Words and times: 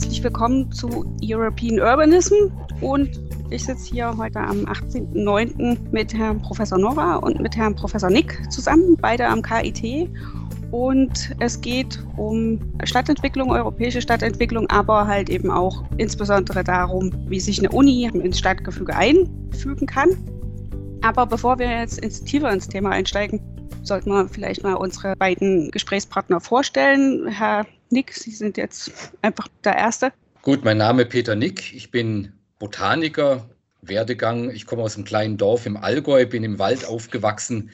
herzlich 0.00 0.24
willkommen 0.24 0.72
zu 0.72 1.14
European 1.22 1.78
Urbanism 1.78 2.50
und 2.80 3.20
ich 3.50 3.66
sitze 3.66 3.92
hier 3.92 4.16
heute 4.16 4.40
am 4.40 4.64
18.09. 4.64 5.76
mit 5.92 6.14
Herrn 6.14 6.40
Professor 6.40 6.78
Nora 6.78 7.16
und 7.16 7.38
mit 7.38 7.54
Herrn 7.54 7.76
Professor 7.76 8.08
Nick 8.08 8.40
zusammen, 8.50 8.96
beide 8.98 9.26
am 9.26 9.42
KIT. 9.42 10.08
Und 10.70 11.36
es 11.40 11.60
geht 11.60 12.02
um 12.16 12.58
Stadtentwicklung, 12.84 13.50
europäische 13.50 14.00
Stadtentwicklung, 14.00 14.70
aber 14.70 15.06
halt 15.06 15.28
eben 15.28 15.50
auch 15.50 15.84
insbesondere 15.98 16.64
darum, 16.64 17.12
wie 17.28 17.38
sich 17.38 17.58
eine 17.58 17.68
Uni 17.68 18.04
ins 18.06 18.38
Stadtgefüge 18.38 18.96
einfügen 18.96 19.86
kann. 19.86 20.16
Aber 21.02 21.26
bevor 21.26 21.58
wir 21.58 21.68
jetzt 21.68 21.98
ins, 21.98 22.24
tiefer 22.24 22.50
ins 22.50 22.68
Thema 22.68 22.88
einsteigen, 22.88 23.42
sollten 23.82 24.08
wir 24.08 24.26
vielleicht 24.28 24.62
mal 24.62 24.74
unsere 24.74 25.14
beiden 25.16 25.70
Gesprächspartner 25.70 26.40
vorstellen. 26.40 27.26
Herr 27.28 27.66
Nick, 27.90 28.14
Sie 28.14 28.30
sind 28.30 28.56
jetzt 28.56 28.92
einfach 29.20 29.48
der 29.64 29.76
Erste. 29.76 30.12
Gut, 30.42 30.64
mein 30.64 30.78
Name 30.78 31.02
ist 31.02 31.10
Peter 31.10 31.34
Nick. 31.34 31.74
Ich 31.74 31.90
bin 31.90 32.32
Botaniker, 32.60 33.50
Werdegang. 33.82 34.50
Ich 34.50 34.64
komme 34.64 34.82
aus 34.82 34.94
einem 34.94 35.04
kleinen 35.04 35.36
Dorf 35.36 35.66
im 35.66 35.76
Allgäu, 35.76 36.24
bin 36.24 36.44
im 36.44 36.58
Wald 36.60 36.84
aufgewachsen, 36.84 37.70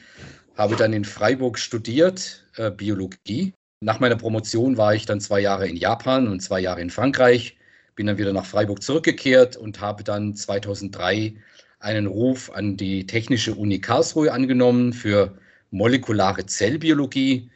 habe 0.55 0.75
dann 0.75 0.91
in 0.91 1.05
Freiburg 1.05 1.59
studiert, 1.59 2.45
äh, 2.55 2.71
Biologie. 2.71 3.53
Nach 3.79 3.99
meiner 3.99 4.15
Promotion 4.15 4.77
war 4.77 4.95
ich 4.95 5.05
dann 5.05 5.21
zwei 5.21 5.39
Jahre 5.39 5.67
in 5.67 5.75
Japan 5.75 6.27
und 6.27 6.39
zwei 6.41 6.61
Jahre 6.61 6.81
in 6.81 6.89
Frankreich, 6.89 7.57
bin 7.95 8.07
dann 8.07 8.17
wieder 8.17 8.33
nach 8.33 8.45
Freiburg 8.45 8.81
zurückgekehrt 8.81 9.55
und 9.55 9.81
habe 9.81 10.03
dann 10.03 10.33
2003 10.33 11.35
einen 11.79 12.07
Ruf 12.07 12.49
an 12.49 12.75
die 12.75 13.05
Technische 13.05 13.53
Uni 13.53 13.79
Karlsruhe 13.79 14.31
angenommen 14.31 14.93
für 14.93 15.37
molekulare 15.69 16.47
Zellbiologie 16.47 17.51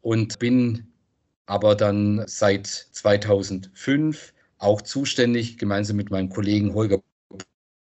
und 0.00 0.38
bin 0.38 0.93
aber 1.46 1.74
dann 1.74 2.24
seit 2.26 2.66
2005 2.66 4.32
auch 4.58 4.82
zuständig, 4.82 5.58
gemeinsam 5.58 5.96
mit 5.96 6.10
meinem 6.10 6.30
Kollegen 6.30 6.74
Holger 6.74 7.02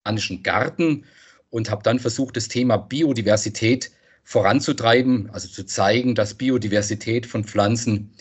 Botanischen 0.03 0.43
Garten 0.43 1.05
und 1.49 1.69
habe 1.69 1.83
dann 1.83 1.99
versucht, 1.99 2.37
das 2.37 2.47
Thema 2.47 2.77
Biodiversität 2.77 3.91
voranzutreiben, 4.23 5.29
also 5.31 5.47
zu 5.47 5.65
zeigen, 5.65 6.13
dass 6.15 6.35
Biodiversität 6.35 7.25
von 7.25 7.43
Pflanzen 7.43 8.11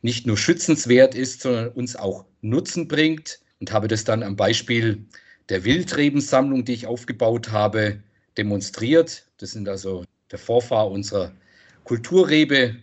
nicht 0.00 0.26
nur 0.26 0.38
schützenswert 0.38 1.14
ist, 1.14 1.42
sondern 1.42 1.68
uns 1.68 1.96
auch 1.96 2.24
Nutzen 2.40 2.88
bringt 2.88 3.40
und 3.60 3.72
habe 3.72 3.88
das 3.88 4.04
dann 4.04 4.22
am 4.22 4.36
Beispiel 4.36 5.04
der 5.48 5.64
Wildrebensammlung, 5.64 6.64
die 6.64 6.72
ich 6.72 6.86
aufgebaut 6.86 7.50
habe, 7.50 8.02
demonstriert. 8.36 9.26
Das 9.38 9.52
sind 9.52 9.68
also 9.68 10.04
der 10.30 10.38
Vorfahr 10.38 10.90
unserer 10.90 11.32
Kulturrebe, 11.84 12.76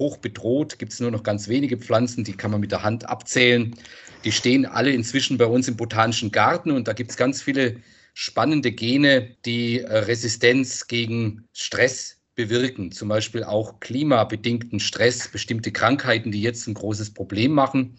hoch 0.00 0.16
bedroht, 0.16 0.80
gibt 0.80 0.92
es 0.92 0.98
nur 0.98 1.12
noch 1.12 1.22
ganz 1.22 1.46
wenige 1.46 1.76
Pflanzen, 1.76 2.24
die 2.24 2.32
kann 2.32 2.50
man 2.50 2.60
mit 2.60 2.72
der 2.72 2.82
Hand 2.82 3.08
abzählen. 3.08 3.76
Die 4.24 4.32
stehen 4.32 4.66
alle 4.66 4.90
inzwischen 4.90 5.38
bei 5.38 5.46
uns 5.46 5.68
im 5.68 5.76
Botanischen 5.76 6.32
Garten 6.32 6.72
und 6.72 6.88
da 6.88 6.92
gibt 6.92 7.12
es 7.12 7.16
ganz 7.16 7.40
viele 7.40 7.76
spannende 8.14 8.72
Gene, 8.72 9.36
die 9.44 9.80
äh, 9.80 9.98
Resistenz 9.98 10.88
gegen 10.88 11.44
Stress 11.52 12.18
bewirken, 12.34 12.90
zum 12.90 13.08
Beispiel 13.08 13.44
auch 13.44 13.80
klimabedingten 13.80 14.80
Stress, 14.80 15.28
bestimmte 15.28 15.72
Krankheiten, 15.72 16.32
die 16.32 16.42
jetzt 16.42 16.66
ein 16.66 16.74
großes 16.74 17.14
Problem 17.14 17.52
machen. 17.52 17.96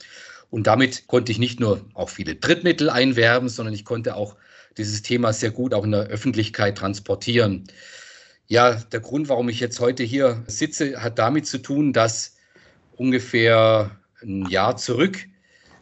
Und 0.49 0.67
damit 0.67 1.07
konnte 1.07 1.31
ich 1.31 1.39
nicht 1.39 1.59
nur 1.59 1.85
auch 1.93 2.09
viele 2.09 2.35
Drittmittel 2.35 2.89
einwerben, 2.89 3.49
sondern 3.49 3.73
ich 3.73 3.85
konnte 3.85 4.15
auch 4.15 4.35
dieses 4.77 5.01
Thema 5.01 5.31
sehr 5.33 5.51
gut 5.51 5.73
auch 5.73 5.85
in 5.85 5.91
der 5.91 6.07
Öffentlichkeit 6.07 6.77
transportieren. 6.77 7.65
Ja, 8.51 8.73
der 8.73 8.99
Grund, 8.99 9.29
warum 9.29 9.47
ich 9.47 9.61
jetzt 9.61 9.79
heute 9.79 10.03
hier 10.03 10.43
sitze, 10.45 11.01
hat 11.01 11.17
damit 11.19 11.47
zu 11.47 11.57
tun, 11.57 11.93
dass 11.93 12.35
ungefähr 12.97 13.97
ein 14.21 14.45
Jahr 14.49 14.75
zurück 14.75 15.19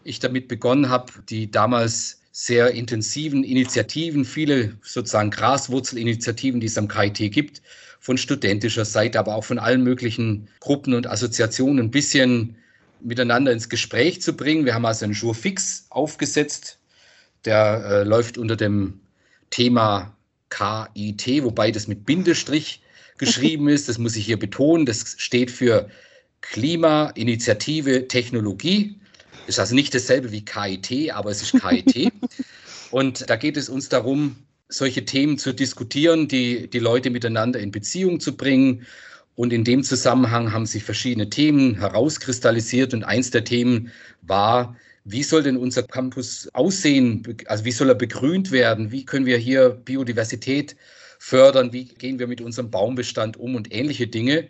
ich 0.04 0.20
damit 0.20 0.48
begonnen 0.48 0.88
habe, 0.88 1.12
die 1.28 1.50
damals 1.50 2.22
sehr 2.32 2.70
intensiven 2.70 3.44
Initiativen, 3.44 4.24
viele 4.24 4.78
sozusagen 4.84 5.32
Graswurzelinitiativen, 5.32 6.60
die 6.60 6.68
es 6.68 6.78
am 6.78 6.88
KIT 6.88 7.32
gibt, 7.32 7.64
von 8.00 8.20
studentischer 8.20 8.86
Seite, 8.86 9.18
aber 9.18 9.34
auch 9.34 9.46
von 9.46 9.58
allen 9.58 9.84
möglichen 9.84 10.48
Gruppen 10.60 10.94
und 10.94 11.08
Assoziationen 11.08 11.86
ein 11.86 11.92
bisschen 11.92 12.56
miteinander 13.02 13.52
ins 13.52 13.70
Gespräch 13.70 14.22
zu 14.22 14.34
bringen. 14.34 14.66
Wir 14.66 14.76
haben 14.76 14.86
also 14.86 15.06
einen 15.06 15.16
Jour 15.16 15.34
fix 15.34 15.88
aufgesetzt, 15.90 16.78
der 17.46 17.84
äh, 17.84 18.04
läuft 18.04 18.38
unter 18.38 18.56
dem 18.56 19.00
Thema 19.50 20.16
KIT, 20.50 21.44
wobei 21.44 21.72
das 21.72 21.88
mit 21.88 22.06
Bindestrich 22.06 22.82
geschrieben 23.18 23.68
ist. 23.70 23.88
Das 23.88 23.98
muss 23.98 24.16
ich 24.16 24.26
hier 24.26 24.40
betonen. 24.40 24.86
Das 24.86 25.16
steht 25.18 25.52
für 25.52 25.90
Klima, 26.42 27.12
Initiative, 27.16 28.08
Technologie. 28.08 29.00
Ist 29.48 29.60
also 29.60 29.76
nicht 29.76 29.94
dasselbe 29.94 30.32
wie 30.32 30.46
KIT, 30.46 31.12
aber 31.12 31.32
es 31.32 31.42
ist 31.42 31.62
KIT. 31.62 32.12
Und 32.92 33.30
da 33.30 33.36
geht 33.36 33.58
es 33.58 33.70
uns 33.70 33.90
darum, 33.90 34.36
solche 34.70 35.06
Themen 35.06 35.38
zu 35.38 35.54
diskutieren, 35.54 36.28
die, 36.28 36.70
die 36.70 36.80
Leute 36.80 37.10
miteinander 37.10 37.60
in 37.60 37.72
Beziehung 37.72 38.20
zu 38.20 38.36
bringen. 38.36 38.86
Und 39.36 39.54
in 39.54 39.64
dem 39.64 39.84
Zusammenhang 39.84 40.52
haben 40.52 40.66
sich 40.66 40.84
verschiedene 40.84 41.30
Themen 41.30 41.76
herauskristallisiert. 41.76 42.94
Und 42.94 43.04
eins 43.04 43.32
der 43.32 43.44
Themen 43.44 43.92
war 44.22 44.76
wie 45.06 45.24
soll 45.24 45.44
denn 45.44 45.58
unser 45.58 45.84
Campus 45.84 46.50
aussehen? 46.54 47.24
Also 47.48 47.66
wie 47.66 47.72
soll 47.72 47.90
er 47.90 47.96
begrünt 47.96 48.52
werden? 48.52 48.92
Wie 48.92 49.06
können 49.06 49.26
wir 49.26 49.38
hier 49.38 49.70
Biodiversität 49.70 50.76
fördern? 51.20 51.74
Wie 51.74 51.86
gehen 51.86 52.20
wir 52.20 52.28
mit 52.28 52.42
unserem 52.42 52.70
Baumbestand 52.70 53.38
um 53.38 53.56
und 53.56 53.74
ähnliche 53.74 54.08
Dinge? 54.08 54.50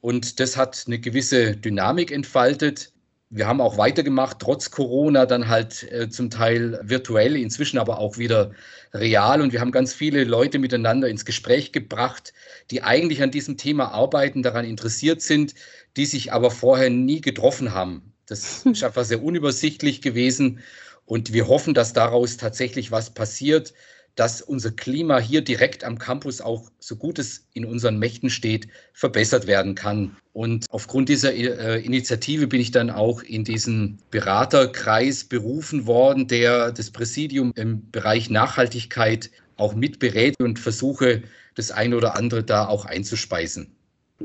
Und 0.00 0.40
das 0.40 0.56
hat 0.56 0.84
eine 0.86 0.98
gewisse 0.98 1.56
Dynamik 1.56 2.10
entfaltet. 2.10 2.92
Wir 3.30 3.46
haben 3.46 3.62
auch 3.62 3.78
weitergemacht, 3.78 4.40
trotz 4.40 4.70
Corona, 4.70 5.24
dann 5.24 5.48
halt 5.48 5.90
äh, 5.90 6.10
zum 6.10 6.28
Teil 6.28 6.78
virtuell, 6.82 7.36
inzwischen 7.36 7.78
aber 7.78 7.98
auch 7.98 8.18
wieder 8.18 8.52
real. 8.92 9.40
Und 9.40 9.52
wir 9.52 9.60
haben 9.60 9.72
ganz 9.72 9.94
viele 9.94 10.24
Leute 10.24 10.58
miteinander 10.58 11.08
ins 11.08 11.24
Gespräch 11.24 11.72
gebracht, 11.72 12.34
die 12.70 12.82
eigentlich 12.82 13.22
an 13.22 13.30
diesem 13.30 13.56
Thema 13.56 13.92
arbeiten, 13.92 14.42
daran 14.42 14.66
interessiert 14.66 15.22
sind, 15.22 15.54
die 15.96 16.04
sich 16.04 16.32
aber 16.32 16.50
vorher 16.50 16.90
nie 16.90 17.22
getroffen 17.22 17.72
haben. 17.72 18.11
Das 18.32 18.64
ist 18.64 18.82
einfach 18.82 19.04
sehr 19.04 19.22
unübersichtlich 19.22 20.00
gewesen. 20.00 20.60
Und 21.04 21.34
wir 21.34 21.48
hoffen, 21.48 21.74
dass 21.74 21.92
daraus 21.92 22.38
tatsächlich 22.38 22.90
was 22.90 23.10
passiert, 23.10 23.74
dass 24.14 24.40
unser 24.40 24.70
Klima 24.70 25.18
hier 25.18 25.42
direkt 25.42 25.84
am 25.84 25.98
Campus 25.98 26.40
auch, 26.40 26.70
so 26.78 26.96
gut 26.96 27.18
es 27.18 27.46
in 27.52 27.66
unseren 27.66 27.98
Mächten 27.98 28.30
steht, 28.30 28.68
verbessert 28.94 29.46
werden 29.46 29.74
kann. 29.74 30.16
Und 30.32 30.64
aufgrund 30.70 31.10
dieser 31.10 31.34
äh, 31.34 31.80
Initiative 31.84 32.46
bin 32.46 32.60
ich 32.60 32.70
dann 32.70 32.88
auch 32.90 33.22
in 33.22 33.44
diesen 33.44 33.98
Beraterkreis 34.10 35.24
berufen 35.24 35.86
worden, 35.86 36.26
der 36.26 36.72
das 36.72 36.90
Präsidium 36.90 37.52
im 37.54 37.90
Bereich 37.90 38.30
Nachhaltigkeit 38.30 39.30
auch 39.56 39.74
mitberät 39.74 40.36
und 40.40 40.58
versuche, 40.58 41.22
das 41.54 41.70
eine 41.70 41.96
oder 41.96 42.16
andere 42.16 42.42
da 42.42 42.66
auch 42.66 42.86
einzuspeisen. 42.86 43.74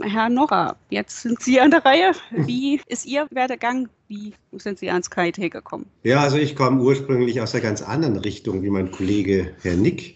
Herr 0.01 0.29
Norra, 0.29 0.75
jetzt 0.89 1.21
sind 1.21 1.41
Sie 1.41 1.59
an 1.59 1.71
der 1.71 1.85
Reihe. 1.85 2.11
Wie 2.31 2.81
ist 2.87 3.05
Ihr 3.05 3.27
Werdegang? 3.31 3.89
Wie 4.07 4.33
sind 4.53 4.79
Sie 4.79 4.89
ans 4.89 5.09
KIT 5.09 5.51
gekommen? 5.51 5.85
Ja, 6.03 6.21
also 6.21 6.37
ich 6.37 6.55
komme 6.55 6.81
ursprünglich 6.81 7.41
aus 7.41 7.53
einer 7.53 7.63
ganz 7.63 7.81
anderen 7.81 8.17
Richtung 8.17 8.63
wie 8.63 8.69
mein 8.69 8.91
Kollege 8.91 9.53
Herr 9.61 9.75
Nick. 9.75 10.15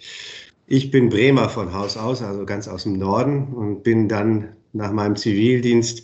Ich 0.67 0.91
bin 0.91 1.09
Bremer 1.09 1.49
von 1.49 1.73
Haus 1.73 1.97
aus, 1.97 2.21
also 2.21 2.45
ganz 2.45 2.67
aus 2.67 2.83
dem 2.83 2.93
Norden 2.93 3.53
und 3.53 3.83
bin 3.83 4.07
dann 4.07 4.55
nach 4.73 4.91
meinem 4.91 5.17
Zivildienst 5.17 6.03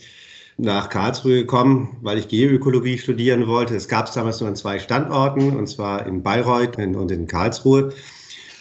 nach 0.58 0.90
Karlsruhe 0.90 1.36
gekommen, 1.36 1.98
weil 2.02 2.18
ich 2.18 2.28
Geoökologie 2.28 2.98
studieren 2.98 3.48
wollte. 3.48 3.76
Es 3.76 3.88
gab 3.88 4.08
es 4.08 4.14
damals 4.14 4.40
nur 4.40 4.50
an 4.50 4.56
zwei 4.56 4.80
Standorten, 4.80 5.56
und 5.56 5.68
zwar 5.68 6.06
in 6.06 6.24
Bayreuth 6.24 6.78
und 6.78 7.12
in 7.12 7.28
Karlsruhe. 7.28 7.94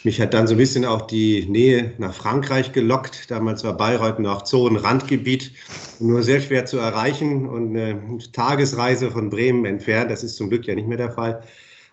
Mich 0.07 0.21
hat 0.21 0.35
dann 0.35 0.47
so 0.47 0.55
ein 0.55 0.59
bisschen 0.59 0.85
auch 0.85 1.09
die 1.09 1.47
Nähe 1.49 1.93
nach 1.99 2.15
Frankreich 2.15 2.71
gelockt. 2.71 3.29
Damals 3.29 3.65
war 3.65 3.77
Bayreuth 3.77 4.21
noch 4.21 4.43
Zonenrandgebiet, 4.43 5.51
nur 5.99 6.23
sehr 6.23 6.41
schwer 6.41 6.65
zu 6.65 6.79
erreichen 6.79 7.49
und 7.49 7.71
eine 7.71 8.19
Tagesreise 8.33 9.11
von 9.11 9.31
Bremen 9.31 9.65
entfernt. 9.65 10.13
Das 10.13 10.23
ist 10.23 10.37
zum 10.37 10.49
Glück 10.49 10.65
ja 10.69 10.77
nicht 10.77 10.87
mehr 10.87 10.97
der 10.97 11.11
Fall. 11.11 11.43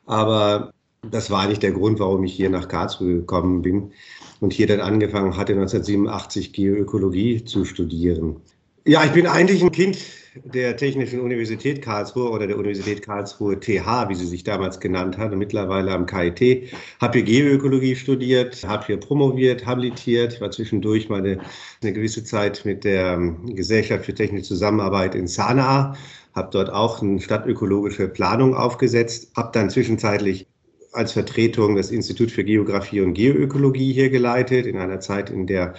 Aber 0.06 0.74
das 1.10 1.32
war 1.32 1.48
nicht 1.48 1.64
der 1.64 1.72
Grund, 1.72 2.00
warum 2.00 2.24
ich 2.24 2.34
hier 2.36 2.52
nach 2.52 2.68
Karlsruhe 2.68 3.16
gekommen 3.16 3.64
bin 3.64 3.94
und 4.42 4.54
hier 4.54 4.68
dann 4.68 4.82
angefangen 4.82 5.36
hatte, 5.36 5.54
1987 5.54 6.54
Geoökologie 6.54 7.44
zu 7.44 7.66
studieren. 7.66 8.36
Ja, 8.86 9.06
ich 9.06 9.14
bin 9.14 9.28
eigentlich 9.28 9.64
ein 9.64 9.72
Kind 9.72 9.98
der 10.44 10.76
Technischen 10.76 11.22
Universität 11.22 11.82
Karlsruhe 11.82 12.30
oder 12.30 12.48
der 12.48 12.58
Universität 12.58 13.02
Karlsruhe 13.02 13.58
TH, 13.58 14.10
wie 14.10 14.16
sie 14.16 14.26
sich 14.26 14.44
damals 14.44 14.82
genannt 14.82 15.18
hat, 15.18 15.32
und 15.32 15.38
mittlerweile 15.38 15.92
am 15.94 16.06
KIT. 16.06 16.74
Habe 17.00 17.20
hier 17.20 17.24
Geoökologie 17.24 17.96
studiert, 17.96 18.62
habe 18.68 18.86
hier 18.88 18.98
promoviert, 18.98 19.66
habilitiert. 19.66 20.34
Ich 20.34 20.42
war 20.42 20.52
zwischendurch 20.52 21.08
mal 21.08 21.20
eine, 21.20 21.40
eine 21.82 21.94
gewisse 21.94 22.26
Zeit 22.26 22.66
mit 22.66 22.84
der 22.84 23.14
ähm, 23.14 23.56
Gesellschaft 23.56 24.04
für 24.04 24.14
technische 24.14 24.48
Zusammenarbeit 24.48 25.16
in 25.16 25.28
Sanaa, 25.28 25.96
habe 26.36 26.50
dort 26.52 26.70
auch 26.70 27.02
eine 27.02 27.22
stadtökologische 27.22 28.10
Planung 28.10 28.54
aufgesetzt, 28.54 29.32
habe 29.38 29.52
dann 29.54 29.70
zwischenzeitlich 29.70 30.46
als 30.92 31.14
Vertretung 31.14 31.78
das 31.78 31.90
Institut 31.90 32.32
für 32.32 32.44
Geografie 32.44 33.00
und 33.00 33.14
Geoökologie 33.14 33.94
hier 33.94 34.10
geleitet, 34.10 34.66
in 34.66 34.78
einer 34.78 35.00
Zeit, 35.00 35.30
in 35.30 35.48
der 35.48 35.74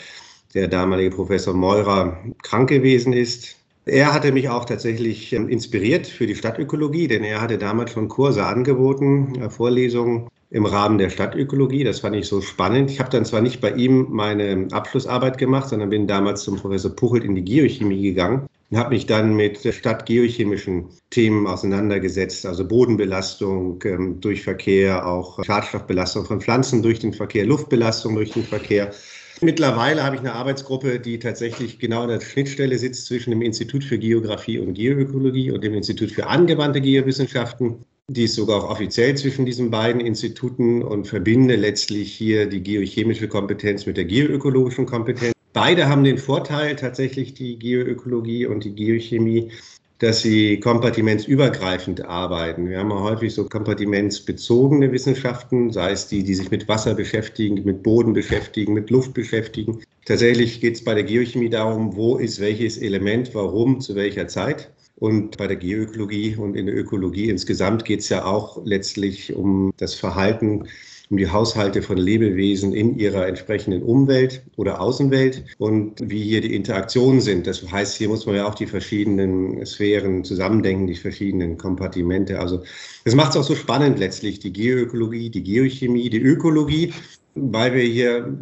der 0.55 0.69
damalige 0.69 1.11
Professor 1.11 1.55
Meurer 1.55 2.19
krank 2.43 2.69
gewesen 2.69 3.13
ist 3.13 3.57
Er 3.87 4.15
hatte 4.15 4.33
mich 4.33 4.49
auch 4.49 4.65
tatsächlich 4.65 5.33
ähm, 5.35 5.49
inspiriert 5.49 6.07
für 6.07 6.27
die 6.27 6.35
Stadtökologie, 6.35 7.07
denn 7.07 7.23
er 7.23 7.43
hatte 7.43 7.59
damals 7.59 7.91
schon 7.91 8.09
Kurse 8.09 8.47
angeboten, 8.47 9.35
äh, 9.43 9.51
Vorlesungen 9.51 10.29
im 10.51 10.65
Rahmen 10.65 10.99
der 10.99 11.11
Stadtökologie. 11.11 11.85
Das 11.85 12.01
fand 12.01 12.17
ich 12.17 12.27
so 12.27 12.41
spannend. 12.41 12.91
Ich 12.91 13.01
habe 13.01 13.11
dann 13.11 13.25
zwar 13.25 13.43
nicht 13.43 13.61
bei 13.61 13.73
ihm 13.73 14.07
meine 14.11 14.69
Abschlussarbeit 14.71 15.37
gemacht, 15.37 15.69
sondern 15.69 15.91
bin 15.91 16.07
damals 16.07 16.45
zum 16.45 16.57
Professor 16.57 16.93
Puchelt 16.93 17.25
in 17.25 17.35
die 17.35 17.45
Geochemie 17.45 18.03
gegangen 18.03 18.47
und 18.71 18.79
habe 18.79 18.95
mich 18.95 19.05
dann 19.05 19.35
mit 19.35 19.59
stadtgeochemischen 19.59 20.87
Themen 21.11 21.47
auseinandergesetzt, 21.47 22.47
also 22.47 22.67
Bodenbelastung 22.67 23.83
ähm, 23.85 24.21
durch 24.21 24.43
Verkehr, 24.43 25.07
auch 25.07 25.45
Schadstoffbelastung 25.45 26.25
von 26.25 26.41
Pflanzen 26.41 26.83
durch 26.83 27.01
den 27.01 27.13
Verkehr, 27.13 27.45
Luftbelastung 27.45 28.15
durch 28.15 28.31
den 28.31 28.45
Verkehr. 28.45 28.93
Mittlerweile 29.41 30.03
habe 30.05 30.17
ich 30.17 30.21
eine 30.21 30.33
Arbeitsgruppe, 30.33 31.01
die 31.01 31.19
tatsächlich 31.19 31.79
genau 31.79 32.03
an 32.03 32.09
der 32.09 32.21
Schnittstelle 32.21 32.79
sitzt 32.79 33.07
zwischen 33.07 33.31
dem 33.31 33.43
Institut 33.43 33.83
für 33.83 33.99
Geographie 33.99 34.59
und 34.59 34.75
Geoökologie 34.75 35.51
und 35.51 35.65
dem 35.65 35.75
Institut 35.75 36.13
für 36.13 36.27
angewandte 36.27 36.81
Geowissenschaften. 36.81 37.85
Die 38.09 38.25
ist 38.25 38.35
sogar 38.35 38.63
auch 38.63 38.71
offiziell 38.71 39.17
zwischen 39.17 39.47
diesen 39.47 39.71
beiden 39.71 40.01
Instituten 40.01 40.83
und 40.83 41.07
verbinde 41.07 41.57
letztlich 41.57 42.13
hier 42.13 42.47
die 42.47 42.63
geochemische 42.63 43.29
Kompetenz 43.29 43.87
mit 43.87 43.97
der 43.97 44.05
geoökologischen 44.05 44.87
Kompetenz. 44.87 45.33
Beide 45.55 45.89
haben 45.89 46.05
den 46.05 46.19
Vorteil, 46.19 46.77
tatsächlich 46.77 47.35
die 47.35 47.59
Geoökologie 47.59 48.47
und 48.47 48.65
die 48.65 48.75
Geochemie, 48.75 49.53
dass 49.99 50.23
sie 50.23 50.59
kompartimentsübergreifend 50.59 52.05
arbeiten. 52.05 52.69
Wir 52.69 52.79
haben 52.79 52.91
ja 52.91 53.01
häufig 53.01 53.33
so 53.33 53.45
kompartimentsbezogene 53.45 54.91
Wissenschaften, 54.91 55.71
sei 55.71 55.93
es 55.93 56.09
die, 56.09 56.25
die 56.25 56.35
sich 56.35 56.51
mit 56.51 56.69
Wasser 56.69 56.95
beschäftigen, 56.95 57.65
mit 57.65 57.83
Boden 57.83 58.13
beschäftigen, 58.13 58.75
mit 58.75 58.91
Luft 58.91 59.15
beschäftigen. 59.15 59.83
Tatsächlich 60.05 60.61
geht 60.61 60.75
es 60.75 60.85
bei 60.85 60.95
der 60.95 61.05
Geochemie 61.05 61.49
darum, 61.49 61.97
wo 61.97 62.17
ist 62.17 62.41
welches 62.41 62.79
Element, 62.79 63.35
warum, 63.35 63.81
zu 63.81 63.95
welcher 63.95 64.29
Zeit. 64.29 64.71
Und 64.97 65.37
bei 65.39 65.47
der 65.47 65.57
Geoökologie 65.57 66.37
und 66.37 66.57
in 66.57 66.67
der 66.67 66.77
Ökologie 66.77 67.29
insgesamt 67.29 67.85
geht 67.85 68.01
es 68.01 68.09
ja 68.09 68.25
auch 68.25 68.65
letztlich 68.65 69.35
um 69.35 69.73
das 69.77 69.95
Verhalten 69.95 70.67
um 71.15 71.19
die 71.19 71.31
Haushalte 71.31 71.81
von 71.81 71.97
Lebewesen 71.97 72.73
in 72.73 72.99
ihrer 72.99 73.29
entsprechenden 73.29 73.85
Umwelt 73.85 74.43
oder 74.57 74.81
Außenwelt 74.81 75.45
und 75.59 76.11
wie 76.11 76.21
hier 76.21 76.41
die 76.41 76.57
Interaktionen 76.57 77.21
sind. 77.21 77.47
Das 77.47 77.71
heißt, 77.71 77.97
hier 77.97 78.09
muss 78.09 78.27
man 78.27 78.35
ja 78.35 78.49
auch 78.49 78.57
die 78.57 78.67
verschiedenen 78.67 79.65
Sphären 79.65 80.25
zusammendenken, 80.25 80.89
die 80.89 80.97
verschiedenen 80.97 81.57
Kompartimente. 81.57 82.41
Also 82.41 82.65
das 83.05 83.15
macht 83.15 83.31
es 83.31 83.37
auch 83.37 83.45
so 83.45 83.55
spannend 83.55 84.01
letztlich, 84.01 84.41
die 84.41 84.53
Geoökologie, 84.53 85.31
die 85.31 85.45
Geochemie, 85.45 86.11
die 86.11 86.21
Ökologie, 86.21 86.93
weil 87.37 87.75
wir 87.75 87.85
hier 87.85 88.37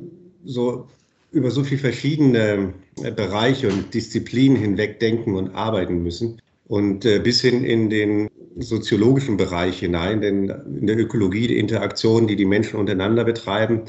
so 0.46 0.86
über 1.30 1.50
so 1.50 1.64
viele 1.64 1.80
verschiedene 1.82 2.72
Bereiche 3.14 3.68
und 3.68 3.92
Disziplinen 3.92 4.56
hinweg 4.56 4.98
denken 4.98 5.34
und 5.34 5.54
arbeiten 5.54 6.02
müssen. 6.02 6.40
Und 6.72 7.04
äh, 7.04 7.18
bis 7.18 7.42
hin 7.42 7.64
in 7.64 7.90
den 7.90 8.30
soziologischen 8.56 9.36
Bereich 9.36 9.80
hinein, 9.80 10.22
denn 10.22 10.48
in 10.48 10.86
der 10.86 10.96
Ökologie 10.96 11.46
die 11.46 11.58
Interaktion, 11.58 12.26
die 12.26 12.34
die 12.34 12.46
Menschen 12.46 12.80
untereinander 12.80 13.24
betreiben, 13.24 13.82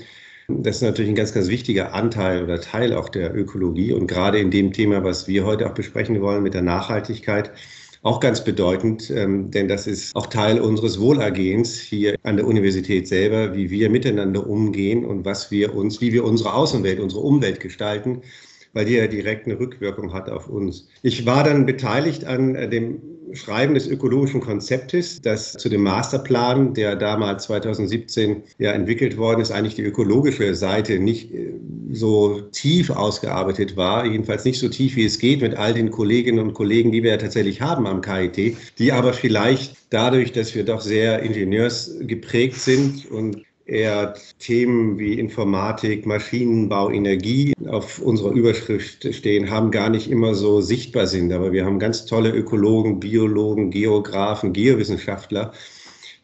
das 0.50 0.75
ist 0.75 0.81
natürlich 0.81 1.07
ein 1.07 1.15
ganz, 1.15 1.33
ganz 1.33 1.47
wichtiger 1.47 1.94
Anteil 1.94 2.44
oder 2.44 2.59
Teil 2.59 2.94
auch 2.94 3.07
der 3.07 3.33
Ökologie. 3.33 3.94
Und 3.94 4.07
gerade 4.07 4.39
in 4.39 4.51
dem 4.51 4.74
Thema, 4.74 5.01
was 5.01 5.30
wir 5.30 5.45
heute 5.45 5.65
auch 5.65 5.74
besprechen 5.74 6.19
wollen 6.19 6.44
mit 6.44 6.56
der 6.56 6.62
Nachhaltigkeit, 6.62 7.53
auch 8.01 8.19
ganz 8.19 8.44
bedeutend, 8.44 9.09
ähm, 9.12 9.50
denn 9.50 9.69
das 9.69 9.88
ist 9.88 10.13
auch 10.13 10.27
Teil 10.27 10.59
unseres 10.59 11.00
Wohlergehens 11.00 11.80
hier 11.80 12.18
an 12.24 12.35
der 12.35 12.45
Universität 12.45 13.07
selber, 13.07 13.56
wie 13.56 13.69
wir 13.69 13.89
miteinander 13.89 14.45
umgehen 14.45 15.06
und 15.06 15.24
was 15.24 15.51
wir 15.51 15.74
uns, 15.74 16.01
wie 16.01 16.12
wir 16.12 16.25
unsere 16.25 16.53
Außenwelt, 16.53 17.00
unsere 17.00 17.21
Umwelt 17.21 17.62
gestalten 17.62 18.24
weil 18.73 18.85
die 18.85 18.93
ja 18.93 19.07
direkt 19.07 19.45
eine 19.45 19.59
Rückwirkung 19.59 20.13
hat 20.13 20.29
auf 20.29 20.49
uns. 20.49 20.87
Ich 21.01 21.25
war 21.25 21.43
dann 21.43 21.65
beteiligt 21.65 22.25
an 22.25 22.55
äh, 22.55 22.67
dem 22.67 23.01
Schreiben 23.33 23.73
des 23.73 23.87
ökologischen 23.87 24.41
Konzeptes, 24.41 25.21
das 25.21 25.53
zu 25.53 25.69
dem 25.69 25.81
Masterplan, 25.81 26.73
der 26.73 26.95
damals 26.95 27.45
2017 27.45 28.43
ja 28.59 28.71
entwickelt 28.71 29.17
worden 29.17 29.41
ist, 29.41 29.51
eigentlich 29.51 29.75
die 29.75 29.83
ökologische 29.83 30.53
Seite 30.55 30.99
nicht 30.99 31.33
äh, 31.33 31.53
so 31.91 32.41
tief 32.51 32.89
ausgearbeitet 32.89 33.75
war, 33.77 34.05
jedenfalls 34.05 34.45
nicht 34.45 34.59
so 34.59 34.69
tief 34.69 34.95
wie 34.95 35.05
es 35.05 35.19
geht 35.19 35.41
mit 35.41 35.55
all 35.55 35.73
den 35.73 35.91
Kolleginnen 35.91 36.39
und 36.39 36.53
Kollegen, 36.53 36.91
die 36.91 37.03
wir 37.03 37.11
ja 37.11 37.17
tatsächlich 37.17 37.61
haben 37.61 37.87
am 37.87 38.01
KIT, 38.01 38.57
die 38.79 38.91
aber 38.91 39.13
vielleicht 39.13 39.77
dadurch, 39.89 40.31
dass 40.31 40.55
wir 40.55 40.65
doch 40.65 40.81
sehr 40.81 41.21
ingenieursgeprägt 41.21 42.55
sind 42.55 43.09
und 43.11 43.43
eher 43.65 44.15
Themen 44.39 45.00
wie 45.00 45.19
Informatik, 45.19 46.06
Maschinenbau, 46.06 46.89
Energie 46.89 47.54
auf 47.68 48.00
unserer 48.00 48.31
Überschrift 48.31 49.13
stehen, 49.13 49.50
haben 49.50 49.71
gar 49.71 49.89
nicht 49.89 50.10
immer 50.10 50.36
so 50.36 50.62
sichtbar 50.62 51.07
sind. 51.07 51.31
Aber 51.31 51.51
wir 51.51 51.65
haben 51.65 51.80
ganz 51.80 52.06
tolle 52.06 52.31
Ökologen, 52.31 53.00
Biologen, 53.00 53.71
Geografen, 53.71 54.54
Geowissenschaftler 54.54 55.54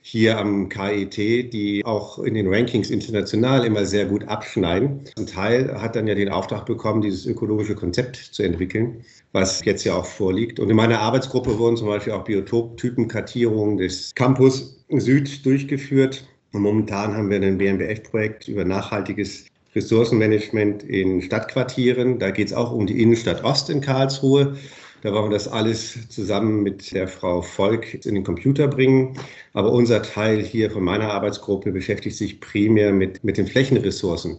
hier 0.02 0.40
am 0.40 0.70
KIT, 0.70 1.54
die 1.54 1.86
auch 1.86 2.18
in 2.18 2.34
den 2.34 2.52
Rankings 2.52 2.90
international 2.90 3.64
immer 3.64 3.86
sehr 3.86 4.06
gut 4.06 4.28
abschneiden. 4.28 5.02
Ein 5.16 5.28
Teil 5.28 5.80
hat 5.80 5.96
dann 5.96 6.08
ja 6.08 6.16
den 6.16 6.30
Auftrag 6.30 6.66
bekommen, 6.66 7.02
dieses 7.02 7.28
ökologische 7.28 7.76
Konzept 7.76 8.16
zu 8.16 8.42
entwickeln, 8.42 9.04
was 9.34 9.64
jetzt 9.66 9.84
ja 9.84 9.94
auch 9.94 10.08
vorliegt. 10.08 10.60
Und 10.60 10.70
in 10.72 10.76
meiner 10.76 11.00
Arbeitsgruppe 11.00 11.60
wurden 11.60 11.78
zum 11.78 11.88
Beispiel 11.88 12.14
auch 12.14 12.24
Biotoptypenkartierungen 12.24 13.78
des 13.78 14.16
Campus 14.16 14.84
Süd 14.90 15.46
durchgeführt 15.46 16.24
und 16.52 16.62
momentan 16.62 17.16
haben 17.16 17.30
wir 17.30 17.42
ein 17.42 17.58
BMBF-Projekt 17.58 18.48
über 18.48 18.66
nachhaltiges 18.66 19.46
Ressourcenmanagement 19.76 20.84
in 20.84 21.22
Stadtquartieren. 21.22 22.18
Da 22.18 22.32
geht 22.32 22.48
es 22.48 22.54
auch 22.54 22.72
um 22.72 22.88
die 22.88 23.02
Innenstadt 23.02 23.44
Ost 23.44 23.70
in 23.70 23.82
Karlsruhe. 23.82 24.58
Da 25.02 25.14
wollen 25.14 25.26
wir 25.26 25.38
das 25.38 25.48
alles 25.48 26.10
zusammen 26.10 26.64
mit 26.64 26.92
der 26.92 27.08
Frau 27.08 27.42
Volk 27.42 28.04
in 28.06 28.16
den 28.16 28.24
Computer 28.24 28.68
bringen. 28.68 29.18
Aber 29.54 29.72
unser 29.72 30.02
Teil 30.02 30.42
hier 30.42 30.72
von 30.72 30.84
meiner 30.84 31.14
Arbeitsgruppe 31.14 31.72
beschäftigt 31.72 32.18
sich 32.18 32.42
primär 32.42 32.92
mit, 32.92 33.24
mit 33.24 33.38
den 33.38 33.48
Flächenressourcen. 33.48 34.38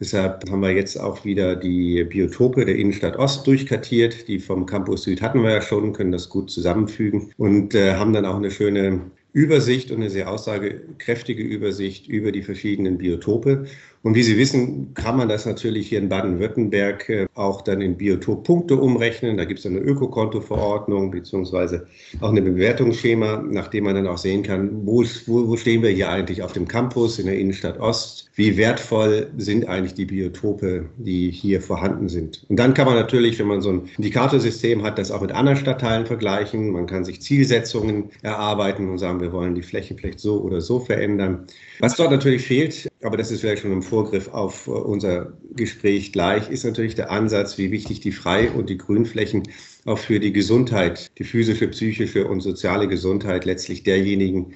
Deshalb 0.00 0.50
haben 0.50 0.60
wir 0.60 0.72
jetzt 0.72 0.98
auch 1.00 1.24
wieder 1.24 1.54
die 1.54 2.02
Biotope 2.04 2.64
der 2.64 2.74
Innenstadt 2.74 3.16
Ost 3.16 3.46
durchkartiert. 3.46 4.26
Die 4.26 4.40
vom 4.40 4.66
Campus 4.66 5.04
Süd 5.04 5.22
hatten 5.22 5.42
wir 5.42 5.52
ja 5.52 5.62
schon, 5.62 5.92
können 5.92 6.10
das 6.10 6.28
gut 6.28 6.50
zusammenfügen 6.50 7.32
und 7.38 7.74
äh, 7.74 7.94
haben 7.94 8.12
dann 8.12 8.26
auch 8.26 8.36
eine 8.36 8.50
schöne 8.50 9.00
Übersicht 9.34 9.90
und 9.90 9.98
eine 9.98 10.10
sehr 10.10 10.30
aussagekräftige 10.30 11.42
Übersicht 11.42 12.06
über 12.08 12.32
die 12.32 12.42
verschiedenen 12.42 12.98
Biotope. 12.98 13.66
Und 14.04 14.14
wie 14.14 14.22
Sie 14.22 14.36
wissen, 14.36 14.92
kann 14.92 15.16
man 15.16 15.30
das 15.30 15.46
natürlich 15.46 15.88
hier 15.88 15.98
in 15.98 16.10
Baden-Württemberg 16.10 17.08
äh, 17.08 17.26
auch 17.32 17.62
dann 17.62 17.80
in 17.80 17.96
Biotoppunkte 17.96 18.76
umrechnen. 18.76 19.38
Da 19.38 19.46
gibt 19.46 19.60
es 19.60 19.66
eine 19.66 19.78
Ökokontoverordnung 19.78 21.10
beziehungsweise 21.10 21.86
auch 22.20 22.28
ein 22.28 22.44
Bewertungsschema, 22.44 23.38
nach 23.38 23.68
dem 23.68 23.84
man 23.84 23.94
dann 23.94 24.06
auch 24.06 24.18
sehen 24.18 24.42
kann, 24.42 24.86
wo, 24.86 25.02
wo, 25.24 25.48
wo 25.48 25.56
stehen 25.56 25.82
wir 25.82 25.88
hier 25.88 26.10
eigentlich 26.10 26.42
auf 26.42 26.52
dem 26.52 26.68
Campus 26.68 27.18
in 27.18 27.24
der 27.24 27.38
Innenstadt 27.38 27.80
Ost? 27.80 28.30
Wie 28.34 28.58
wertvoll 28.58 29.30
sind 29.38 29.68
eigentlich 29.68 29.94
die 29.94 30.04
Biotope, 30.04 30.84
die 30.98 31.30
hier 31.30 31.62
vorhanden 31.62 32.10
sind? 32.10 32.44
Und 32.50 32.58
dann 32.58 32.74
kann 32.74 32.84
man 32.84 32.96
natürlich, 32.96 33.38
wenn 33.38 33.46
man 33.46 33.62
so 33.62 33.70
ein 33.70 33.88
Indikatorsystem 33.96 34.82
hat, 34.82 34.98
das 34.98 35.10
auch 35.12 35.22
mit 35.22 35.32
anderen 35.32 35.56
Stadtteilen 35.56 36.04
vergleichen. 36.04 36.72
Man 36.72 36.84
kann 36.84 37.06
sich 37.06 37.22
Zielsetzungen 37.22 38.10
erarbeiten 38.20 38.90
und 38.90 38.98
sagen, 38.98 39.22
wir 39.22 39.32
wollen 39.32 39.54
die 39.54 39.62
Fläche 39.62 39.94
vielleicht 39.94 40.20
so 40.20 40.42
oder 40.42 40.60
so 40.60 40.78
verändern. 40.78 41.46
Was 41.80 41.96
dort 41.96 42.10
natürlich 42.10 42.42
fehlt, 42.42 42.90
aber 43.04 43.16
das 43.16 43.30
ist 43.30 43.40
vielleicht 43.40 43.62
schon 43.62 43.72
im 43.72 43.82
Vorgriff 43.82 44.28
auf 44.28 44.66
äh, 44.66 44.70
unser 44.70 45.32
Gespräch 45.54 46.12
gleich, 46.12 46.48
ist 46.50 46.64
natürlich 46.64 46.94
der 46.94 47.10
Ansatz, 47.10 47.58
wie 47.58 47.70
wichtig 47.70 48.00
die 48.00 48.12
Frei- 48.12 48.50
und 48.50 48.70
die 48.70 48.78
Grünflächen 48.78 49.42
auch 49.84 49.98
für 49.98 50.20
die 50.20 50.32
Gesundheit, 50.32 51.10
die 51.18 51.24
physische, 51.24 51.68
psychische 51.68 52.26
und 52.26 52.40
soziale 52.40 52.88
Gesundheit 52.88 53.44
letztlich 53.44 53.82
derjenigen 53.82 54.54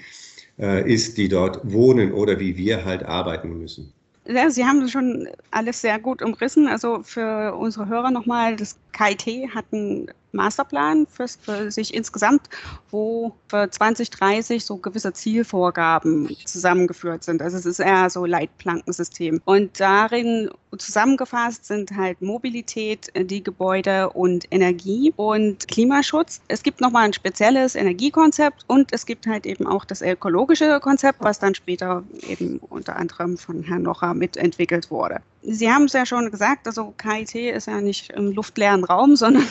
äh, 0.58 0.90
ist, 0.90 1.18
die 1.18 1.28
dort 1.28 1.60
wohnen 1.70 2.12
oder 2.12 2.40
wie 2.40 2.56
wir 2.56 2.84
halt 2.84 3.02
arbeiten 3.02 3.58
müssen. 3.58 3.92
Ja, 4.26 4.50
Sie 4.50 4.64
haben 4.64 4.86
schon 4.88 5.28
alles 5.50 5.80
sehr 5.80 5.98
gut 5.98 6.22
umrissen. 6.22 6.68
Also 6.68 7.02
für 7.02 7.54
unsere 7.54 7.88
Hörer 7.88 8.10
nochmal, 8.10 8.56
das 8.56 8.76
KIT 8.98 9.54
hat 9.54 9.66
einen 9.72 10.08
Masterplan 10.32 11.06
für, 11.06 11.26
für, 11.28 11.70
sich 11.70 11.94
insgesamt, 11.94 12.42
wo 12.90 13.34
für 13.48 13.70
2030 13.70 14.64
so 14.64 14.76
gewisse 14.76 15.12
Zielvorgaben 15.12 16.28
zusammengeführt 16.44 17.24
sind. 17.24 17.40
Also 17.40 17.56
es 17.56 17.66
ist 17.66 17.78
eher 17.78 18.10
so 18.10 18.26
Leitplankensystem. 18.26 19.40
Und 19.44 19.80
darin 19.80 20.50
zusammengefasst 20.76 21.64
sind 21.64 21.96
halt 21.96 22.20
Mobilität, 22.20 23.10
die 23.16 23.42
Gebäude 23.42 24.10
und 24.10 24.46
Energie 24.50 25.12
und 25.16 25.66
Klimaschutz. 25.68 26.40
Es 26.48 26.62
gibt 26.62 26.80
nochmal 26.80 27.06
ein 27.06 27.12
spezielles 27.12 27.74
Energiekonzept 27.74 28.64
und 28.66 28.92
es 28.92 29.06
gibt 29.06 29.26
halt 29.26 29.46
eben 29.46 29.66
auch 29.66 29.84
das 29.84 30.02
ökologische 30.02 30.80
Konzept, 30.80 31.20
was 31.20 31.38
dann 31.38 31.54
später 31.54 32.02
eben 32.28 32.58
unter 32.68 32.96
anderem 32.96 33.38
von 33.38 33.62
Herrn 33.62 33.82
Nocher 33.82 34.12
mitentwickelt 34.12 34.90
wurde. 34.90 35.20
Sie 35.42 35.70
haben 35.70 35.84
es 35.84 35.92
ja 35.92 36.04
schon 36.04 36.30
gesagt, 36.30 36.66
also 36.66 36.92
KIT 36.98 37.34
ist 37.34 37.66
ja 37.66 37.80
nicht 37.80 38.10
im 38.10 38.32
luftleeren 38.32 38.84
Raum, 38.84 39.16
sondern 39.16 39.46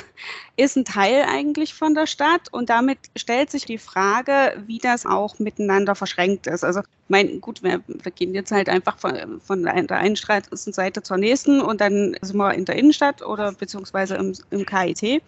ist 0.56 0.76
ein 0.76 0.86
Teil 0.86 1.26
eigentlich 1.28 1.74
von 1.74 1.94
der 1.94 2.08
Stadt. 2.08 2.52
Und 2.52 2.70
damit 2.70 2.98
stellt 3.16 3.52
sich 3.52 3.66
die 3.66 3.78
Frage, 3.78 4.62
wie 4.66 4.80
das 4.80 5.06
auch 5.06 5.40
miteinander 5.40 5.96
verschränkt 5.96 6.48
ist. 6.48 6.64
Also, 6.64 6.82
mein, 7.08 7.40
gut, 7.40 7.64
wir, 7.64 7.82
wir 7.88 8.12
gehen 8.12 8.34
jetzt 8.34 8.52
halt 8.52 8.68
einfach 8.68 8.98
von, 8.98 9.40
von 9.42 9.64
der 9.64 9.74
einen 9.74 10.16
Straßenseite 10.16 11.04
zur 11.04 11.18
nächsten 11.18 11.62
und 11.62 11.80
dann 11.80 12.18
sind 12.22 12.38
wir 12.38 12.54
in 12.54 12.66
der 12.66 12.76
Innenstadt 12.76 13.22
oder 13.22 13.54
beziehungsweise 13.54 14.16
im, 14.16 14.34
im 14.50 14.66
KIT. 14.66 15.24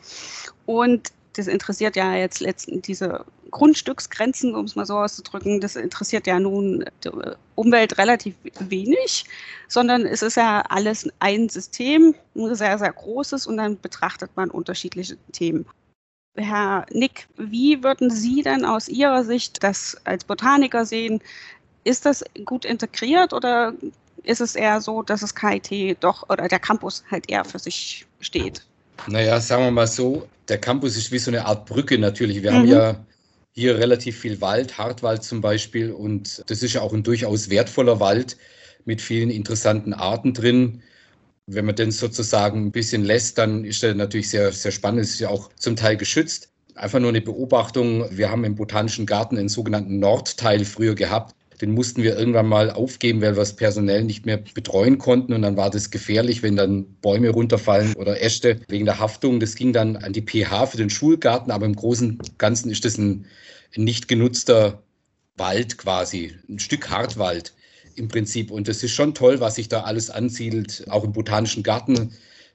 Und 0.65 1.11
das 1.33 1.47
interessiert 1.47 1.95
ja 1.95 2.15
jetzt 2.15 2.39
letzten 2.39 2.81
diese 2.81 3.25
Grundstücksgrenzen, 3.51 4.55
um 4.55 4.65
es 4.65 4.75
mal 4.75 4.85
so 4.85 4.97
auszudrücken, 4.97 5.59
das 5.59 5.75
interessiert 5.75 6.27
ja 6.27 6.39
nun 6.39 6.85
die 7.03 7.09
Umwelt 7.55 7.97
relativ 7.97 8.35
wenig, 8.59 9.25
sondern 9.67 10.05
es 10.05 10.21
ist 10.21 10.37
ja 10.37 10.61
alles 10.69 11.09
ein 11.19 11.49
System, 11.49 12.15
ein 12.35 12.55
sehr, 12.55 12.77
sehr 12.77 12.91
großes 12.91 13.47
und 13.47 13.57
dann 13.57 13.79
betrachtet 13.79 14.31
man 14.35 14.51
unterschiedliche 14.51 15.17
Themen. 15.31 15.65
Herr 16.35 16.85
Nick, 16.91 17.27
wie 17.37 17.83
würden 17.83 18.09
Sie 18.09 18.43
denn 18.43 18.65
aus 18.65 18.87
Ihrer 18.87 19.23
Sicht 19.23 19.63
das 19.63 19.97
als 20.05 20.23
Botaniker 20.23 20.85
sehen? 20.85 21.21
Ist 21.83 22.05
das 22.05 22.23
gut 22.45 22.65
integriert 22.65 23.33
oder 23.33 23.73
ist 24.23 24.41
es 24.41 24.55
eher 24.55 24.79
so, 24.79 25.01
dass 25.01 25.21
das 25.21 25.35
KIT 25.35 25.97
doch 26.01 26.29
oder 26.29 26.47
der 26.47 26.59
Campus 26.59 27.03
halt 27.09 27.29
eher 27.29 27.45
für 27.45 27.59
sich 27.59 28.05
steht? 28.19 28.65
Naja, 29.07 29.39
sagen 29.39 29.63
wir 29.63 29.71
mal 29.71 29.87
so, 29.87 30.27
der 30.47 30.57
Campus 30.57 30.97
ist 30.97 31.11
wie 31.11 31.19
so 31.19 31.31
eine 31.31 31.45
Art 31.45 31.65
Brücke 31.65 31.97
natürlich. 31.97 32.43
Wir 32.43 32.51
mhm. 32.51 32.55
haben 32.55 32.67
ja 32.67 33.05
hier 33.51 33.77
relativ 33.77 34.19
viel 34.19 34.39
Wald, 34.41 34.77
Hartwald 34.77 35.23
zum 35.23 35.41
Beispiel, 35.41 35.91
und 35.91 36.43
das 36.47 36.63
ist 36.63 36.73
ja 36.73 36.81
auch 36.81 36.93
ein 36.93 37.03
durchaus 37.03 37.49
wertvoller 37.49 37.99
Wald 37.99 38.37
mit 38.85 39.01
vielen 39.01 39.29
interessanten 39.29 39.93
Arten 39.93 40.33
drin. 40.33 40.81
Wenn 41.47 41.65
man 41.65 41.75
den 41.75 41.91
sozusagen 41.91 42.67
ein 42.67 42.71
bisschen 42.71 43.03
lässt, 43.03 43.37
dann 43.37 43.65
ist 43.65 43.83
er 43.83 43.95
natürlich 43.95 44.29
sehr, 44.29 44.51
sehr 44.51 44.71
spannend. 44.71 45.01
Es 45.01 45.11
ist 45.11 45.19
ja 45.19 45.29
auch 45.29 45.49
zum 45.55 45.75
Teil 45.75 45.97
geschützt. 45.97 46.49
Einfach 46.75 46.99
nur 46.99 47.09
eine 47.09 47.21
Beobachtung. 47.21 48.05
Wir 48.15 48.29
haben 48.29 48.43
im 48.43 48.55
Botanischen 48.55 49.05
Garten 49.05 49.37
einen 49.37 49.49
sogenannten 49.49 49.99
Nordteil 49.99 50.63
früher 50.63 50.95
gehabt. 50.95 51.35
Den 51.61 51.71
mussten 51.71 52.03
wir 52.03 52.17
irgendwann 52.17 52.47
mal 52.47 52.71
aufgeben, 52.71 53.21
weil 53.21 53.35
wir 53.35 53.41
es 53.41 53.55
personell 53.55 54.03
nicht 54.03 54.25
mehr 54.25 54.37
betreuen 54.37 54.97
konnten. 54.97 55.33
Und 55.33 55.41
dann 55.41 55.57
war 55.57 55.69
das 55.69 55.91
gefährlich, 55.91 56.41
wenn 56.41 56.55
dann 56.55 56.85
Bäume 57.01 57.29
runterfallen 57.29 57.95
oder 57.95 58.21
Äste 58.21 58.61
wegen 58.69 58.85
der 58.85 58.99
Haftung. 58.99 59.39
Das 59.39 59.55
ging 59.55 59.73
dann 59.73 59.97
an 59.97 60.13
die 60.13 60.21
PH 60.21 60.67
für 60.67 60.77
den 60.77 60.89
Schulgarten, 60.89 61.51
aber 61.51 61.65
im 61.65 61.75
Großen 61.75 62.11
und 62.11 62.39
Ganzen 62.39 62.71
ist 62.71 62.85
das 62.85 62.97
ein, 62.97 63.25
nicht 63.75 64.07
genutzter 64.07 64.81
Wald 65.35 65.77
quasi, 65.77 66.33
ein 66.49 66.59
Stück 66.59 66.89
Hartwald 66.89 67.53
im 67.95 68.07
Prinzip. 68.07 68.51
Und 68.51 68.67
das 68.67 68.81
ist 68.81 68.91
schon 68.91 69.13
toll, 69.13 69.39
was 69.39 69.55
sich 69.55 69.67
da 69.67 69.81
alles 69.81 70.09
ansiedelt, 70.09 70.85
auch 70.89 71.03
im 71.03 71.11
Botanischen 71.11 71.63
Garten 71.63 72.13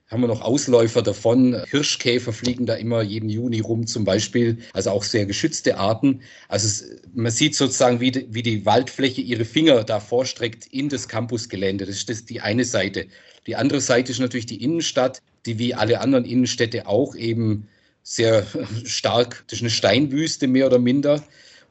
haben 0.09 0.21
wir 0.21 0.29
noch 0.29 0.43
Ausläufer 0.43 1.03
davon. 1.03 1.65
Hirschkäfer 1.67 2.33
fliegen 2.33 2.67
da 2.67 2.75
immer 2.75 3.03
jeden 3.03 3.29
Juni 3.29 3.61
rum 3.61 3.87
zum 3.87 4.05
Beispiel, 4.05 4.59
also 4.73 4.91
auch 4.91 5.03
sehr 5.03 5.27
geschützte 5.27 5.79
Arten. 5.79 6.21
Also 6.49 6.67
es, 6.67 7.03
man 7.15 7.33
sieht 7.33 7.55
sozusagen, 7.55 8.01
wie 8.01 8.11
die, 8.11 8.27
wie 8.31 8.43
die 8.43 8.67
Waldfläche 8.67 9.23
ihre 9.23 9.45
Finger 9.45 9.83
da 9.85 10.01
vorstreckt 10.01 10.67
in 10.67 10.89
das 10.89 11.09
Campusgelände. 11.09 11.87
Das 11.87 11.97
ist 11.97 12.11
das 12.11 12.25
die 12.25 12.41
eine 12.41 12.65
Seite. 12.65 13.07
Die 13.47 13.57
andere 13.57 13.81
Seite 13.81 14.13
ist 14.13 14.21
natürlich 14.21 14.47
die 14.47 14.63
Innenstadt, 14.63 15.21
die 15.47 15.59
wie 15.59 15.75
alle 15.75 16.01
anderen 16.01 16.25
Innenstädte 16.25 16.87
auch 16.87 17.15
eben 17.15 17.69
sehr 18.03 18.47
stark, 18.85 19.45
das 19.49 19.59
ist 19.59 19.63
eine 19.63 19.71
Steinwüste 19.71 20.47
mehr 20.47 20.67
oder 20.67 20.79
minder 20.79 21.25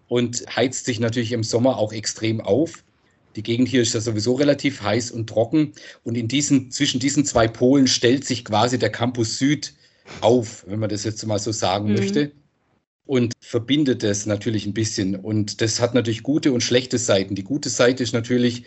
und 0.07 0.43
heizt 0.55 0.85
sich 0.85 0.99
natürlich 0.99 1.31
im 1.31 1.43
Sommer 1.43 1.77
auch 1.77 1.93
extrem 1.93 2.41
auf. 2.41 2.83
Die 3.35 3.43
Gegend 3.43 3.67
hier 3.67 3.81
ist 3.81 3.93
ja 3.93 4.01
sowieso 4.01 4.33
relativ 4.33 4.81
heiß 4.81 5.11
und 5.11 5.27
trocken. 5.27 5.73
Und 6.03 6.15
in 6.15 6.27
diesen, 6.27 6.71
zwischen 6.71 6.99
diesen 6.99 7.25
zwei 7.25 7.47
Polen 7.47 7.87
stellt 7.87 8.25
sich 8.25 8.45
quasi 8.45 8.77
der 8.77 8.91
Campus 8.91 9.37
Süd 9.37 9.73
auf, 10.21 10.65
wenn 10.67 10.79
man 10.79 10.89
das 10.89 11.03
jetzt 11.03 11.25
mal 11.25 11.39
so 11.39 11.51
sagen 11.51 11.89
mhm. 11.89 11.95
möchte. 11.95 12.31
Und 13.05 13.33
verbindet 13.39 14.03
es 14.03 14.25
natürlich 14.25 14.65
ein 14.65 14.73
bisschen. 14.73 15.15
Und 15.15 15.61
das 15.61 15.81
hat 15.81 15.93
natürlich 15.93 16.23
gute 16.23 16.53
und 16.53 16.61
schlechte 16.61 16.97
Seiten. 16.97 17.35
Die 17.35 17.43
gute 17.43 17.69
Seite 17.69 18.03
ist 18.03 18.13
natürlich, 18.13 18.63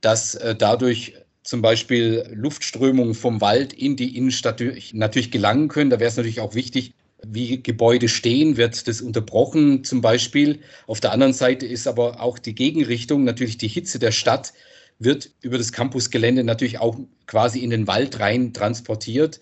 dass 0.00 0.34
äh, 0.34 0.54
dadurch 0.54 1.14
zum 1.42 1.62
Beispiel 1.62 2.24
Luftströmungen 2.32 3.14
vom 3.14 3.40
Wald 3.40 3.72
in 3.72 3.96
die 3.96 4.16
Innenstadt 4.16 4.62
natürlich 4.92 5.30
gelangen 5.30 5.68
können. 5.68 5.90
Da 5.90 5.98
wäre 5.98 6.10
es 6.10 6.16
natürlich 6.16 6.40
auch 6.40 6.54
wichtig, 6.54 6.94
wie 7.26 7.62
Gebäude 7.62 8.08
stehen, 8.08 8.56
wird 8.56 8.88
das 8.88 9.00
unterbrochen 9.00 9.84
zum 9.84 10.00
Beispiel. 10.00 10.60
Auf 10.86 11.00
der 11.00 11.12
anderen 11.12 11.32
Seite 11.32 11.66
ist 11.66 11.86
aber 11.86 12.20
auch 12.20 12.38
die 12.38 12.54
Gegenrichtung, 12.54 13.24
natürlich 13.24 13.58
die 13.58 13.68
Hitze 13.68 13.98
der 13.98 14.12
Stadt, 14.12 14.52
wird 14.98 15.30
über 15.40 15.58
das 15.58 15.72
Campusgelände 15.72 16.44
natürlich 16.44 16.78
auch 16.78 16.98
quasi 17.26 17.60
in 17.60 17.70
den 17.70 17.86
Wald 17.86 18.20
rein 18.20 18.52
transportiert. 18.52 19.40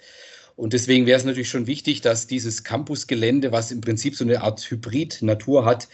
Und 0.56 0.72
deswegen 0.72 1.06
wäre 1.06 1.18
es 1.18 1.24
natürlich 1.24 1.50
schon 1.50 1.66
wichtig, 1.66 2.00
dass 2.00 2.26
dieses 2.26 2.64
Campusgelände, 2.64 3.52
was 3.52 3.70
im 3.70 3.80
Prinzip 3.80 4.16
so 4.16 4.24
eine 4.24 4.42
Art 4.42 4.60
Hybrid-Natur 4.70 5.64
hat, 5.64 5.88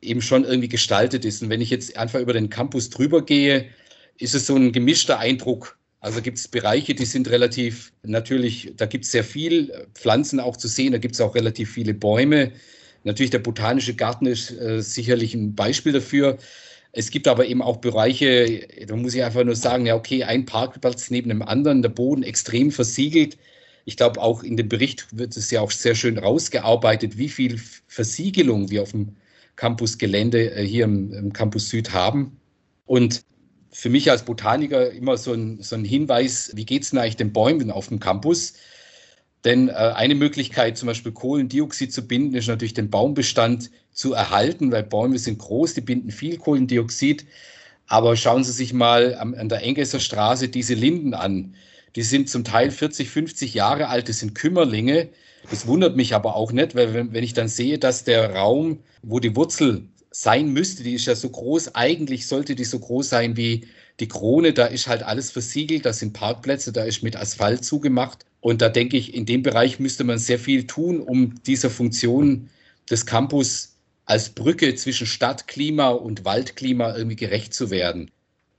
eben 0.00 0.22
schon 0.22 0.44
irgendwie 0.44 0.68
gestaltet 0.68 1.24
ist. 1.24 1.42
Und 1.42 1.50
wenn 1.50 1.60
ich 1.60 1.70
jetzt 1.70 1.96
einfach 1.96 2.20
über 2.20 2.32
den 2.32 2.50
Campus 2.50 2.90
drüber 2.90 3.24
gehe, 3.24 3.66
ist 4.18 4.34
es 4.34 4.46
so 4.46 4.54
ein 4.54 4.72
gemischter 4.72 5.18
Eindruck 5.18 5.78
also 6.00 6.20
gibt 6.22 6.38
es 6.38 6.48
Bereiche, 6.48 6.94
die 6.94 7.04
sind 7.04 7.28
relativ 7.30 7.92
natürlich, 8.02 8.72
da 8.76 8.86
gibt 8.86 9.04
es 9.04 9.12
sehr 9.12 9.24
viel 9.24 9.88
Pflanzen 9.94 10.40
auch 10.40 10.56
zu 10.56 10.68
sehen, 10.68 10.92
da 10.92 10.98
gibt 10.98 11.14
es 11.14 11.20
auch 11.20 11.34
relativ 11.34 11.72
viele 11.72 11.94
Bäume. 11.94 12.52
Natürlich 13.04 13.30
der 13.30 13.38
botanische 13.38 13.94
Garten 13.94 14.26
ist 14.26 14.50
äh, 14.50 14.82
sicherlich 14.82 15.34
ein 15.34 15.54
Beispiel 15.54 15.92
dafür. 15.92 16.38
Es 16.92 17.10
gibt 17.10 17.28
aber 17.28 17.46
eben 17.46 17.62
auch 17.62 17.78
Bereiche, 17.78 18.66
da 18.86 18.96
muss 18.96 19.14
ich 19.14 19.22
einfach 19.22 19.44
nur 19.44 19.56
sagen, 19.56 19.86
ja, 19.86 19.94
okay, 19.94 20.24
ein 20.24 20.46
Parkplatz 20.46 21.10
neben 21.10 21.28
dem 21.28 21.42
anderen, 21.42 21.82
der 21.82 21.90
Boden 21.90 22.22
extrem 22.22 22.70
versiegelt. 22.70 23.36
Ich 23.84 23.96
glaube, 23.96 24.20
auch 24.20 24.42
in 24.42 24.56
dem 24.56 24.68
Bericht 24.68 25.06
wird 25.16 25.36
es 25.36 25.50
ja 25.50 25.60
auch 25.60 25.70
sehr 25.70 25.94
schön 25.94 26.18
rausgearbeitet, 26.18 27.18
wie 27.18 27.28
viel 27.28 27.60
Versiegelung 27.86 28.70
wir 28.70 28.82
auf 28.82 28.92
dem 28.92 29.14
Campusgelände 29.56 30.52
äh, 30.52 30.66
hier 30.66 30.84
im, 30.84 31.12
im 31.12 31.32
Campus 31.32 31.68
Süd 31.68 31.92
haben. 31.92 32.40
Und 32.86 33.22
für 33.76 33.90
mich 33.90 34.10
als 34.10 34.24
Botaniker 34.24 34.90
immer 34.90 35.18
so 35.18 35.34
ein, 35.34 35.58
so 35.60 35.76
ein 35.76 35.84
Hinweis, 35.84 36.50
wie 36.54 36.64
geht 36.64 36.84
es 36.84 36.90
denn 36.90 36.98
eigentlich 36.98 37.16
den 37.16 37.34
Bäumen 37.34 37.70
auf 37.70 37.88
dem 37.88 38.00
Campus? 38.00 38.54
Denn 39.44 39.68
äh, 39.68 39.72
eine 39.72 40.14
Möglichkeit, 40.14 40.78
zum 40.78 40.86
Beispiel 40.86 41.12
Kohlendioxid 41.12 41.92
zu 41.92 42.08
binden, 42.08 42.34
ist 42.36 42.48
natürlich 42.48 42.72
den 42.72 42.88
Baumbestand 42.88 43.70
zu 43.92 44.14
erhalten, 44.14 44.72
weil 44.72 44.82
Bäume 44.82 45.18
sind 45.18 45.38
groß, 45.38 45.74
die 45.74 45.82
binden 45.82 46.10
viel 46.10 46.38
Kohlendioxid. 46.38 47.26
Aber 47.86 48.16
schauen 48.16 48.44
Sie 48.44 48.52
sich 48.52 48.72
mal 48.72 49.14
an, 49.16 49.34
an 49.34 49.50
der 49.50 49.62
Engesser 49.62 50.00
Straße 50.00 50.48
diese 50.48 50.72
Linden 50.72 51.12
an. 51.12 51.54
Die 51.96 52.02
sind 52.02 52.30
zum 52.30 52.44
Teil 52.44 52.70
40, 52.70 53.10
50 53.10 53.52
Jahre 53.52 53.88
alt, 53.88 54.08
das 54.08 54.20
sind 54.20 54.34
Kümmerlinge. 54.34 55.10
Das 55.50 55.66
wundert 55.66 55.96
mich 55.96 56.14
aber 56.14 56.34
auch 56.34 56.50
nicht, 56.50 56.74
weil 56.74 56.94
wenn, 56.94 57.12
wenn 57.12 57.22
ich 57.22 57.34
dann 57.34 57.48
sehe, 57.48 57.78
dass 57.78 58.04
der 58.04 58.36
Raum, 58.36 58.78
wo 59.02 59.20
die 59.20 59.36
Wurzel 59.36 59.86
sein 60.22 60.52
müsste. 60.52 60.82
Die 60.82 60.94
ist 60.94 61.06
ja 61.06 61.14
so 61.14 61.28
groß, 61.28 61.74
eigentlich 61.74 62.26
sollte 62.26 62.54
die 62.54 62.64
so 62.64 62.78
groß 62.78 63.08
sein 63.08 63.36
wie 63.36 63.66
die 64.00 64.08
Krone. 64.08 64.52
Da 64.52 64.66
ist 64.66 64.86
halt 64.86 65.02
alles 65.02 65.30
versiegelt, 65.30 65.84
da 65.84 65.92
sind 65.92 66.14
Parkplätze, 66.14 66.72
da 66.72 66.84
ist 66.84 67.02
mit 67.02 67.16
Asphalt 67.16 67.64
zugemacht. 67.64 68.24
Und 68.40 68.62
da 68.62 68.68
denke 68.68 68.96
ich, 68.96 69.14
in 69.14 69.26
dem 69.26 69.42
Bereich 69.42 69.78
müsste 69.78 70.04
man 70.04 70.18
sehr 70.18 70.38
viel 70.38 70.66
tun, 70.66 71.00
um 71.00 71.34
dieser 71.44 71.68
Funktion 71.68 72.48
des 72.90 73.04
Campus 73.04 73.74
als 74.06 74.30
Brücke 74.30 74.74
zwischen 74.74 75.06
Stadtklima 75.06 75.88
und 75.88 76.24
Waldklima 76.24 76.96
irgendwie 76.96 77.16
gerecht 77.16 77.52
zu 77.52 77.70
werden. 77.70 78.10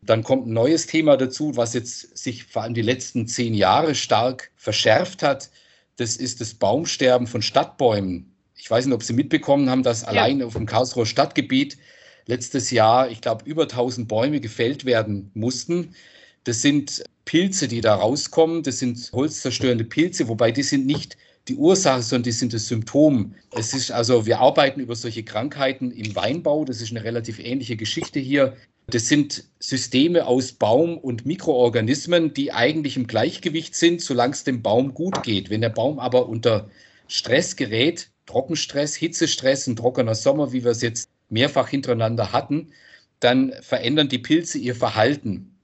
Dann 0.01 0.23
kommt 0.23 0.47
ein 0.47 0.53
neues 0.53 0.85
Thema 0.85 1.17
dazu, 1.17 1.55
was 1.55 1.73
jetzt 1.73 2.17
sich 2.17 2.43
vor 2.43 2.63
allem 2.63 2.73
die 2.75 2.81
letzten 2.81 3.27
zehn 3.27 3.53
Jahre 3.53 3.95
stark 3.95 4.51
verschärft 4.55 5.23
hat. 5.23 5.49
Das 5.95 6.17
ist 6.17 6.39
das 6.39 6.53
Baumsterben 6.53 7.25
von 7.25 7.41
Stadtbäumen 7.41 8.36
ich 8.67 8.71
weiß 8.71 8.85
nicht, 8.85 8.95
ob 8.95 9.01
Sie 9.01 9.13
mitbekommen 9.13 9.69
haben, 9.69 9.81
dass 9.81 10.01
ja. 10.01 10.09
allein 10.09 10.43
auf 10.43 10.51
dem 10.51 10.65
Karlsruher 10.65 11.05
Stadtgebiet 11.05 11.77
letztes 12.25 12.69
Jahr, 12.69 13.09
ich 13.09 13.21
glaube, 13.21 13.45
über 13.45 13.61
1000 13.61 14.09
Bäume 14.09 14.41
gefällt 14.41 14.83
werden 14.83 15.31
mussten. 15.35 15.95
Das 16.43 16.61
sind 16.61 17.01
Pilze, 17.23 17.69
die 17.69 17.79
da 17.79 17.95
rauskommen. 17.95 18.63
Das 18.63 18.79
sind 18.79 19.09
holzzerstörende 19.13 19.85
Pilze, 19.85 20.27
wobei 20.27 20.51
die 20.51 20.63
sind 20.63 20.85
nicht 20.85 21.15
die 21.47 21.55
Ursache, 21.55 22.01
sondern 22.01 22.23
die 22.23 22.33
sind 22.33 22.51
das 22.51 22.67
Symptom. 22.67 23.35
Es 23.55 23.73
ist 23.73 23.89
also, 23.89 24.25
wir 24.25 24.39
arbeiten 24.39 24.81
über 24.81 24.97
solche 24.97 25.23
Krankheiten 25.23 25.91
im 25.91 26.13
Weinbau. 26.17 26.65
Das 26.65 26.81
ist 26.81 26.91
eine 26.91 27.05
relativ 27.05 27.39
ähnliche 27.39 27.77
Geschichte 27.77 28.19
hier. 28.19 28.57
Das 28.87 29.07
sind 29.07 29.45
Systeme 29.61 30.27
aus 30.27 30.51
Baum 30.51 30.97
und 30.97 31.25
Mikroorganismen, 31.25 32.33
die 32.33 32.51
eigentlich 32.51 32.97
im 32.97 33.07
Gleichgewicht 33.07 33.75
sind, 33.75 34.01
solange 34.01 34.33
es 34.33 34.43
dem 34.43 34.61
Baum 34.61 34.93
gut 34.93 35.23
geht. 35.23 35.49
Wenn 35.49 35.61
der 35.61 35.69
Baum 35.69 35.99
aber 35.99 36.27
unter 36.27 36.69
Stress 37.07 37.55
gerät, 37.55 38.09
Trockenstress, 38.27 38.95
Hitzestress, 38.95 39.65
ein 39.65 39.75
trockener 39.75 40.15
Sommer, 40.15 40.53
wie 40.53 40.63
wir 40.63 40.71
es 40.71 40.81
jetzt 40.81 41.09
mehrfach 41.29 41.67
hintereinander 41.67 42.31
hatten, 42.31 42.71
dann 43.19 43.53
verändern 43.61 44.09
die 44.09 44.19
Pilze 44.19 44.59
ihr 44.59 44.75
Verhalten. 44.75 45.57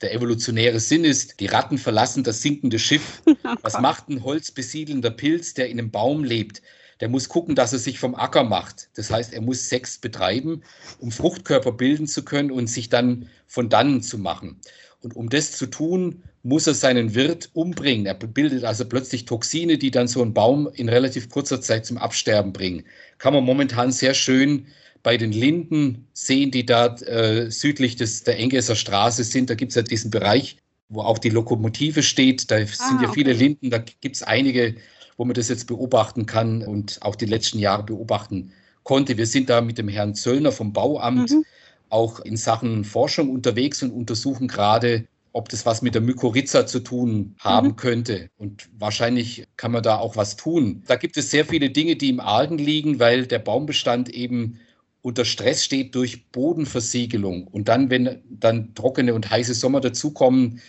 Der 0.00 0.14
evolutionäre 0.14 0.80
Sinn 0.80 1.04
ist, 1.04 1.40
die 1.40 1.46
Ratten 1.46 1.76
verlassen 1.76 2.22
das 2.22 2.40
sinkende 2.40 2.78
Schiff. 2.78 3.22
Oh 3.42 3.56
Was 3.62 3.80
macht 3.80 4.08
ein 4.08 4.22
holzbesiedelnder 4.22 5.10
Pilz, 5.10 5.54
der 5.54 5.68
in 5.68 5.78
einem 5.78 5.90
Baum 5.90 6.24
lebt? 6.24 6.62
Der 7.00 7.08
muss 7.08 7.28
gucken, 7.28 7.54
dass 7.54 7.72
er 7.72 7.78
sich 7.78 7.98
vom 7.98 8.14
Acker 8.14 8.44
macht. 8.44 8.90
Das 8.94 9.10
heißt, 9.10 9.32
er 9.32 9.40
muss 9.40 9.68
Sex 9.68 9.98
betreiben, 9.98 10.62
um 10.98 11.10
Fruchtkörper 11.10 11.72
bilden 11.72 12.06
zu 12.06 12.22
können 12.24 12.50
und 12.50 12.68
sich 12.68 12.90
dann 12.90 13.28
von 13.46 13.70
dannen 13.70 14.02
zu 14.02 14.18
machen. 14.18 14.60
Und 15.00 15.16
um 15.16 15.30
das 15.30 15.52
zu 15.52 15.66
tun, 15.66 16.22
muss 16.42 16.66
er 16.66 16.74
seinen 16.74 17.14
Wirt 17.14 17.50
umbringen. 17.52 18.06
Er 18.06 18.14
bildet 18.14 18.64
also 18.64 18.84
plötzlich 18.84 19.26
Toxine, 19.26 19.76
die 19.78 19.90
dann 19.90 20.08
so 20.08 20.22
einen 20.22 20.32
Baum 20.32 20.68
in 20.72 20.88
relativ 20.88 21.28
kurzer 21.28 21.60
Zeit 21.60 21.84
zum 21.84 21.98
Absterben 21.98 22.52
bringen. 22.52 22.84
Kann 23.18 23.34
man 23.34 23.44
momentan 23.44 23.92
sehr 23.92 24.14
schön 24.14 24.66
bei 25.02 25.16
den 25.16 25.32
Linden 25.32 26.06
sehen, 26.12 26.50
die 26.50 26.64
da 26.64 26.94
äh, 26.96 27.50
südlich 27.50 27.96
des, 27.96 28.24
der 28.24 28.38
Engesser 28.38 28.76
Straße 28.76 29.24
sind. 29.24 29.50
Da 29.50 29.54
gibt 29.54 29.70
es 29.72 29.76
ja 29.76 29.82
diesen 29.82 30.10
Bereich, 30.10 30.56
wo 30.88 31.02
auch 31.02 31.18
die 31.18 31.30
Lokomotive 31.30 32.02
steht. 32.02 32.50
Da 32.50 32.56
ah, 32.56 32.66
sind 32.66 33.02
ja 33.02 33.08
okay. 33.08 33.14
viele 33.14 33.32
Linden, 33.32 33.70
da 33.70 33.78
gibt 33.78 34.16
es 34.16 34.22
einige, 34.22 34.76
wo 35.16 35.24
man 35.24 35.34
das 35.34 35.48
jetzt 35.48 35.66
beobachten 35.66 36.26
kann 36.26 36.62
und 36.62 36.98
auch 37.02 37.16
die 37.16 37.26
letzten 37.26 37.58
Jahre 37.58 37.82
beobachten 37.82 38.52
konnte. 38.82 39.16
Wir 39.18 39.26
sind 39.26 39.50
da 39.50 39.60
mit 39.60 39.78
dem 39.78 39.88
Herrn 39.88 40.14
Zöllner 40.14 40.52
vom 40.52 40.72
Bauamt 40.72 41.30
mhm. 41.30 41.44
auch 41.90 42.20
in 42.20 42.36
Sachen 42.36 42.84
Forschung 42.84 43.30
unterwegs 43.30 43.82
und 43.82 43.90
untersuchen 43.90 44.48
gerade, 44.48 45.06
ob 45.32 45.48
das 45.48 45.66
was 45.66 45.82
mit 45.82 45.94
der 45.94 46.02
Mykorrhiza 46.02 46.66
zu 46.66 46.80
tun 46.80 47.34
haben 47.38 47.68
mhm. 47.68 47.76
könnte. 47.76 48.30
Und 48.36 48.68
wahrscheinlich 48.78 49.44
kann 49.56 49.72
man 49.72 49.82
da 49.82 49.98
auch 49.98 50.16
was 50.16 50.36
tun. 50.36 50.82
Da 50.86 50.96
gibt 50.96 51.16
es 51.16 51.30
sehr 51.30 51.44
viele 51.44 51.70
Dinge, 51.70 51.96
die 51.96 52.10
im 52.10 52.20
Argen 52.20 52.58
liegen, 52.58 52.98
weil 52.98 53.26
der 53.26 53.38
Baumbestand 53.38 54.08
eben 54.08 54.58
unter 55.02 55.24
Stress 55.24 55.64
steht 55.64 55.94
durch 55.94 56.26
Bodenversiegelung. 56.30 57.46
Und 57.46 57.68
dann, 57.68 57.88
wenn 57.90 58.22
dann 58.28 58.74
trockene 58.74 59.14
und 59.14 59.30
heiße 59.30 59.54
Sommer 59.54 59.80
dazukommen, 59.80 60.60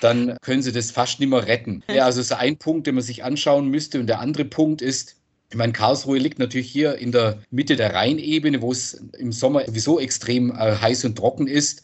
dann 0.00 0.36
können 0.40 0.62
sie 0.62 0.72
das 0.72 0.90
fast 0.90 1.20
nicht 1.20 1.28
mehr 1.28 1.46
retten. 1.46 1.82
Ja, 1.92 2.06
also 2.06 2.20
ist 2.20 2.32
ein 2.32 2.56
Punkt, 2.56 2.86
den 2.86 2.94
man 2.94 3.04
sich 3.04 3.24
anschauen 3.24 3.68
müsste. 3.68 4.00
Und 4.00 4.06
der 4.06 4.20
andere 4.20 4.44
Punkt 4.46 4.80
ist, 4.80 5.16
ich 5.50 5.56
meine, 5.56 5.72
Karlsruhe 5.72 6.18
liegt 6.18 6.38
natürlich 6.38 6.70
hier 6.70 6.96
in 6.96 7.12
der 7.12 7.38
Mitte 7.50 7.76
der 7.76 7.94
Rheinebene, 7.94 8.62
wo 8.62 8.72
es 8.72 8.94
im 9.18 9.32
Sommer 9.32 9.64
sowieso 9.66 10.00
extrem 10.00 10.50
äh, 10.50 10.76
heiß 10.76 11.04
und 11.04 11.16
trocken 11.16 11.46
ist. 11.46 11.82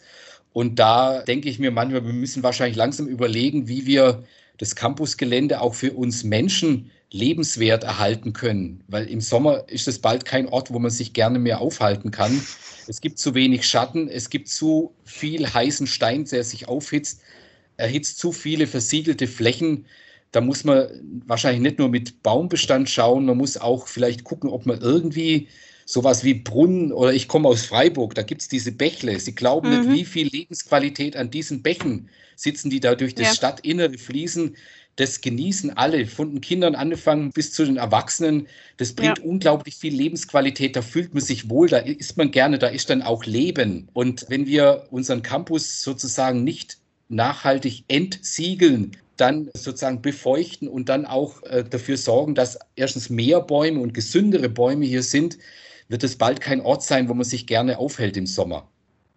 Und 0.53 0.79
da 0.79 1.23
denke 1.23 1.49
ich 1.49 1.59
mir 1.59 1.71
manchmal, 1.71 2.05
wir 2.05 2.13
müssen 2.13 2.43
wahrscheinlich 2.43 2.77
langsam 2.77 3.07
überlegen, 3.07 3.69
wie 3.69 3.87
wir 3.87 4.25
das 4.59 4.75
Campusgelände 4.75 5.61
auch 5.61 5.75
für 5.75 5.93
uns 5.93 6.25
Menschen 6.25 6.91
lebenswert 7.13 7.85
erhalten 7.85 8.33
können. 8.33 8.85
Weil 8.89 9.07
im 9.07 9.21
Sommer 9.21 9.69
ist 9.69 9.89
es 9.89 9.99
bald 9.99 10.25
kein 10.25 10.49
Ort, 10.49 10.73
wo 10.73 10.79
man 10.79 10.91
sich 10.91 11.13
gerne 11.13 11.39
mehr 11.39 11.61
aufhalten 11.61 12.11
kann. 12.11 12.41
Es 12.87 13.01
gibt 13.01 13.19
zu 13.19 13.35
wenig 13.35 13.67
Schatten, 13.67 14.09
es 14.09 14.31
gibt 14.31 14.49
zu 14.49 14.93
viel 15.05 15.47
heißen 15.47 15.87
Stein, 15.87 16.25
der 16.25 16.45
sich 16.45 16.69
aufhitzt, 16.69 17.21
erhitzt 17.77 18.19
zu 18.19 18.33
viele 18.33 18.67
versiegelte 18.67 19.27
Flächen. 19.27 19.87
Da 20.33 20.41
muss 20.41 20.65
man 20.65 20.89
wahrscheinlich 21.27 21.63
nicht 21.63 21.79
nur 21.79 21.89
mit 21.89 22.23
Baumbestand 22.23 22.89
schauen, 22.89 23.27
man 23.27 23.37
muss 23.37 23.57
auch 23.57 23.89
vielleicht 23.89 24.25
gucken, 24.25 24.51
ob 24.51 24.67
man 24.67 24.81
irgendwie 24.81 25.49
sowas 25.85 26.25
wie 26.25 26.35
Brunnen 26.35 26.93
oder 26.93 27.13
ich 27.13 27.29
komme 27.29 27.49
aus 27.49 27.65
Freiburg, 27.65 28.15
da 28.15 28.23
gibt 28.23 28.43
es 28.43 28.49
diese 28.49 28.73
Bächle. 28.73 29.19
Sie 29.19 29.35
glauben 29.35 29.71
mhm. 29.71 29.93
nicht, 29.93 29.99
wie 29.99 30.05
viel 30.05 30.29
Lebensqualität 30.29 31.17
an 31.17 31.31
diesen 31.31 31.63
Bächen 31.63 32.09
sitzen, 32.37 32.71
die 32.71 32.81
da 32.81 32.95
durch 32.95 33.15
das 33.15 33.29
ja. 33.29 33.35
Stadtinnere 33.35 33.99
fließen 33.99 34.57
das 35.01 35.21
genießen 35.21 35.77
alle, 35.77 36.07
von 36.07 36.31
den 36.31 36.41
Kindern 36.41 36.75
angefangen 36.75 37.31
bis 37.31 37.53
zu 37.53 37.65
den 37.65 37.79
Erwachsenen. 37.79 38.47
Das 38.77 38.93
bringt 38.93 39.19
ja. 39.19 39.25
unglaublich 39.25 39.77
viel 39.77 39.95
Lebensqualität, 39.95 40.77
da 40.77 40.83
fühlt 40.83 41.15
man 41.15 41.23
sich 41.23 41.49
wohl, 41.49 41.69
da 41.69 41.79
ist 41.79 42.17
man 42.17 42.31
gerne, 42.31 42.59
da 42.59 42.67
ist 42.69 42.91
dann 42.91 43.03
auch 43.03 43.25
Leben. 43.25 43.89
Und 43.95 44.27
wenn 44.29 44.47
wir 44.47 44.87
unseren 44.91 45.23
Campus 45.23 45.83
sozusagen 45.83 46.45
nicht 46.45 46.79
nachhaltig 47.09 47.85
entsiegeln, 47.89 48.93
dann 49.17 49.51
sozusagen 49.55 50.03
befeuchten 50.03 50.69
und 50.69 50.89
dann 50.89 51.05
auch 51.05 51.43
äh, 51.45 51.65
dafür 51.69 51.97
sorgen, 51.97 52.35
dass 52.35 52.59
erstens 52.77 53.11
mehr 53.11 53.41
Bäume 53.41 53.81
und 53.81 53.93
gesündere 53.93 54.49
Bäume 54.49 54.87
hier 54.87 55.03
sind, 55.03 55.39
wird 55.91 56.05
es 56.05 56.17
bald 56.17 56.41
kein 56.41 56.61
Ort 56.63 56.83
sein, 56.83 57.09
wo 57.09 57.15
man 57.15 57.25
sich 57.25 57.47
gerne 57.47 57.79
aufhält 57.79 58.17
im 58.17 58.27
Sommer. 58.27 58.67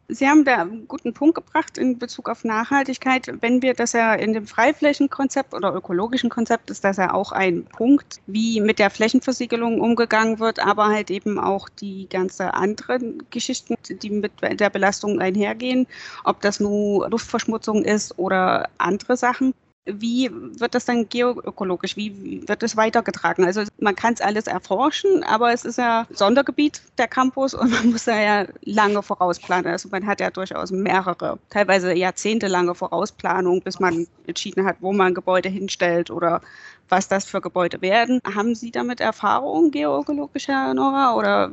Sie 0.10 0.27
haben 0.27 0.44
da 0.44 0.62
einen 0.62 0.88
guten 0.88 1.13
Punkt 1.13 1.36
gebracht 1.36 1.77
in 1.77 1.98
Bezug 1.98 2.27
auf 2.27 2.44
Nachhaltigkeit. 2.44 3.32
Wenn 3.39 3.62
wir 3.62 3.74
das 3.74 3.94
ja 3.94 4.13
in 4.13 4.34
dem 4.34 4.46
Freiflächenkonzept 4.46 5.53
oder 5.53 5.74
ökologischen 5.74 6.30
Konzept 6.30 6.70
ist 6.70 6.84
das 6.84 6.98
ja 6.98 7.13
auch 7.13 7.32
ein 7.32 7.63
Punkt, 7.63 8.20
wie 8.27 8.60
mit 8.60 8.80
der 8.80 8.89
Flächenversiegelung 8.89 9.80
umgegangen 9.80 10.39
wird, 10.39 10.60
aber 10.60 10.88
halt 10.88 11.10
eben 11.10 11.39
auch 11.39 11.70
die 11.70 12.08
ganze 12.10 12.53
anderen 12.53 13.24
Geschichten, 13.30 13.75
die 13.89 14.10
mit 14.10 14.34
der 14.42 14.70
Belastung 14.70 15.22
einhergehen, 15.22 15.88
ob 16.25 16.42
das 16.42 16.60
nur 16.60 17.10
Luftverschmutzung 17.10 17.86
ist 17.86 18.20
oder 18.20 18.70
andere 18.77 19.15
Sachen. 19.15 19.53
Wie 19.85 20.29
wird 20.31 20.75
das 20.75 20.85
dann 20.85 21.09
geoökologisch? 21.09 21.97
Wie 21.97 22.47
wird 22.47 22.63
es 22.63 22.77
weitergetragen? 22.77 23.43
Also 23.43 23.63
man 23.79 23.95
kann 23.95 24.13
es 24.13 24.21
alles 24.21 24.47
erforschen, 24.47 25.23
aber 25.23 25.51
es 25.51 25.65
ist 25.65 25.77
ja 25.77 26.07
Sondergebiet 26.09 26.81
der 26.97 27.09
Campus 27.09 27.53
und 27.53 27.69
man 27.72 27.91
muss 27.91 28.05
da 28.05 28.17
ja 28.17 28.48
lange 28.61 29.03
vorausplanen. 29.03 29.69
Also 29.69 29.89
man 29.89 30.07
hat 30.07 30.22
ja 30.22 30.29
durchaus 30.29 30.72
mehrere, 30.72 31.37
teilweise 31.50 31.93
jahrzehntelange 31.93 32.75
Vorausplanung, 32.75 33.61
bis 33.61 33.81
man 33.81 34.07
entschieden 34.25 34.65
hat, 34.65 34.77
wo 34.79 34.93
man 34.93 35.13
Gebäude 35.13 35.50
hinstellt 35.50 36.09
oder 36.09 36.41
was 36.87 37.09
das 37.09 37.25
für 37.25 37.41
Gebäude 37.41 37.81
werden. 37.81 38.22
Haben 38.24 38.55
Sie 38.55 38.72
damit 38.72 39.01
Erfahrung, 39.01 39.72
geoökologisch, 39.72 40.48
Herr 40.48 40.74
Nora, 40.74 41.13
oder 41.15 41.51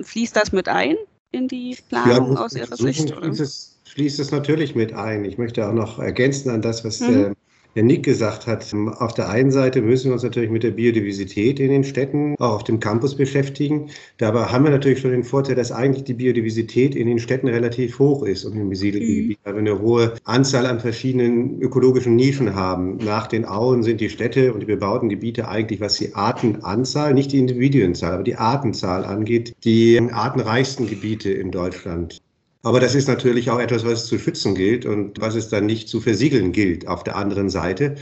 fließt 0.00 0.34
das 0.34 0.52
mit 0.52 0.68
ein 0.70 0.96
in 1.32 1.48
die 1.48 1.76
Planung 1.90 2.32
ja, 2.32 2.40
aus 2.40 2.54
Ihrer 2.54 2.76
Sicht? 2.76 3.14
Fließt 3.14 3.40
es, 3.40 3.78
fließt 3.84 4.20
es 4.20 4.30
natürlich 4.30 4.74
mit 4.74 4.94
ein. 4.94 5.26
Ich 5.26 5.36
möchte 5.36 5.68
auch 5.68 5.74
noch 5.74 5.98
ergänzen 5.98 6.48
an 6.48 6.62
das, 6.62 6.82
was 6.82 7.00
mhm. 7.00 7.34
Herr 7.74 7.82
Nick 7.82 8.02
gesagt 8.02 8.46
hat, 8.46 8.74
auf 8.98 9.14
der 9.14 9.28
einen 9.28 9.50
Seite 9.50 9.82
müssen 9.82 10.06
wir 10.06 10.14
uns 10.14 10.22
natürlich 10.22 10.50
mit 10.50 10.62
der 10.62 10.72
Biodiversität 10.72 11.60
in 11.60 11.70
den 11.70 11.84
Städten, 11.84 12.34
auch 12.38 12.54
auf 12.54 12.64
dem 12.64 12.80
Campus 12.80 13.14
beschäftigen. 13.14 13.90
Dabei 14.16 14.46
haben 14.46 14.64
wir 14.64 14.70
natürlich 14.70 15.00
schon 15.00 15.10
den 15.10 15.22
Vorteil, 15.22 15.54
dass 15.54 15.70
eigentlich 15.70 16.04
die 16.04 16.14
Biodiversität 16.14 16.94
in 16.94 17.06
den 17.06 17.18
Städten 17.18 17.46
relativ 17.46 17.98
hoch 17.98 18.24
ist 18.24 18.44
und 18.44 18.56
im 18.56 18.70
besiedelten 18.70 19.08
mhm. 19.08 19.16
Gebiet, 19.16 19.38
weil 19.44 19.54
wir 19.54 19.60
eine 19.60 19.80
hohe 19.80 20.14
Anzahl 20.24 20.66
an 20.66 20.80
verschiedenen 20.80 21.60
ökologischen 21.60 22.16
Nischen 22.16 22.54
haben. 22.54 22.96
Nach 22.96 23.26
den 23.26 23.44
Auen 23.44 23.82
sind 23.82 24.00
die 24.00 24.10
Städte 24.10 24.54
und 24.54 24.60
die 24.60 24.66
bebauten 24.66 25.08
Gebiete 25.08 25.46
eigentlich, 25.46 25.80
was 25.80 25.94
die 25.94 26.14
Artenanzahl, 26.14 27.12
nicht 27.12 27.32
die 27.32 27.38
Individuenzahl, 27.38 28.14
aber 28.14 28.24
die 28.24 28.36
Artenzahl 28.36 29.04
angeht, 29.04 29.54
die 29.64 30.00
artenreichsten 30.00 30.88
Gebiete 30.88 31.30
in 31.30 31.50
Deutschland. 31.50 32.20
Aber 32.62 32.80
das 32.80 32.94
ist 32.94 33.08
natürlich 33.08 33.50
auch 33.50 33.60
etwas, 33.60 33.84
was 33.84 34.06
zu 34.06 34.18
schützen 34.18 34.54
gilt 34.54 34.84
und 34.86 35.20
was 35.20 35.34
es 35.34 35.48
dann 35.48 35.66
nicht 35.66 35.88
zu 35.88 36.00
versiegeln 36.00 36.52
gilt 36.52 36.88
auf 36.88 37.04
der 37.04 37.16
anderen 37.16 37.50
Seite. 37.50 37.96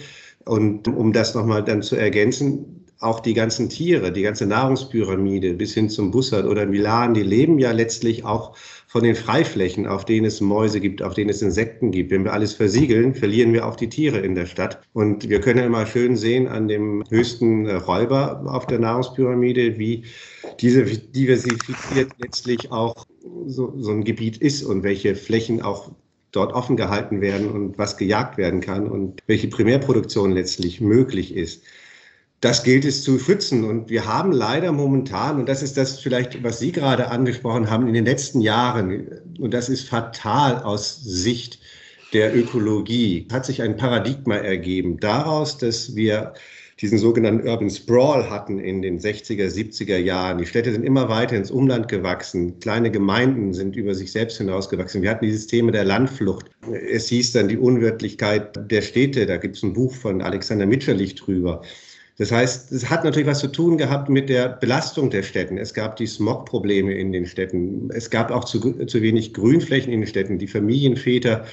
Und 0.44 0.88
um 0.88 1.12
das 1.12 1.34
nochmal 1.34 1.64
dann 1.64 1.82
zu 1.82 1.96
ergänzen, 1.96 2.85
auch 3.00 3.20
die 3.20 3.34
ganzen 3.34 3.68
Tiere, 3.68 4.10
die 4.12 4.22
ganze 4.22 4.46
Nahrungspyramide 4.46 5.54
bis 5.54 5.74
hin 5.74 5.90
zum 5.90 6.10
Bussard 6.10 6.46
oder 6.46 6.66
Milan, 6.66 7.14
die 7.14 7.22
leben 7.22 7.58
ja 7.58 7.72
letztlich 7.72 8.24
auch 8.24 8.56
von 8.86 9.02
den 9.02 9.14
Freiflächen, 9.14 9.86
auf 9.86 10.04
denen 10.04 10.24
es 10.24 10.40
Mäuse 10.40 10.80
gibt, 10.80 11.02
auf 11.02 11.12
denen 11.12 11.28
es 11.28 11.42
Insekten 11.42 11.90
gibt. 11.90 12.10
Wenn 12.10 12.24
wir 12.24 12.32
alles 12.32 12.54
versiegeln, 12.54 13.14
verlieren 13.14 13.52
wir 13.52 13.66
auch 13.66 13.76
die 13.76 13.88
Tiere 13.88 14.20
in 14.20 14.34
der 14.34 14.46
Stadt. 14.46 14.80
Und 14.94 15.28
wir 15.28 15.40
können 15.40 15.64
immer 15.64 15.84
schön 15.84 16.16
sehen 16.16 16.48
an 16.48 16.68
dem 16.68 17.04
höchsten 17.10 17.68
Räuber 17.68 18.42
auf 18.46 18.66
der 18.66 18.78
Nahrungspyramide, 18.78 19.78
wie 19.78 20.04
diese 20.60 20.84
diversifiziert 20.84 22.12
letztlich 22.18 22.72
auch 22.72 23.06
so, 23.46 23.74
so 23.78 23.90
ein 23.90 24.04
Gebiet 24.04 24.38
ist 24.38 24.62
und 24.62 24.82
welche 24.82 25.14
Flächen 25.14 25.60
auch 25.60 25.90
dort 26.32 26.52
offen 26.52 26.76
gehalten 26.76 27.20
werden 27.20 27.50
und 27.50 27.78
was 27.78 27.96
gejagt 27.96 28.38
werden 28.38 28.60
kann 28.60 28.86
und 28.86 29.20
welche 29.26 29.48
Primärproduktion 29.48 30.32
letztlich 30.32 30.80
möglich 30.80 31.34
ist. 31.34 31.62
Das 32.40 32.62
gilt 32.62 32.84
es 32.84 33.02
zu 33.02 33.18
schützen. 33.18 33.64
Und 33.64 33.88
wir 33.88 34.04
haben 34.04 34.32
leider 34.32 34.72
momentan, 34.72 35.40
und 35.40 35.48
das 35.48 35.62
ist 35.62 35.76
das 35.76 36.00
vielleicht, 36.00 36.42
was 36.42 36.58
Sie 36.58 36.72
gerade 36.72 37.10
angesprochen 37.10 37.70
haben, 37.70 37.88
in 37.88 37.94
den 37.94 38.04
letzten 38.04 38.40
Jahren, 38.40 39.08
und 39.38 39.54
das 39.54 39.68
ist 39.68 39.88
fatal 39.88 40.62
aus 40.62 41.02
Sicht 41.02 41.58
der 42.12 42.36
Ökologie, 42.36 43.26
hat 43.32 43.46
sich 43.46 43.62
ein 43.62 43.76
Paradigma 43.76 44.36
ergeben 44.36 44.98
daraus, 45.00 45.58
dass 45.58 45.96
wir 45.96 46.34
diesen 46.80 46.98
sogenannten 46.98 47.48
Urban 47.48 47.70
Sprawl 47.70 48.28
hatten 48.28 48.58
in 48.58 48.82
den 48.82 48.98
60er, 48.98 49.48
70er 49.48 49.96
Jahren. 49.96 50.36
Die 50.38 50.46
Städte 50.46 50.72
sind 50.72 50.84
immer 50.84 51.08
weiter 51.08 51.34
ins 51.34 51.50
Umland 51.50 51.88
gewachsen. 51.88 52.60
Kleine 52.60 52.90
Gemeinden 52.90 53.54
sind 53.54 53.76
über 53.76 53.94
sich 53.94 54.12
selbst 54.12 54.36
hinausgewachsen. 54.36 55.00
Wir 55.00 55.10
hatten 55.10 55.24
dieses 55.24 55.46
Thema 55.46 55.72
der 55.72 55.84
Landflucht. 55.84 56.50
Es 56.90 57.08
hieß 57.08 57.32
dann 57.32 57.48
die 57.48 57.56
Unwirtlichkeit 57.56 58.70
der 58.70 58.82
Städte. 58.82 59.24
Da 59.24 59.38
gibt 59.38 59.56
es 59.56 59.62
ein 59.62 59.72
Buch 59.72 59.94
von 59.94 60.20
Alexander 60.20 60.66
Mitscherlich 60.66 61.14
drüber. 61.14 61.62
Das 62.18 62.32
heißt, 62.32 62.72
es 62.72 62.88
hat 62.88 63.04
natürlich 63.04 63.28
was 63.28 63.40
zu 63.40 63.48
tun 63.48 63.76
gehabt 63.76 64.08
mit 64.08 64.30
der 64.30 64.48
Belastung 64.48 65.10
der 65.10 65.22
Städten. 65.22 65.58
Es 65.58 65.74
gab 65.74 65.96
die 65.96 66.06
Smog-Probleme 66.06 66.94
in 66.94 67.12
den 67.12 67.26
Städten. 67.26 67.90
Es 67.92 68.08
gab 68.08 68.30
auch 68.30 68.44
zu, 68.44 68.86
zu 68.86 69.02
wenig 69.02 69.34
Grünflächen 69.34 69.92
in 69.92 70.00
den 70.00 70.06
Städten. 70.06 70.38
Die 70.38 70.46
Familienväter 70.46 71.44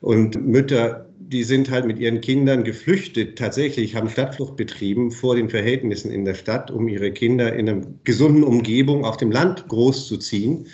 und 0.00 0.46
Mütter, 0.46 1.06
die 1.18 1.44
sind 1.44 1.70
halt 1.70 1.86
mit 1.86 1.98
ihren 1.98 2.20
Kindern 2.20 2.64
geflüchtet, 2.64 3.36
tatsächlich 3.38 3.94
haben 3.94 4.08
Stadtflucht 4.08 4.56
betrieben 4.56 5.10
vor 5.10 5.36
den 5.36 5.50
Verhältnissen 5.50 6.10
in 6.10 6.24
der 6.24 6.34
Stadt, 6.34 6.70
um 6.70 6.88
ihre 6.88 7.12
Kinder 7.12 7.54
in 7.54 7.68
einer 7.68 7.82
gesunden 8.04 8.44
Umgebung 8.44 9.04
auf 9.04 9.16
dem 9.18 9.30
Land 9.30 9.68
großzuziehen. 9.68 10.66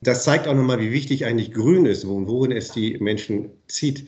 Das 0.00 0.24
zeigt 0.24 0.46
auch 0.46 0.54
nochmal, 0.54 0.80
wie 0.80 0.92
wichtig 0.92 1.26
eigentlich 1.26 1.52
Grün 1.52 1.86
ist 1.86 2.04
und 2.04 2.28
wohin 2.28 2.52
es 2.52 2.70
die 2.70 2.98
Menschen 2.98 3.50
zieht. 3.68 4.06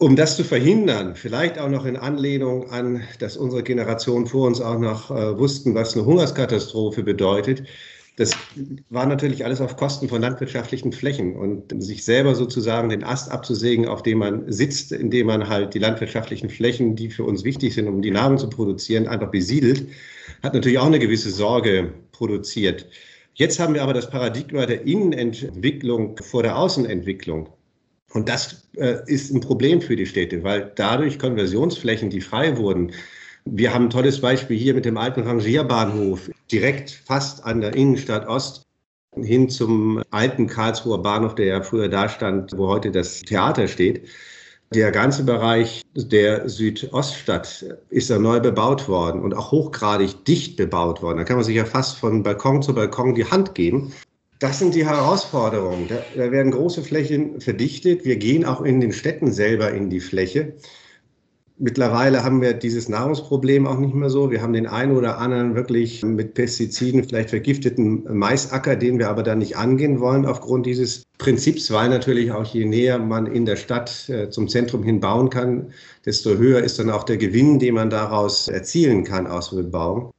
Um 0.00 0.16
das 0.16 0.36
zu 0.36 0.44
verhindern, 0.44 1.14
vielleicht 1.14 1.58
auch 1.58 1.68
noch 1.68 1.84
in 1.84 1.96
Anlehnung 1.96 2.70
an, 2.70 3.02
dass 3.18 3.36
unsere 3.36 3.62
Generation 3.62 4.26
vor 4.26 4.46
uns 4.46 4.60
auch 4.60 4.78
noch 4.78 5.10
äh, 5.10 5.38
wussten, 5.38 5.74
was 5.74 5.94
eine 5.94 6.06
Hungerskatastrophe 6.06 7.02
bedeutet, 7.02 7.62
Das 8.16 8.32
war 8.90 9.06
natürlich 9.06 9.44
alles 9.44 9.60
auf 9.62 9.76
Kosten 9.76 10.08
von 10.08 10.20
landwirtschaftlichen 10.22 10.92
Flächen 10.92 11.36
und 11.36 11.72
sich 11.82 12.04
selber 12.04 12.34
sozusagen 12.34 12.90
den 12.90 13.04
Ast 13.04 13.30
abzusägen, 13.30 13.88
auf 13.88 14.02
dem 14.02 14.18
man 14.18 14.52
sitzt, 14.52 14.92
indem 14.92 15.26
man 15.28 15.48
halt 15.48 15.74
die 15.74 15.78
landwirtschaftlichen 15.78 16.50
Flächen, 16.50 16.96
die 16.96 17.10
für 17.10 17.24
uns 17.24 17.44
wichtig 17.44 17.74
sind, 17.74 17.88
um 17.88 18.02
die 18.02 18.10
Nahrung 18.10 18.38
zu 18.38 18.50
produzieren, 18.50 19.08
einfach 19.08 19.30
besiedelt, 19.30 19.88
hat 20.42 20.54
natürlich 20.54 20.78
auch 20.78 20.86
eine 20.86 20.98
gewisse 20.98 21.30
Sorge 21.30 21.94
produziert. 22.12 22.88
Jetzt 23.34 23.58
haben 23.60 23.74
wir 23.74 23.82
aber 23.82 23.94
das 23.94 24.10
Paradigma 24.10 24.66
der 24.66 24.86
Innenentwicklung 24.86 26.16
vor 26.18 26.42
der 26.42 26.58
Außenentwicklung. 26.58 27.48
Und 28.12 28.28
das 28.28 28.68
äh, 28.76 28.96
ist 29.06 29.32
ein 29.32 29.40
Problem 29.40 29.80
für 29.80 29.96
die 29.96 30.06
Städte, 30.06 30.42
weil 30.42 30.72
dadurch 30.74 31.18
Konversionsflächen, 31.18 32.10
die 32.10 32.20
frei 32.20 32.56
wurden, 32.56 32.92
wir 33.44 33.72
haben 33.72 33.86
ein 33.86 33.90
tolles 33.90 34.20
Beispiel 34.20 34.58
hier 34.58 34.74
mit 34.74 34.84
dem 34.84 34.96
alten 34.96 35.22
Rangierbahnhof, 35.22 36.30
direkt 36.50 36.90
fast 36.90 37.44
an 37.44 37.60
der 37.60 37.74
Innenstadt 37.74 38.28
Ost 38.28 38.66
hin 39.16 39.48
zum 39.48 40.02
alten 40.10 40.46
Karlsruher 40.46 41.02
Bahnhof, 41.02 41.34
der 41.34 41.46
ja 41.46 41.62
früher 41.62 41.88
da 41.88 42.08
stand, 42.08 42.56
wo 42.56 42.68
heute 42.68 42.90
das 42.90 43.20
Theater 43.22 43.66
steht. 43.66 44.08
Der 44.72 44.92
ganze 44.92 45.24
Bereich 45.24 45.82
der 45.96 46.48
Südoststadt 46.48 47.64
ist 47.88 48.08
da 48.08 48.20
neu 48.20 48.38
bebaut 48.38 48.88
worden 48.88 49.20
und 49.20 49.34
auch 49.34 49.50
hochgradig 49.50 50.24
dicht 50.26 50.56
bebaut 50.56 51.02
worden. 51.02 51.18
Da 51.18 51.24
kann 51.24 51.36
man 51.36 51.44
sich 51.44 51.56
ja 51.56 51.64
fast 51.64 51.98
von 51.98 52.22
Balkon 52.22 52.62
zu 52.62 52.72
Balkon 52.72 53.16
die 53.16 53.24
Hand 53.24 53.56
geben. 53.56 53.92
Das 54.40 54.58
sind 54.58 54.74
die 54.74 54.86
Herausforderungen. 54.86 55.86
Da, 55.88 55.98
da, 56.16 56.32
werden 56.32 56.50
große 56.50 56.82
Flächen 56.82 57.42
verdichtet. 57.42 58.06
Wir 58.06 58.16
gehen 58.16 58.46
auch 58.46 58.62
in 58.62 58.80
den 58.80 58.92
Städten 58.92 59.32
selber 59.32 59.70
in 59.70 59.90
die 59.90 60.00
Fläche. 60.00 60.54
Mittlerweile 61.58 62.24
haben 62.24 62.40
wir 62.40 62.54
dieses 62.54 62.88
Nahrungsproblem 62.88 63.66
auch 63.66 63.78
nicht 63.78 63.92
mehr 63.92 64.08
so. 64.08 64.30
Wir 64.30 64.40
haben 64.40 64.54
den 64.54 64.66
einen 64.66 64.96
oder 64.96 65.18
anderen 65.18 65.54
wirklich 65.54 66.02
mit 66.02 66.32
Pestiziden 66.32 67.04
vielleicht 67.04 67.28
vergifteten 67.28 68.02
Maisacker, 68.16 68.76
den 68.76 68.98
wir 68.98 69.10
aber 69.10 69.22
dann 69.22 69.40
nicht 69.40 69.58
angehen 69.58 70.00
wollen 70.00 70.24
aufgrund 70.24 70.64
dieses 70.64 71.02
Prinzips, 71.18 71.70
weil 71.70 71.90
natürlich 71.90 72.32
auch 72.32 72.46
je 72.46 72.64
näher 72.64 72.98
man 72.98 73.26
in 73.26 73.44
der 73.44 73.56
Stadt 73.56 74.08
äh, 74.08 74.30
zum 74.30 74.48
Zentrum 74.48 74.82
hin 74.82 75.00
bauen 75.00 75.28
kann, 75.28 75.70
desto 76.06 76.38
höher 76.38 76.62
ist 76.62 76.78
dann 76.78 76.88
auch 76.88 77.04
der 77.04 77.18
Gewinn, 77.18 77.58
den 77.58 77.74
man 77.74 77.90
daraus 77.90 78.48
erzielen 78.48 79.04
kann 79.04 79.26
aus 79.26 79.54
Bebauung. 79.54 80.12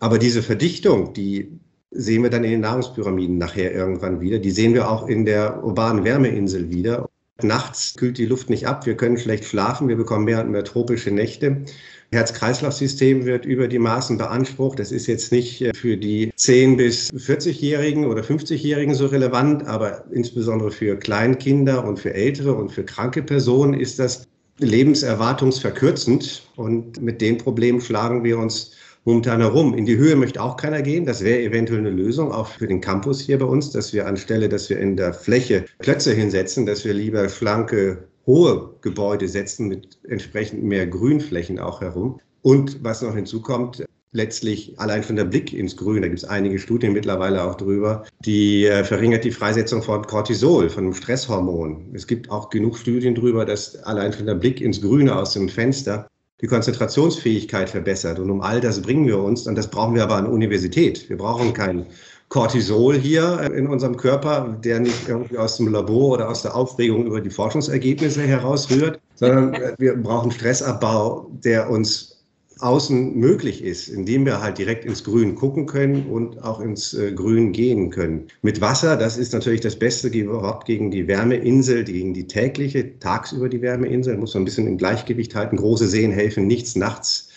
Aber 0.00 0.18
diese 0.18 0.42
Verdichtung, 0.42 1.12
die 1.12 1.60
sehen 1.98 2.22
wir 2.22 2.30
dann 2.30 2.44
in 2.44 2.52
den 2.52 2.60
Nahrungspyramiden 2.60 3.38
nachher 3.38 3.74
irgendwann 3.74 4.20
wieder. 4.20 4.38
Die 4.38 4.52
sehen 4.52 4.72
wir 4.72 4.88
auch 4.88 5.08
in 5.08 5.24
der 5.24 5.64
urbanen 5.64 6.04
Wärmeinsel 6.04 6.70
wieder. 6.70 7.10
Nachts 7.42 7.94
kühlt 7.96 8.18
die 8.18 8.26
Luft 8.26 8.50
nicht 8.50 8.66
ab, 8.66 8.86
wir 8.86 8.96
können 8.96 9.18
schlecht 9.18 9.44
schlafen, 9.44 9.88
wir 9.88 9.96
bekommen 9.96 10.24
mehr 10.24 10.40
und 10.42 10.50
mehr 10.50 10.64
tropische 10.64 11.10
Nächte. 11.10 11.64
Herz-Kreislauf-System 12.10 13.26
wird 13.26 13.44
über 13.44 13.68
die 13.68 13.78
Maßen 13.78 14.16
beansprucht. 14.16 14.78
Das 14.78 14.92
ist 14.92 15.06
jetzt 15.08 15.30
nicht 15.30 15.60
äh, 15.60 15.74
für 15.74 15.96
die 15.96 16.32
10- 16.32 16.76
bis 16.76 17.12
40-Jährigen 17.12 18.06
oder 18.06 18.22
50-Jährigen 18.22 18.94
so 18.94 19.06
relevant, 19.06 19.66
aber 19.66 20.04
insbesondere 20.10 20.70
für 20.70 20.96
Kleinkinder 20.96 21.84
und 21.84 21.98
für 21.98 22.14
ältere 22.14 22.54
und 22.54 22.72
für 22.72 22.84
kranke 22.84 23.22
Personen 23.22 23.74
ist 23.74 23.98
das 23.98 24.24
lebenserwartungsverkürzend. 24.58 26.42
Und 26.56 27.02
mit 27.02 27.20
den 27.20 27.38
Problemen 27.38 27.80
schlagen 27.80 28.24
wir 28.24 28.38
uns 28.38 28.72
momentan 29.08 29.40
herum. 29.40 29.72
In 29.72 29.86
die 29.86 29.96
Höhe 29.96 30.16
möchte 30.16 30.42
auch 30.42 30.58
keiner 30.58 30.82
gehen. 30.82 31.06
Das 31.06 31.24
wäre 31.24 31.40
eventuell 31.40 31.80
eine 31.80 31.88
Lösung, 31.90 32.30
auch 32.30 32.46
für 32.46 32.66
den 32.66 32.82
Campus 32.82 33.20
hier 33.22 33.38
bei 33.38 33.46
uns, 33.46 33.70
dass 33.70 33.94
wir 33.94 34.06
anstelle, 34.06 34.50
dass 34.50 34.68
wir 34.68 34.78
in 34.78 34.98
der 34.98 35.14
Fläche 35.14 35.64
Klötze 35.78 36.12
hinsetzen, 36.12 36.66
dass 36.66 36.84
wir 36.84 36.92
lieber 36.92 37.26
schlanke, 37.30 38.06
hohe 38.26 38.74
Gebäude 38.82 39.26
setzen 39.26 39.68
mit 39.68 39.98
entsprechend 40.06 40.62
mehr 40.62 40.86
Grünflächen 40.86 41.58
auch 41.58 41.80
herum. 41.80 42.20
Und 42.42 42.84
was 42.84 43.00
noch 43.00 43.14
hinzukommt, 43.14 43.82
letztlich 44.12 44.78
allein 44.78 45.02
schon 45.02 45.16
der 45.16 45.24
Blick 45.24 45.54
ins 45.54 45.78
Grün, 45.78 46.02
da 46.02 46.08
gibt 46.08 46.18
es 46.18 46.28
einige 46.28 46.58
Studien 46.58 46.92
mittlerweile 46.92 47.44
auch 47.44 47.54
drüber, 47.54 48.04
die 48.26 48.66
äh, 48.66 48.84
verringert 48.84 49.24
die 49.24 49.30
Freisetzung 49.30 49.82
von 49.82 50.02
Cortisol, 50.02 50.68
von 50.68 50.84
einem 50.84 50.94
Stresshormon. 50.94 51.92
Es 51.94 52.06
gibt 52.06 52.30
auch 52.30 52.50
genug 52.50 52.76
Studien 52.76 53.14
drüber, 53.14 53.46
dass 53.46 53.82
allein 53.84 54.12
schon 54.12 54.26
der 54.26 54.34
Blick 54.34 54.60
ins 54.60 54.82
Grüne 54.82 55.16
aus 55.16 55.32
dem 55.32 55.48
Fenster 55.48 56.08
die 56.40 56.46
Konzentrationsfähigkeit 56.46 57.68
verbessert. 57.68 58.18
Und 58.18 58.30
um 58.30 58.40
all 58.40 58.60
das 58.60 58.80
bringen 58.80 59.06
wir 59.06 59.18
uns, 59.18 59.46
und 59.46 59.56
das 59.56 59.68
brauchen 59.68 59.94
wir 59.94 60.04
aber 60.04 60.16
an 60.16 60.26
Universität. 60.26 61.08
Wir 61.08 61.16
brauchen 61.16 61.52
kein 61.52 61.86
Cortisol 62.28 62.96
hier 62.96 63.40
in 63.54 63.66
unserem 63.66 63.96
Körper, 63.96 64.56
der 64.62 64.80
nicht 64.80 65.08
irgendwie 65.08 65.38
aus 65.38 65.56
dem 65.56 65.72
Labor 65.72 66.14
oder 66.14 66.28
aus 66.28 66.42
der 66.42 66.54
Aufregung 66.54 67.06
über 67.06 67.20
die 67.20 67.30
Forschungsergebnisse 67.30 68.22
herausrührt, 68.22 69.00
sondern 69.14 69.74
wir 69.78 69.96
brauchen 69.96 70.30
Stressabbau, 70.30 71.30
der 71.42 71.70
uns 71.70 72.17
außen 72.60 73.16
möglich 73.16 73.62
ist, 73.62 73.88
indem 73.88 74.24
wir 74.24 74.40
halt 74.40 74.58
direkt 74.58 74.84
ins 74.84 75.04
Grün 75.04 75.34
gucken 75.34 75.66
können 75.66 76.06
und 76.06 76.42
auch 76.42 76.60
ins 76.60 76.94
äh, 76.94 77.12
Grün 77.12 77.52
gehen 77.52 77.90
können. 77.90 78.26
Mit 78.42 78.60
Wasser, 78.60 78.96
das 78.96 79.16
ist 79.16 79.32
natürlich 79.32 79.60
das 79.60 79.76
beste 79.76 80.12
Wort 80.28 80.64
gegen 80.64 80.90
die 80.90 81.06
Wärmeinsel, 81.06 81.84
gegen 81.84 82.14
die 82.14 82.26
tägliche, 82.26 82.98
tagsüber 82.98 83.48
die 83.48 83.62
Wärmeinsel, 83.62 84.16
muss 84.16 84.34
man 84.34 84.42
ein 84.42 84.44
bisschen 84.44 84.66
im 84.66 84.78
Gleichgewicht 84.78 85.34
halten. 85.34 85.56
Große 85.56 85.86
Seen 85.86 86.10
helfen 86.10 86.46
nichts 86.46 86.76
nachts. 86.76 87.28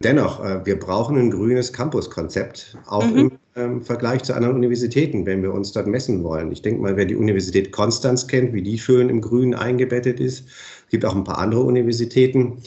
Dennoch, 0.00 0.44
äh, 0.44 0.64
wir 0.64 0.78
brauchen 0.78 1.16
ein 1.16 1.30
grünes 1.30 1.72
Campuskonzept, 1.72 2.76
auch 2.86 3.04
mhm. 3.04 3.16
im 3.16 3.32
ähm, 3.56 3.82
Vergleich 3.82 4.22
zu 4.22 4.34
anderen 4.34 4.54
Universitäten, 4.54 5.26
wenn 5.26 5.42
wir 5.42 5.52
uns 5.52 5.72
dort 5.72 5.88
messen 5.88 6.22
wollen. 6.22 6.52
Ich 6.52 6.62
denke 6.62 6.80
mal, 6.80 6.96
wer 6.96 7.04
die 7.04 7.16
Universität 7.16 7.72
Konstanz 7.72 8.26
kennt, 8.28 8.52
wie 8.52 8.62
die 8.62 8.78
schön 8.78 9.08
im 9.08 9.20
Grün 9.20 9.54
eingebettet 9.54 10.20
ist, 10.20 10.44
es 10.46 10.90
gibt 10.90 11.04
auch 11.04 11.16
ein 11.16 11.24
paar 11.24 11.38
andere 11.38 11.62
Universitäten 11.62 12.62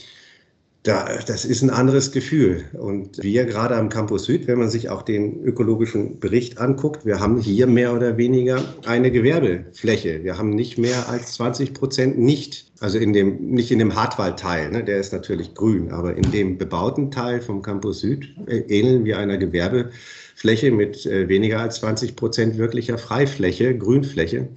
da, 0.84 1.20
das 1.28 1.46
ist 1.46 1.62
ein 1.62 1.70
anderes 1.70 2.12
Gefühl. 2.12 2.66
Und 2.74 3.22
wir 3.22 3.46
gerade 3.46 3.76
am 3.76 3.90
Campus 3.90 4.26
Süd, 4.26 4.48
wenn 4.48 4.58
man 4.58 4.70
sich 4.70 4.90
auch 4.90 5.04
den 5.04 5.44
ökologischen 5.44 6.20
Bericht 6.20 6.58
anguckt, 6.58 7.06
wir 7.06 7.20
haben 7.20 7.40
hier 7.40 7.68
mehr 7.68 7.94
oder 7.94 8.18
weniger 8.18 8.64
eine 8.86 9.12
Gewerbefläche. 9.12 10.24
Wir 10.24 10.40
haben 10.40 10.50
nicht 10.50 10.80
mehr 10.80 11.08
als 11.08 11.34
20 11.34 11.76
Prozent 11.76 12.18
nicht, 12.18 12.72
also 12.80 12.98
in 12.98 13.14
dem, 13.14 13.52
nicht 13.52 13.70
in 13.70 13.78
dem 13.78 13.96
Hartwaldteil, 13.96 14.72
ne, 14.72 14.84
der 14.84 15.00
ist 15.00 15.14
natürlich 15.14 15.54
grün, 15.54 15.92
aber 15.92 16.16
in 16.16 16.32
dem 16.32 16.58
bebauten 16.58 17.12
Teil 17.12 17.42
vom 17.42 17.62
Campus 17.62 18.00
Süd 18.00 18.36
äh, 18.48 18.58
ähneln 18.68 19.06
wir 19.06 19.20
einer 19.20 19.38
Gewerbefläche 19.38 20.72
mit 20.72 21.06
äh, 21.06 21.30
weniger 21.30 21.60
als 21.60 21.76
20 21.76 22.16
Prozent 22.16 22.58
wirklicher 22.58 22.98
Freifläche, 22.98 23.78
Grünfläche. 23.78 24.50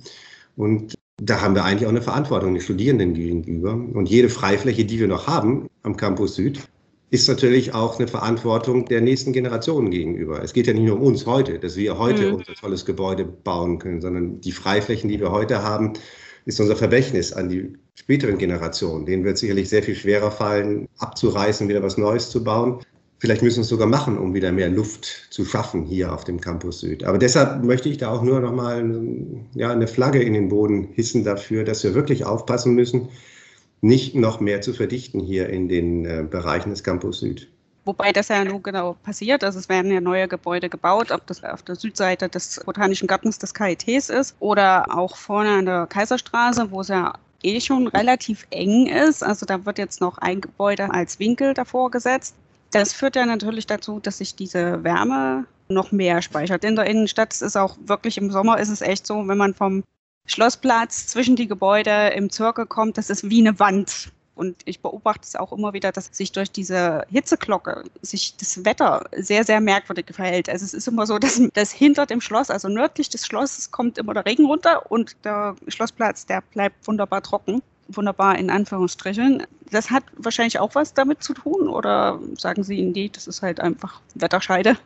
Und 0.57 0.95
da 1.18 1.40
haben 1.40 1.55
wir 1.55 1.64
eigentlich 1.64 1.87
auch 1.87 1.90
eine 1.90 2.03
Verantwortung 2.03 2.55
den 2.55 2.62
Studierenden 2.62 3.14
gegenüber. 3.14 3.72
Und 3.72 4.09
jede 4.09 4.29
Freifläche, 4.29 4.85
die 4.85 4.98
wir 4.98 5.09
noch 5.09 5.27
haben 5.27 5.68
am 5.83 5.96
Campus 5.96 6.35
Süd, 6.35 6.61
ist 7.11 7.29
natürlich 7.29 7.74
auch 7.74 7.98
eine 7.98 8.09
Verantwortung 8.09 8.87
der 8.87 9.00
nächsten 9.00 9.33
Generationen 9.33 9.90
gegenüber. 9.90 10.42
Es 10.42 10.53
geht 10.53 10.66
ja 10.66 10.72
nicht 10.72 10.85
nur 10.85 10.96
um 10.96 11.03
uns 11.03 11.27
heute, 11.27 11.61
dass 11.61 11.77
wir 11.77 11.98
heute 11.98 12.31
mhm. 12.31 12.35
unser 12.37 12.55
tolles 12.55 12.85
Gebäude 12.85 13.24
bauen 13.24 13.79
können, 13.79 14.00
sondern 14.00 14.40
die 14.40 14.50
Freiflächen, 14.50 15.09
die 15.09 15.20
wir 15.20 15.31
heute 15.31 15.62
haben, 15.62 15.92
ist 16.44 16.61
unser 16.61 16.74
Vermächtnis 16.74 17.33
an 17.33 17.48
die 17.48 17.74
späteren 17.94 18.37
Generationen. 18.37 19.07
Denen 19.07 19.24
wird 19.24 19.38
sicherlich 19.38 19.68
sehr 19.68 19.83
viel 19.83 19.94
schwerer 19.94 20.33
fallen, 20.33 20.88
abzureißen, 20.98 21.68
wieder 21.68 21.83
was 21.83 21.96
Neues 21.96 22.31
zu 22.31 22.42
bauen. 22.42 22.81
Vielleicht 23.18 23.42
müssen 23.42 23.59
wir 23.59 23.62
es 23.62 23.68
sogar 23.68 23.87
machen, 23.87 24.18
um 24.18 24.35
wieder 24.35 24.53
mehr 24.53 24.68
Luft 24.68 25.29
zu 25.31 25.44
schaffen 25.44 25.85
hier 25.85 26.12
auf 26.12 26.24
dem 26.24 26.40
Campus 26.40 26.81
Süd. 26.81 27.05
Aber 27.05 27.18
deshalb 27.18 27.64
möchte 27.64 27.88
ich 27.88 27.98
da 27.98 28.11
auch 28.11 28.22
nur 28.22 28.40
noch 28.40 28.53
mal 28.53 28.85
ja, 29.55 29.70
eine 29.70 29.87
Flagge 29.87 30.22
in 30.22 30.35
den 30.35 30.48
Boden 30.48 30.88
hissen 30.92 31.24
dafür, 31.24 31.64
dass 31.64 31.85
wir 31.85 31.94
wirklich 31.94 32.24
aufpassen 32.27 32.74
müssen, 32.74 33.09
nicht 33.81 34.14
noch 34.14 34.40
mehr 34.40 34.61
zu 34.61 34.72
verdichten 34.72 35.20
hier 35.20 35.48
in 35.48 35.68
den 35.68 36.05
äh, 36.05 36.24
Bereichen 36.29 36.70
des 36.70 36.83
Campus 36.83 37.20
Süd. 37.20 37.48
Wobei 37.85 38.12
das 38.12 38.29
ja 38.29 38.42
nun 38.44 38.62
genau 38.62 38.96
passiert. 39.03 39.44
Also 39.44 39.59
es 39.59 39.68
werden 39.68 39.92
ja 39.92 40.00
neue 40.00 40.27
Gebäude 40.27 40.70
gebaut, 40.70 41.11
ob 41.11 41.27
das 41.27 41.44
auf 41.44 41.62
der 41.62 41.77
Südseite 41.77 42.31
des 42.31 42.61
Botanischen 42.64 43.07
Gartens 43.07 43.38
des 43.38 43.53
KITs 43.53 44.09
ist 44.09 44.35
oder 44.40 44.96
auch 44.96 45.16
vorne 45.16 45.50
an 45.50 45.66
der 45.66 45.87
Kaiserstraße, 45.87 46.70
wo 46.70 46.81
es 46.81 46.88
ja 46.88 47.12
eh 47.42 47.61
schon 47.61 47.87
relativ 47.88 48.46
eng 48.50 48.87
ist. 48.87 49.22
Also 49.22 49.44
da 49.44 49.66
wird 49.66 49.77
jetzt 49.77 50.00
noch 50.00 50.16
ein 50.18 50.40
Gebäude 50.40 50.90
als 50.90 51.18
Winkel 51.18 51.53
davor 51.53 51.90
gesetzt. 51.90 52.35
Das 52.75 52.93
führt 52.93 53.15
ja 53.15 53.25
natürlich 53.25 53.67
dazu, 53.69 54.01
dass 54.01 54.19
sich 54.19 54.35
diese 54.35 54.83
Wärme 54.83 55.47
noch 55.69 55.93
mehr 55.93 56.21
speichert. 56.23 56.65
In 56.65 56.75
der 56.75 56.87
Innenstadt 56.87 57.33
ist 57.33 57.43
es 57.43 57.55
auch 57.55 57.77
wirklich 57.87 58.19
im 58.19 58.33
Sommer 58.33 58.59
ist 58.59 58.69
es 58.69 58.81
echt 58.81 59.07
so, 59.07 59.29
wenn 59.29 59.39
man 59.39 59.55
vom 59.55 59.85
Schlossplatz 60.27 61.07
zwischen 61.07 61.37
die 61.37 61.47
Gebäude 61.47 62.09
im 62.17 62.31
Zirkel 62.31 62.67
kommt, 62.67 62.99
das 62.99 63.11
ist 63.11 63.31
wie 63.31 63.47
eine 63.47 63.61
Wand. 63.61 64.11
Und 64.35 64.57
ich 64.65 64.81
beobachte 64.81 65.23
es 65.23 65.37
auch 65.37 65.53
immer 65.53 65.73
wieder, 65.73 65.93
dass 65.93 66.11
sich 66.11 66.33
durch 66.33 66.51
diese 66.51 67.07
Hitzeglocke 67.11 67.85
sich 68.03 68.37
das 68.37 68.65
Wetter 68.65 69.05
sehr, 69.17 69.45
sehr 69.45 69.61
merkwürdig 69.61 70.07
verhält. 70.11 70.49
Also 70.49 70.65
es 70.65 70.75
ist 70.75 70.89
immer 70.89 71.07
so, 71.07 71.21
dass, 71.21 71.41
dass 71.55 71.71
hinter 71.71 72.07
dem 72.07 72.21
Schloss, 72.21 72.51
also 72.51 72.69
nördlich 72.69 73.09
des 73.09 73.25
Schlosses, 73.25 73.71
kommt 73.71 73.99
immer 73.99 74.15
der 74.15 74.27
Regen 74.27 74.47
runter 74.47 74.91
und 74.91 75.15
der 75.25 75.55
Schlossplatz, 75.69 76.27
der 76.27 76.41
bleibt 76.41 76.85
wunderbar 76.89 77.23
trocken 77.23 77.63
wunderbar 77.88 78.38
in 78.38 78.51
Anführungsstrichen. 78.51 79.42
Das 79.70 79.90
hat 79.90 80.05
wahrscheinlich 80.16 80.59
auch 80.59 80.75
was 80.75 80.94
damit 80.94 81.23
zu 81.23 81.35
tun 81.35 81.68
oder 81.68 82.20
sagen 82.38 82.62
Sie, 82.62 82.83
nee, 82.83 83.11
das 83.12 83.27
ist 83.27 83.42
halt 83.42 83.61
einfach 83.61 84.01
Wetterscheide? 84.14 84.77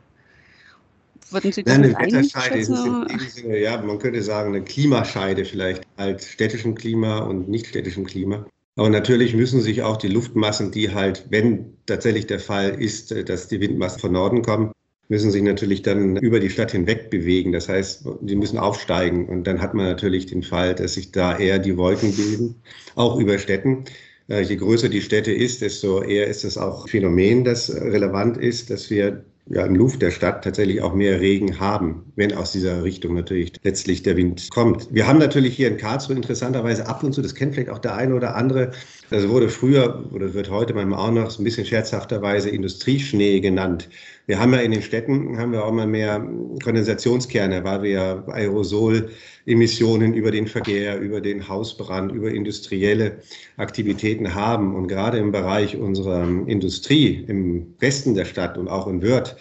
Würden 1.31 1.53
Sie 1.53 1.63
das 1.63 1.77
Nein, 1.77 1.95
eine 1.95 2.13
Wetterscheide 2.13 2.59
ist 2.59 2.69
in 2.69 3.07
dem 3.07 3.19
Sinne, 3.19 3.59
ja, 3.59 3.81
man 3.81 3.99
könnte 3.99 4.23
sagen, 4.23 4.55
eine 4.55 4.65
Klimascheide 4.65 5.45
vielleicht 5.45 5.83
als 5.97 6.29
städtischem 6.29 6.75
Klima 6.75 7.19
und 7.19 7.49
nicht 7.49 7.67
städtischem 7.67 8.07
Klima. 8.07 8.47
Aber 8.77 8.89
natürlich 8.89 9.35
müssen 9.35 9.61
sich 9.61 9.83
auch 9.83 9.97
die 9.97 10.09
Luftmassen, 10.09 10.71
die 10.71 10.95
halt, 10.95 11.27
wenn 11.31 11.77
tatsächlich 11.87 12.29
der 12.29 12.41
Fall 12.41 12.81
ist, 12.81 13.13
dass 13.29 13.49
die 13.49 13.61
Windmassen 13.61 14.01
von 14.01 14.13
Norden 14.13 14.43
kommen, 14.43 14.73
müssen 15.09 15.31
sich 15.31 15.43
natürlich 15.43 15.83
dann 15.83 16.17
über 16.17 16.39
die 16.39 16.51
Stadt 16.51 16.73
hinweg 16.73 17.11
bewegen. 17.11 17.53
Das 17.53 17.69
heißt, 17.69 18.07
sie 18.25 18.37
müssen 18.37 18.59
aufsteigen. 18.59 19.27
Und 19.29 19.47
dann 19.47 19.61
hat 19.61 19.75
man 19.75 19.87
natürlich 19.87 20.27
den 20.27 20.43
Fall, 20.43 20.75
dass 20.75 20.95
sich 20.95 21.13
da 21.13 21.37
eher 21.37 21.59
die 21.59 21.77
Wolken 21.77 22.15
bilden, 22.15 22.57
auch 22.95 23.19
über 23.19 23.39
Städten. 23.39 23.85
Äh, 24.29 24.43
je 24.43 24.57
größer 24.57 24.89
die 24.89 25.01
Städte 25.01 25.33
ist, 25.33 25.63
desto 25.63 26.03
eher 26.03 26.27
ist 26.27 26.45
es 26.45 26.59
auch 26.59 26.85
ein 26.85 26.89
Phänomen, 26.89 27.45
das 27.45 27.71
relevant 27.75 28.37
ist, 28.37 28.71
dass 28.71 28.91
wir 28.91 29.25
ja, 29.51 29.65
im 29.65 29.77
Luft 29.77 30.03
der 30.03 30.11
Stadt 30.11 30.45
tatsächlich 30.45 30.83
auch 30.83 30.95
mehr 30.95 31.21
Regen 31.21 31.59
haben, 31.59 32.13
wenn 32.17 32.35
aus 32.35 32.53
dieser 32.53 32.85
Richtung 32.85 33.15
natürlich 33.15 33.53
letztlich 33.63 34.03
der 34.03 34.17
Wind 34.17 34.51
kommt. 34.51 34.93
Wir 34.93 35.07
haben 35.07 35.19
natürlich 35.19 35.57
hier 35.57 35.69
in 35.69 35.79
Karlsruhe 35.79 36.17
interessanterweise 36.17 36.87
ab 36.87 37.03
und 37.03 37.15
zu, 37.15 37.23
das 37.23 37.35
kennt 37.35 37.55
vielleicht 37.55 37.71
auch 37.71 37.79
der 37.79 37.95
eine 37.95 38.15
oder 38.15 38.37
andere, 38.37 38.73
das 39.11 39.29
wurde 39.29 39.49
früher 39.49 40.05
oder 40.13 40.35
wird 40.35 40.51
heute 40.51 40.75
manchmal 40.75 40.99
auch 40.99 41.11
noch 41.11 41.31
so 41.31 41.41
ein 41.41 41.45
bisschen 41.45 41.65
scherzhafterweise 41.65 42.51
Industrieschnee 42.51 43.41
genannt. 43.41 43.89
Wir 44.27 44.39
haben 44.39 44.53
ja 44.53 44.61
in 44.61 44.73
den 44.73 44.83
Städten, 44.83 45.39
haben 45.39 45.53
wir 45.53 45.65
auch 45.65 45.73
mal 45.73 45.87
mehr 45.87 46.21
Kondensationskerne, 46.63 47.65
weil 47.65 47.83
wir 47.83 47.91
ja 47.91 48.25
Aerosolemissionen 48.29 50.13
über 50.13 50.31
den 50.31 50.47
Verkehr, 50.47 51.01
über 51.01 51.23
den 51.23 51.49
Hausbrand, 51.49 52.13
über 52.13 52.31
industrielle 52.31 53.21
Aktivitäten 53.57 54.35
haben. 54.35 54.75
Und 54.75 54.89
gerade 54.89 55.19
im 55.19 55.33
Bereich 55.33 55.77
unserer 55.77 56.29
Industrie 56.47 57.25
im 57.27 57.75
Westen 57.79 58.15
der 58.15 58.27
Stadt 58.27 58.59
und 58.59 58.69
auch 58.69 58.87
in 58.87 59.03
Wörth 59.03 59.37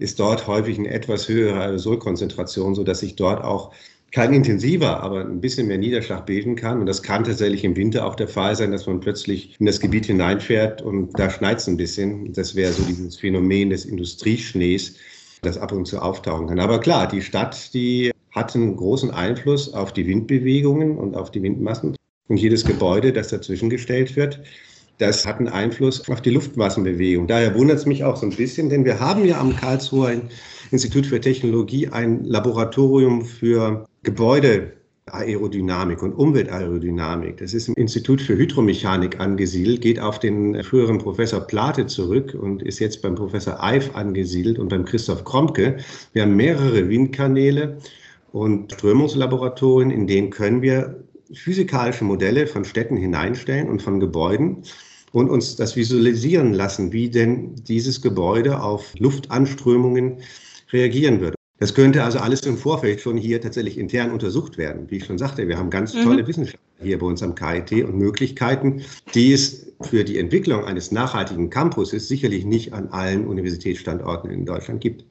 ist 0.00 0.18
dort 0.18 0.48
häufig 0.48 0.78
eine 0.78 0.90
etwas 0.90 1.28
höhere 1.28 1.60
Aerosolkonzentration, 1.60 2.74
sodass 2.74 3.00
sich 3.00 3.14
dort 3.14 3.44
auch 3.44 3.72
kein 4.12 4.34
intensiver, 4.34 5.02
aber 5.02 5.22
ein 5.22 5.40
bisschen 5.40 5.66
mehr 5.66 5.78
Niederschlag 5.78 6.26
bilden 6.26 6.54
kann. 6.54 6.80
Und 6.80 6.86
das 6.86 7.02
kann 7.02 7.24
tatsächlich 7.24 7.64
im 7.64 7.76
Winter 7.76 8.06
auch 8.06 8.14
der 8.14 8.28
Fall 8.28 8.54
sein, 8.54 8.70
dass 8.70 8.86
man 8.86 9.00
plötzlich 9.00 9.56
in 9.58 9.66
das 9.66 9.80
Gebiet 9.80 10.06
hineinfährt 10.06 10.82
und 10.82 11.18
da 11.18 11.30
schneit 11.30 11.58
es 11.58 11.66
ein 11.66 11.78
bisschen. 11.78 12.32
Das 12.34 12.54
wäre 12.54 12.72
so 12.72 12.82
dieses 12.84 13.16
Phänomen 13.16 13.70
des 13.70 13.86
Industrieschnees, 13.86 14.96
das 15.40 15.56
ab 15.56 15.72
und 15.72 15.86
zu 15.86 15.98
auftauchen 15.98 16.46
kann. 16.46 16.60
Aber 16.60 16.78
klar, 16.78 17.08
die 17.08 17.22
Stadt, 17.22 17.72
die 17.72 18.12
hat 18.32 18.54
einen 18.54 18.76
großen 18.76 19.10
Einfluss 19.10 19.72
auf 19.72 19.92
die 19.92 20.06
Windbewegungen 20.06 20.98
und 20.98 21.16
auf 21.16 21.30
die 21.30 21.42
Windmassen. 21.42 21.96
Und 22.28 22.36
jedes 22.36 22.64
Gebäude, 22.64 23.12
das 23.12 23.28
dazwischen 23.28 23.70
gestellt 23.70 24.14
wird, 24.14 24.40
das 24.98 25.26
hat 25.26 25.38
einen 25.38 25.48
Einfluss 25.48 26.08
auf 26.08 26.20
die 26.20 26.30
Luftmassenbewegung. 26.30 27.26
Daher 27.26 27.54
wundert 27.54 27.78
es 27.78 27.86
mich 27.86 28.04
auch 28.04 28.16
so 28.16 28.26
ein 28.26 28.36
bisschen, 28.36 28.68
denn 28.68 28.84
wir 28.84 29.00
haben 29.00 29.24
ja 29.24 29.40
am 29.40 29.56
Karlsruher 29.56 30.20
Institut 30.70 31.06
für 31.06 31.20
Technologie 31.20 31.88
ein 31.88 32.24
Laboratorium 32.24 33.24
für 33.24 33.84
Gebäudeaerodynamik 34.04 36.02
und 36.02 36.12
Umweltaerodynamik. 36.12 37.36
Das 37.36 37.54
ist 37.54 37.68
im 37.68 37.74
Institut 37.74 38.20
für 38.20 38.36
Hydromechanik 38.36 39.20
angesiedelt, 39.20 39.80
geht 39.80 40.00
auf 40.00 40.18
den 40.18 40.62
früheren 40.64 40.98
Professor 40.98 41.40
Plate 41.40 41.86
zurück 41.86 42.36
und 42.38 42.62
ist 42.62 42.80
jetzt 42.80 43.00
beim 43.02 43.14
Professor 43.14 43.62
Eif 43.62 43.94
angesiedelt 43.94 44.58
und 44.58 44.68
beim 44.68 44.84
Christoph 44.84 45.24
Kromke. 45.24 45.76
Wir 46.12 46.22
haben 46.22 46.34
mehrere 46.34 46.88
Windkanäle 46.88 47.78
und 48.32 48.72
Strömungslaboratorien, 48.72 49.90
in 49.90 50.06
denen 50.08 50.30
können 50.30 50.62
wir 50.62 51.04
physikalische 51.32 52.04
Modelle 52.04 52.46
von 52.46 52.64
Städten 52.64 52.96
hineinstellen 52.96 53.68
und 53.68 53.82
von 53.82 54.00
Gebäuden 54.00 54.64
und 55.12 55.30
uns 55.30 55.56
das 55.56 55.76
visualisieren 55.76 56.54
lassen, 56.54 56.92
wie 56.92 57.08
denn 57.08 57.54
dieses 57.54 58.02
Gebäude 58.02 58.60
auf 58.60 58.94
Luftanströmungen 58.98 60.18
reagieren 60.72 61.20
würde. 61.20 61.36
Das 61.62 61.74
könnte 61.74 62.02
also 62.02 62.18
alles 62.18 62.40
im 62.40 62.58
Vorfeld 62.58 63.00
schon 63.00 63.16
hier 63.16 63.40
tatsächlich 63.40 63.78
intern 63.78 64.10
untersucht 64.10 64.58
werden. 64.58 64.90
Wie 64.90 64.96
ich 64.96 65.04
schon 65.04 65.16
sagte, 65.16 65.46
wir 65.46 65.56
haben 65.56 65.70
ganz 65.70 65.94
mhm. 65.94 66.02
tolle 66.02 66.22
mhm. 66.24 66.26
Wissenschaftler 66.26 66.60
hier 66.82 66.98
bei 66.98 67.06
uns 67.06 67.22
am 67.22 67.36
KIT 67.36 67.84
und 67.84 67.96
Möglichkeiten, 67.96 68.82
die 69.14 69.32
es 69.32 69.72
für 69.82 70.02
die 70.02 70.18
Entwicklung 70.18 70.64
eines 70.64 70.90
nachhaltigen 70.90 71.50
Campuses 71.50 72.08
sicherlich 72.08 72.44
nicht 72.44 72.72
an 72.72 72.88
allen 72.88 73.28
Universitätsstandorten 73.28 74.28
in 74.32 74.44
Deutschland 74.44 74.80
gibt. 74.80 75.04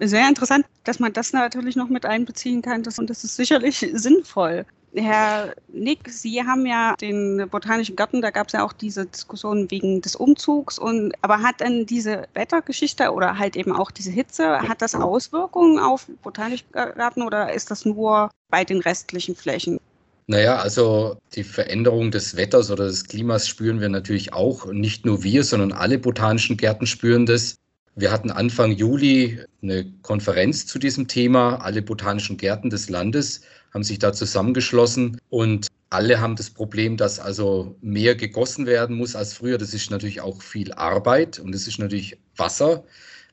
Sehr 0.00 0.26
interessant, 0.26 0.64
dass 0.84 0.98
man 0.98 1.12
das 1.12 1.34
natürlich 1.34 1.76
noch 1.76 1.90
mit 1.90 2.06
einbeziehen 2.06 2.62
kann. 2.62 2.82
und 2.96 3.10
das 3.10 3.22
ist 3.22 3.36
sicherlich 3.36 3.86
sinnvoll. 3.92 4.64
Herr 4.94 5.54
Nick, 5.68 6.08
Sie 6.10 6.42
haben 6.42 6.66
ja 6.66 6.94
den 6.96 7.48
Botanischen 7.50 7.96
Garten, 7.96 8.20
da 8.20 8.30
gab 8.30 8.48
es 8.48 8.52
ja 8.52 8.64
auch 8.64 8.74
diese 8.74 9.06
Diskussion 9.06 9.70
wegen 9.70 10.02
des 10.02 10.16
Umzugs. 10.16 10.78
Und, 10.78 11.14
aber 11.22 11.42
hat 11.42 11.60
denn 11.60 11.86
diese 11.86 12.28
Wettergeschichte 12.34 13.10
oder 13.10 13.38
halt 13.38 13.56
eben 13.56 13.72
auch 13.72 13.90
diese 13.90 14.10
Hitze, 14.10 14.60
hat 14.60 14.82
das 14.82 14.94
Auswirkungen 14.94 15.78
auf 15.78 16.06
Botanischen 16.22 16.66
Garten 16.72 17.22
oder 17.22 17.52
ist 17.52 17.70
das 17.70 17.84
nur 17.84 18.30
bei 18.50 18.64
den 18.64 18.80
restlichen 18.80 19.34
Flächen? 19.34 19.80
Naja, 20.26 20.56
also 20.56 21.16
die 21.34 21.42
Veränderung 21.42 22.10
des 22.10 22.36
Wetters 22.36 22.70
oder 22.70 22.84
des 22.84 23.06
Klimas 23.06 23.48
spüren 23.48 23.80
wir 23.80 23.88
natürlich 23.88 24.32
auch. 24.32 24.70
Nicht 24.72 25.04
nur 25.04 25.24
wir, 25.24 25.42
sondern 25.42 25.72
alle 25.72 25.98
botanischen 25.98 26.56
Gärten 26.56 26.86
spüren 26.86 27.26
das. 27.26 27.56
Wir 27.96 28.10
hatten 28.10 28.30
Anfang 28.30 28.72
Juli 28.72 29.40
eine 29.62 29.90
Konferenz 30.02 30.66
zu 30.66 30.78
diesem 30.78 31.08
Thema. 31.08 31.56
Alle 31.56 31.82
botanischen 31.82 32.36
Gärten 32.36 32.70
des 32.70 32.88
Landes 32.88 33.42
haben 33.72 33.84
sich 33.84 33.98
da 33.98 34.12
zusammengeschlossen 34.12 35.20
und 35.30 35.68
alle 35.90 36.20
haben 36.20 36.36
das 36.36 36.50
Problem, 36.50 36.96
dass 36.96 37.18
also 37.18 37.76
mehr 37.80 38.14
gegossen 38.14 38.66
werden 38.66 38.96
muss 38.96 39.14
als 39.14 39.34
früher. 39.34 39.58
Das 39.58 39.74
ist 39.74 39.90
natürlich 39.90 40.20
auch 40.20 40.42
viel 40.42 40.72
Arbeit 40.72 41.38
und 41.38 41.54
es 41.54 41.66
ist 41.66 41.78
natürlich 41.78 42.18
Wasser, 42.36 42.84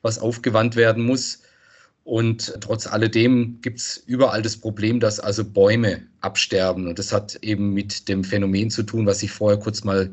was 0.02 0.18
aufgewandt 0.18 0.76
werden 0.76 1.04
muss. 1.04 1.42
Und 2.04 2.54
trotz 2.60 2.86
alledem 2.86 3.60
gibt 3.62 3.78
es 3.78 3.96
überall 4.06 4.42
das 4.42 4.56
Problem, 4.56 5.00
dass 5.00 5.20
also 5.20 5.44
Bäume 5.44 6.02
absterben. 6.20 6.88
Und 6.88 6.98
das 6.98 7.12
hat 7.12 7.36
eben 7.42 7.72
mit 7.72 8.08
dem 8.08 8.24
Phänomen 8.24 8.70
zu 8.70 8.82
tun, 8.82 9.06
was 9.06 9.22
ich 9.22 9.30
vorher 9.30 9.58
kurz 9.58 9.84
mal 9.84 10.12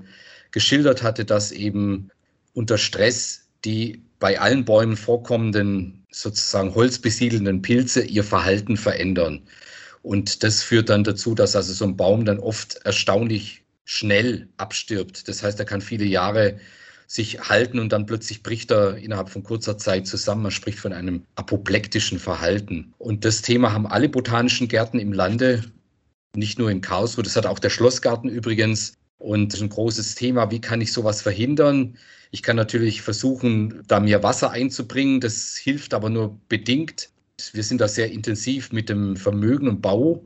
geschildert 0.52 1.04
hatte, 1.04 1.26
dass 1.26 1.52
eben 1.52 2.10
unter 2.54 2.78
Stress 2.78 3.48
die 3.66 4.04
bei 4.20 4.40
allen 4.40 4.66
Bäumen 4.66 4.98
vorkommenden, 4.98 6.06
sozusagen 6.12 6.74
holzbesiedelnden 6.74 7.62
Pilze 7.62 8.02
ihr 8.02 8.24
Verhalten 8.24 8.78
verändern. 8.78 9.42
Und 10.08 10.42
das 10.44 10.64
führt 10.64 10.88
dann 10.88 11.04
dazu, 11.04 11.36
dass 11.36 11.58
also 11.58 11.74
so 11.74 11.84
ein 11.84 11.98
Baum 11.98 12.24
dann 12.24 12.40
oft 12.40 12.78
erstaunlich 12.86 13.66
schnell 13.84 14.48
abstirbt. 14.56 15.28
Das 15.28 15.44
heißt, 15.44 15.60
er 15.60 15.66
kann 15.66 15.82
viele 15.82 16.06
Jahre 16.06 16.62
sich 17.08 17.42
halten 17.42 17.78
und 17.78 17.92
dann 17.92 18.06
plötzlich 18.06 18.42
bricht 18.42 18.72
er 18.72 18.96
innerhalb 18.96 19.28
von 19.30 19.44
kurzer 19.44 19.78
Zeit 19.78 20.08
zusammen. 20.08 20.44
Man 20.44 20.52
spricht 20.52 20.80
von 20.80 20.94
einem 20.94 21.26
apoplektischen 21.36 22.20
Verhalten. 22.20 22.94
Und 22.98 23.26
das 23.26 23.42
Thema 23.42 23.74
haben 23.74 23.86
alle 23.86 24.08
botanischen 24.08 24.70
Gärten 24.70 24.98
im 25.00 25.12
Lande, 25.12 25.66
nicht 26.38 26.58
nur 26.58 26.72
in 26.72 26.80
Karlsruhe. 26.80 27.24
Das 27.26 27.36
hat 27.36 27.46
auch 27.46 27.60
der 27.60 27.70
Schlossgarten 27.70 28.30
übrigens. 28.30 28.94
Und 29.18 29.52
das 29.52 29.60
ist 29.60 29.64
ein 29.64 29.70
großes 29.70 30.16
Thema. 30.16 30.52
Wie 30.52 30.62
kann 30.62 30.80
ich 30.80 30.94
sowas 30.94 31.22
verhindern? 31.22 31.98
Ich 32.32 32.44
kann 32.44 32.56
natürlich 32.56 33.02
versuchen, 33.02 33.84
da 33.88 34.00
mehr 34.00 34.24
Wasser 34.24 34.52
einzubringen. 34.52 35.20
Das 35.20 35.58
hilft 35.58 35.94
aber 35.94 36.10
nur 36.10 36.40
bedingt. 36.48 37.10
Wir 37.54 37.64
sind 37.64 37.82
da 37.82 37.88
sehr 37.88 38.12
intensiv 38.12 38.72
mit 38.72 38.90
dem 38.90 39.16
Vermögen 39.16 39.68
und 39.68 39.82
Bau 39.82 40.26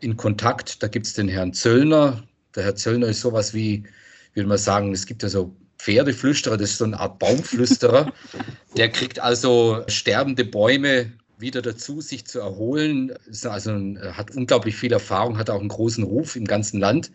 in 0.00 0.16
Kontakt. 0.16 0.82
Da 0.82 0.88
gibt 0.88 1.06
es 1.06 1.12
den 1.12 1.28
Herrn 1.28 1.52
Zöllner. 1.52 2.22
Der 2.54 2.64
Herr 2.64 2.74
Zöllner 2.74 3.08
ist 3.08 3.20
sowas 3.20 3.52
wie, 3.52 3.84
würde 4.32 4.48
man 4.48 4.56
sagen, 4.56 4.92
es 4.94 5.04
gibt 5.04 5.22
ja 5.22 5.28
so 5.28 5.54
Pferdeflüsterer, 5.78 6.56
das 6.56 6.70
ist 6.70 6.78
so 6.78 6.84
eine 6.84 6.98
Art 6.98 7.18
Baumflüsterer. 7.18 8.10
Der 8.76 8.88
kriegt 8.88 9.20
also 9.20 9.84
sterbende 9.88 10.46
Bäume 10.46 11.12
wieder 11.38 11.60
dazu, 11.60 12.00
sich 12.00 12.24
zu 12.24 12.38
erholen. 12.38 13.12
Also 13.44 13.72
hat 13.72 14.34
unglaublich 14.34 14.76
viel 14.76 14.92
Erfahrung, 14.92 15.36
hat 15.36 15.50
auch 15.50 15.60
einen 15.60 15.68
großen 15.68 16.04
Ruf 16.04 16.36
im 16.36 16.46
ganzen 16.46 16.80
Land 16.80 17.10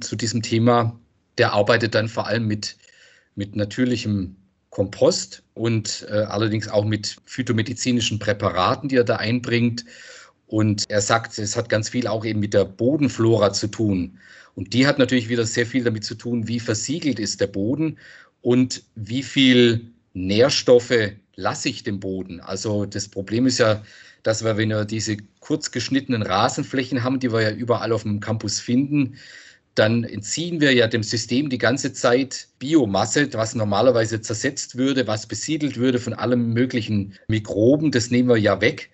zu 0.00 0.16
diesem 0.16 0.42
Thema. 0.42 0.98
Der 1.38 1.52
arbeitet 1.52 1.94
dann 1.94 2.08
vor 2.08 2.26
allem 2.26 2.48
mit 2.48 2.76
mit 3.36 3.56
natürlichem 3.56 4.36
Kompost 4.70 5.42
und 5.54 6.06
äh, 6.08 6.14
allerdings 6.14 6.68
auch 6.68 6.84
mit 6.84 7.16
phytomedizinischen 7.26 8.18
Präparaten, 8.18 8.88
die 8.88 8.96
er 8.96 9.04
da 9.04 9.16
einbringt. 9.16 9.84
Und 10.46 10.88
er 10.90 11.00
sagt, 11.00 11.38
es 11.38 11.56
hat 11.56 11.68
ganz 11.68 11.88
viel 11.88 12.06
auch 12.06 12.24
eben 12.24 12.40
mit 12.40 12.54
der 12.54 12.64
Bodenflora 12.64 13.52
zu 13.52 13.68
tun. 13.68 14.18
Und 14.54 14.72
die 14.72 14.86
hat 14.86 14.98
natürlich 14.98 15.28
wieder 15.28 15.44
sehr 15.44 15.66
viel 15.66 15.84
damit 15.84 16.04
zu 16.04 16.14
tun, 16.14 16.48
wie 16.48 16.60
versiegelt 16.60 17.18
ist 17.18 17.40
der 17.40 17.46
Boden 17.46 17.98
und 18.42 18.82
wie 18.94 19.22
viel 19.22 19.90
Nährstoffe 20.12 21.12
lasse 21.36 21.68
ich 21.68 21.82
dem 21.84 22.00
Boden. 22.00 22.40
Also 22.40 22.84
das 22.84 23.08
Problem 23.08 23.46
ist 23.46 23.58
ja, 23.58 23.82
dass 24.22 24.44
wir, 24.44 24.56
wenn 24.56 24.68
wir 24.68 24.84
diese 24.84 25.16
kurz 25.40 25.70
geschnittenen 25.70 26.22
Rasenflächen 26.22 27.02
haben, 27.02 27.20
die 27.20 27.32
wir 27.32 27.42
ja 27.42 27.50
überall 27.50 27.92
auf 27.92 28.02
dem 28.02 28.20
Campus 28.20 28.60
finden, 28.60 29.16
dann 29.74 30.04
entziehen 30.04 30.60
wir 30.60 30.72
ja 30.74 30.86
dem 30.88 31.02
System 31.02 31.48
die 31.48 31.58
ganze 31.58 31.92
Zeit 31.92 32.48
Biomasse, 32.58 33.32
was 33.32 33.54
normalerweise 33.54 34.20
zersetzt 34.20 34.76
würde, 34.76 35.06
was 35.06 35.26
besiedelt 35.26 35.76
würde 35.76 35.98
von 35.98 36.12
allen 36.12 36.52
möglichen 36.52 37.14
Mikroben. 37.28 37.90
Das 37.90 38.10
nehmen 38.10 38.28
wir 38.28 38.36
ja 38.36 38.60
weg. 38.60 38.90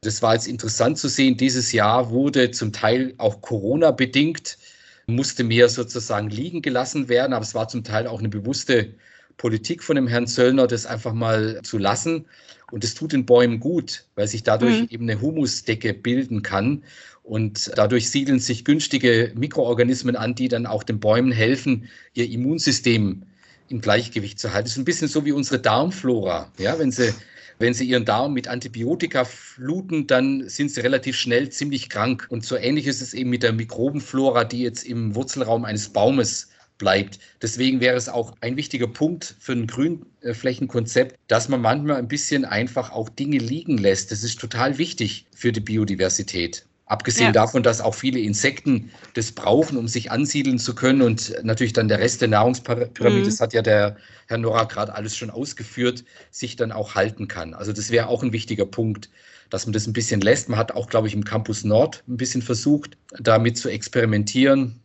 Das 0.00 0.22
war 0.22 0.34
jetzt 0.34 0.48
interessant 0.48 0.98
zu 0.98 1.08
sehen. 1.08 1.36
Dieses 1.36 1.72
Jahr 1.72 2.10
wurde 2.10 2.50
zum 2.50 2.72
Teil 2.72 3.14
auch 3.18 3.40
Corona 3.42 3.90
bedingt, 3.90 4.58
musste 5.06 5.44
mehr 5.44 5.68
sozusagen 5.68 6.30
liegen 6.30 6.62
gelassen 6.62 7.08
werden, 7.08 7.32
aber 7.32 7.42
es 7.42 7.54
war 7.54 7.68
zum 7.68 7.84
Teil 7.84 8.06
auch 8.06 8.18
eine 8.18 8.28
bewusste 8.28 8.94
Politik 9.36 9.82
von 9.82 9.96
dem 9.96 10.06
Herrn 10.06 10.26
Zöllner, 10.26 10.66
das 10.66 10.86
einfach 10.86 11.12
mal 11.12 11.60
zu 11.62 11.78
lassen. 11.78 12.26
Und 12.74 12.82
es 12.82 12.96
tut 12.96 13.12
den 13.12 13.24
Bäumen 13.24 13.60
gut, 13.60 14.04
weil 14.16 14.26
sich 14.26 14.42
dadurch 14.42 14.80
mhm. 14.80 14.88
eben 14.90 15.08
eine 15.08 15.20
Humusdecke 15.20 15.94
bilden 15.94 16.42
kann. 16.42 16.82
Und 17.22 17.70
dadurch 17.76 18.10
siedeln 18.10 18.40
sich 18.40 18.64
günstige 18.64 19.30
Mikroorganismen 19.36 20.16
an, 20.16 20.34
die 20.34 20.48
dann 20.48 20.66
auch 20.66 20.82
den 20.82 20.98
Bäumen 20.98 21.30
helfen, 21.30 21.88
ihr 22.14 22.28
Immunsystem 22.28 23.22
im 23.68 23.80
Gleichgewicht 23.80 24.40
zu 24.40 24.52
halten. 24.52 24.64
Das 24.64 24.72
ist 24.72 24.78
ein 24.78 24.84
bisschen 24.84 25.06
so 25.06 25.24
wie 25.24 25.30
unsere 25.30 25.60
Darmflora. 25.60 26.50
Ja, 26.58 26.76
wenn 26.80 26.90
sie 26.90 27.14
wenn 27.60 27.74
sie 27.74 27.84
ihren 27.84 28.04
Darm 28.04 28.34
mit 28.34 28.48
Antibiotika 28.48 29.24
fluten, 29.24 30.08
dann 30.08 30.48
sind 30.48 30.72
sie 30.72 30.80
relativ 30.80 31.14
schnell 31.16 31.50
ziemlich 31.50 31.88
krank. 31.88 32.26
Und 32.28 32.44
so 32.44 32.56
ähnlich 32.56 32.88
ist 32.88 33.02
es 33.02 33.14
eben 33.14 33.30
mit 33.30 33.44
der 33.44 33.52
Mikrobenflora, 33.52 34.42
die 34.42 34.62
jetzt 34.62 34.82
im 34.82 35.14
Wurzelraum 35.14 35.64
eines 35.64 35.90
Baumes 35.90 36.48
bleibt. 36.78 37.18
Deswegen 37.40 37.80
wäre 37.80 37.96
es 37.96 38.08
auch 38.08 38.34
ein 38.40 38.56
wichtiger 38.56 38.86
Punkt 38.86 39.36
für 39.38 39.52
ein 39.52 39.66
Grünflächenkonzept, 39.66 41.16
dass 41.28 41.48
man 41.48 41.60
manchmal 41.60 41.96
ein 41.96 42.08
bisschen 42.08 42.44
einfach 42.44 42.90
auch 42.90 43.08
Dinge 43.08 43.38
liegen 43.38 43.78
lässt. 43.78 44.10
Das 44.10 44.24
ist 44.24 44.40
total 44.40 44.78
wichtig 44.78 45.26
für 45.34 45.52
die 45.52 45.60
Biodiversität. 45.60 46.66
Abgesehen 46.86 47.26
ja. 47.26 47.32
davon, 47.32 47.62
dass 47.62 47.80
auch 47.80 47.94
viele 47.94 48.20
Insekten 48.20 48.90
das 49.14 49.32
brauchen, 49.32 49.78
um 49.78 49.88
sich 49.88 50.10
ansiedeln 50.10 50.58
zu 50.58 50.74
können 50.74 51.00
und 51.00 51.34
natürlich 51.42 51.72
dann 51.72 51.88
der 51.88 51.98
Rest 51.98 52.20
der 52.20 52.28
Nahrungspyramide, 52.28 53.22
mhm. 53.22 53.24
das 53.24 53.40
hat 53.40 53.54
ja 53.54 53.62
der 53.62 53.96
Herr 54.26 54.36
Nora 54.36 54.64
gerade 54.64 54.94
alles 54.94 55.16
schon 55.16 55.30
ausgeführt, 55.30 56.04
sich 56.30 56.56
dann 56.56 56.72
auch 56.72 56.94
halten 56.94 57.26
kann. 57.26 57.54
Also 57.54 57.72
das 57.72 57.90
wäre 57.90 58.08
auch 58.08 58.22
ein 58.22 58.32
wichtiger 58.34 58.66
Punkt, 58.66 59.08
dass 59.48 59.64
man 59.64 59.72
das 59.72 59.86
ein 59.86 59.94
bisschen 59.94 60.20
lässt. 60.20 60.50
Man 60.50 60.58
hat 60.58 60.72
auch, 60.72 60.88
glaube 60.88 61.08
ich, 61.08 61.14
im 61.14 61.24
Campus 61.24 61.64
Nord 61.64 62.04
ein 62.06 62.18
bisschen 62.18 62.42
versucht, 62.42 62.98
damit 63.18 63.56
zu 63.56 63.70
experimentieren. 63.70 64.78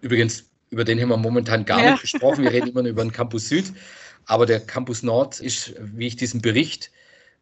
Übrigens, 0.00 0.46
über 0.74 0.84
den 0.84 1.00
haben 1.00 1.08
wir 1.08 1.16
momentan 1.16 1.64
gar 1.64 1.82
ja. 1.82 1.92
nicht 1.92 2.02
gesprochen. 2.02 2.44
Wir 2.44 2.52
reden 2.52 2.68
immer 2.68 2.82
nur 2.82 2.90
über 2.90 3.02
den 3.02 3.12
Campus 3.12 3.48
Süd. 3.48 3.72
Aber 4.26 4.44
der 4.44 4.60
Campus 4.60 5.02
Nord 5.02 5.40
ist, 5.40 5.74
wie 5.78 6.06
ich 6.08 6.16
diesen 6.16 6.42
Bericht 6.42 6.90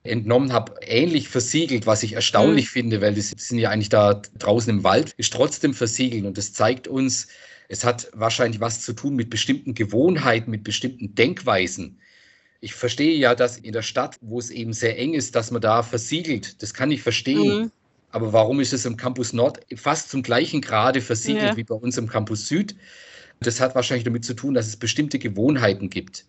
entnommen 0.04 0.52
habe, 0.52 0.74
ähnlich 0.82 1.28
versiegelt, 1.28 1.86
was 1.86 2.02
ich 2.02 2.14
erstaunlich 2.14 2.66
mhm. 2.66 2.70
finde, 2.70 3.00
weil 3.00 3.14
die 3.14 3.20
sind 3.20 3.58
ja 3.58 3.70
eigentlich 3.70 3.88
da 3.88 4.20
draußen 4.38 4.70
im 4.70 4.84
Wald, 4.84 5.14
ist 5.16 5.32
trotzdem 5.32 5.74
versiegelt 5.74 6.24
und 6.24 6.36
das 6.36 6.52
zeigt 6.52 6.88
uns, 6.88 7.28
es 7.68 7.84
hat 7.84 8.10
wahrscheinlich 8.12 8.60
was 8.60 8.80
zu 8.80 8.92
tun 8.92 9.14
mit 9.14 9.30
bestimmten 9.30 9.74
Gewohnheiten, 9.74 10.50
mit 10.50 10.64
bestimmten 10.64 11.14
Denkweisen. 11.14 12.00
Ich 12.60 12.74
verstehe 12.74 13.16
ja, 13.16 13.34
dass 13.34 13.56
in 13.56 13.72
der 13.72 13.82
Stadt, 13.82 14.16
wo 14.20 14.38
es 14.38 14.50
eben 14.50 14.72
sehr 14.72 14.98
eng 14.98 15.14
ist, 15.14 15.34
dass 15.36 15.50
man 15.50 15.62
da 15.62 15.82
versiegelt. 15.82 16.62
Das 16.62 16.74
kann 16.74 16.90
ich 16.90 17.02
verstehen. 17.02 17.62
Mhm. 17.62 17.70
Aber 18.10 18.32
warum 18.32 18.60
ist 18.60 18.72
es 18.72 18.84
im 18.84 18.96
Campus 18.96 19.32
Nord 19.32 19.60
fast 19.74 20.10
zum 20.10 20.22
gleichen 20.22 20.60
Grade 20.60 21.00
versiegelt 21.00 21.42
ja. 21.42 21.56
wie 21.56 21.64
bei 21.64 21.74
uns 21.74 21.96
im 21.96 22.08
Campus 22.08 22.46
Süd? 22.46 22.76
Das 23.46 23.60
hat 23.60 23.74
wahrscheinlich 23.74 24.04
damit 24.04 24.24
zu 24.24 24.34
tun, 24.34 24.54
dass 24.54 24.66
es 24.66 24.76
bestimmte 24.76 25.18
Gewohnheiten 25.18 25.90
gibt. 25.90 26.24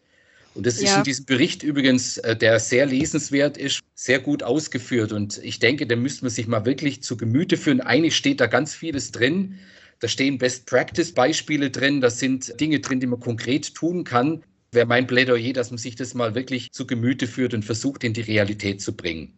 Und 0.56 0.65
das 0.67 0.80
ja. 0.80 0.89
ist 0.89 0.97
in 0.97 1.04
diesem 1.04 1.26
Bericht 1.26 1.63
übrigens, 1.63 2.17
äh, 2.19 2.36
der 2.36 2.60
sehr 2.60 2.86
lesenswert 2.86 3.58
ist, 3.58 3.82
sehr 3.95 4.19
gut 4.19 4.43
ausgeführt. 4.43 5.12
Und 5.12 5.39
ich 5.43 5.60
denke, 5.60 5.88
da 5.88 5.95
müsste 5.95 6.26
man 6.26 6.32
sich 6.32 6.47
mal 6.47 6.65
wirklich 6.65 7.02
zu 7.02 7.17
Gemüte 7.17 7.58
führen. 7.58 7.82
Eigentlich 7.82 8.15
steht 8.15 8.39
da 8.39 8.47
ganz 8.47 8.76
vieles 8.76 9.12
drin. 9.12 9.58
Da 9.99 10.08
stehen 10.08 10.38
Best-Practice-Beispiele 10.38 11.71
drin. 11.71 12.02
Da 12.02 12.10
sind 12.10 12.60
Dinge 12.60 12.80
drin, 12.82 12.99
die 12.99 13.08
man 13.08 13.19
konkret 13.19 13.73
tun 13.73 14.04
kann. 14.04 14.43
Wäre 14.71 14.86
mein 14.86 15.08
Plädoyer, 15.08 15.54
dass 15.54 15.71
man 15.71 15.78
sich 15.78 15.95
das 15.95 16.13
mal 16.13 16.36
wirklich 16.36 16.71
zu 16.71 16.86
Gemüte 16.86 17.28
führt 17.28 17.54
und 17.54 17.63
versucht, 17.63 18.04
in 18.04 18.13
die 18.13 18.21
Realität 18.21 18.82
zu 18.82 18.95
bringen 18.95 19.34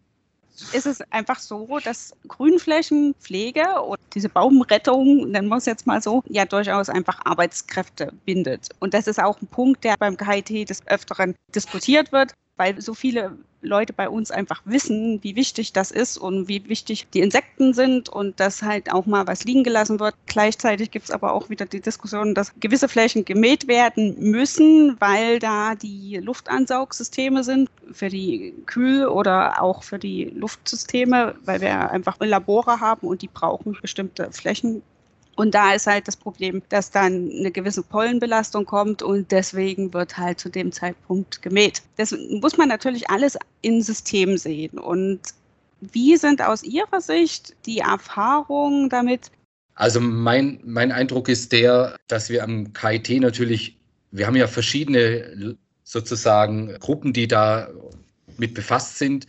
ist 0.74 0.86
es 0.86 1.02
einfach 1.12 1.39
so, 1.39 1.80
dass 1.84 2.13
Grünflächenpflege 2.28 3.65
oder 3.84 4.02
diese 4.13 4.30
Baumrettung, 4.30 5.30
nennen 5.30 5.50
wir 5.50 5.58
es 5.58 5.65
jetzt 5.65 5.88
mal 5.88 6.02
so, 6.02 6.24
ja 6.28 6.46
durchaus 6.46 6.89
einfach 6.89 7.20
Arbeitskräfte 7.26 8.12
bindet. 8.26 8.70
Und 8.80 8.94
das 8.94 9.08
ist 9.08 9.22
auch 9.22 9.41
ein 9.41 9.48
Punkt, 9.48 9.84
der 9.84 9.96
beim 9.98 10.18
KIT 10.18 10.70
des 10.70 10.86
Öfteren 10.88 11.36
diskutiert 11.54 12.12
wird 12.12 12.34
weil 12.58 12.80
so 12.82 12.94
viele 12.94 13.38
Leute 13.62 13.94
bei 13.94 14.08
uns 14.08 14.32
einfach 14.32 14.62
wissen, 14.65 15.24
wie 15.24 15.36
wichtig 15.36 15.74
das 15.74 15.91
ist 15.91 16.18
und 16.18 16.48
wie 16.48 16.68
wichtig 16.70 17.08
die 17.13 17.20
Insekten 17.20 17.74
sind 17.74 18.10
und 18.10 18.39
dass 18.39 18.62
halt 18.62 18.91
auch 18.91 19.06
mal 19.06 19.28
was 19.28 19.44
liegen 19.44 19.63
gelassen 19.63 20.00
wird. 20.00 20.15
Gleichzeitig 20.28 20.91
gibt 20.91 21.06
es 21.06 21.12
aber 21.12 21.34
auch 21.34 21.50
wieder 21.50 21.65
die 21.65 21.82
Diskussion, 21.82 22.36
dass 22.36 22.54
gewisse 22.60 22.88
Flächen 22.88 23.26
gemäht 23.26 23.68
werden 23.68 24.15
müssen, 24.20 24.96
weil 25.00 25.39
da 25.39 25.76
die 25.76 26.18
Luftansaugsysteme 26.18 27.44
sind 27.44 27.70
für 27.91 28.10
die 28.10 28.54
Kühl- 28.65 29.08
oder 29.08 29.62
auch 29.62 29.84
für 29.84 30.00
die 30.00 30.26
Luftsysteme, 30.26 31.36
weil 31.44 31.62
wir 31.62 31.89
einfach 31.91 32.18
Labore 32.20 32.80
haben 32.80 33.08
und 33.08 33.22
die 33.22 33.28
brauchen 33.28 33.78
bestimmte 33.82 34.32
Flächen 34.32 34.84
und 35.36 35.54
da 35.54 35.74
ist 35.74 35.88
halt 35.88 36.08
das 36.08 36.15
Problem, 36.15 36.62
dass 36.69 36.91
dann 36.91 37.30
eine 37.30 37.52
gewisse 37.52 37.84
Pollenbelastung 37.84 38.65
kommt 38.65 39.02
und 39.02 39.32
deswegen 39.32 39.93
wird 39.93 40.17
halt 40.17 40.39
zu 40.39 40.50
dem 40.50 40.71
Zeitpunkt 40.71 41.41
gemäht. 41.41 41.82
Das 41.98 42.15
muss 42.30 42.58
man 42.58 42.69
natürlich 42.69 43.10
alles 43.10 43.38
in 43.62 43.82
System 43.82 44.38
sehen. 44.38 44.80
Und 44.80 45.19
wie 45.82 46.15
sind 46.15 46.41
aus 46.41 46.63
Ihrer 46.63 47.02
Sicht 47.02 47.54
die 47.65 47.80
Erfahrungen 47.80 48.89
damit? 48.89 49.32
Also 49.76 50.00
mein, 50.00 50.62
mein 50.63 50.93
Eindruck 50.93 51.28
ist 51.28 51.52
der, 51.52 51.98
dass 52.08 52.30
wir 52.30 52.43
am 52.43 52.71
KIT 52.71 53.19
natürlich, 53.19 53.78
wir 54.12 54.28
haben 54.28 54.38
ja 54.38 54.48
verschiedene 54.48 55.58
sozusagen 55.84 56.80
Gruppen, 56.80 57.12
die 57.12 57.28
da 57.28 57.67
mit 58.38 58.54
befasst 58.54 58.98
sind 58.98 59.28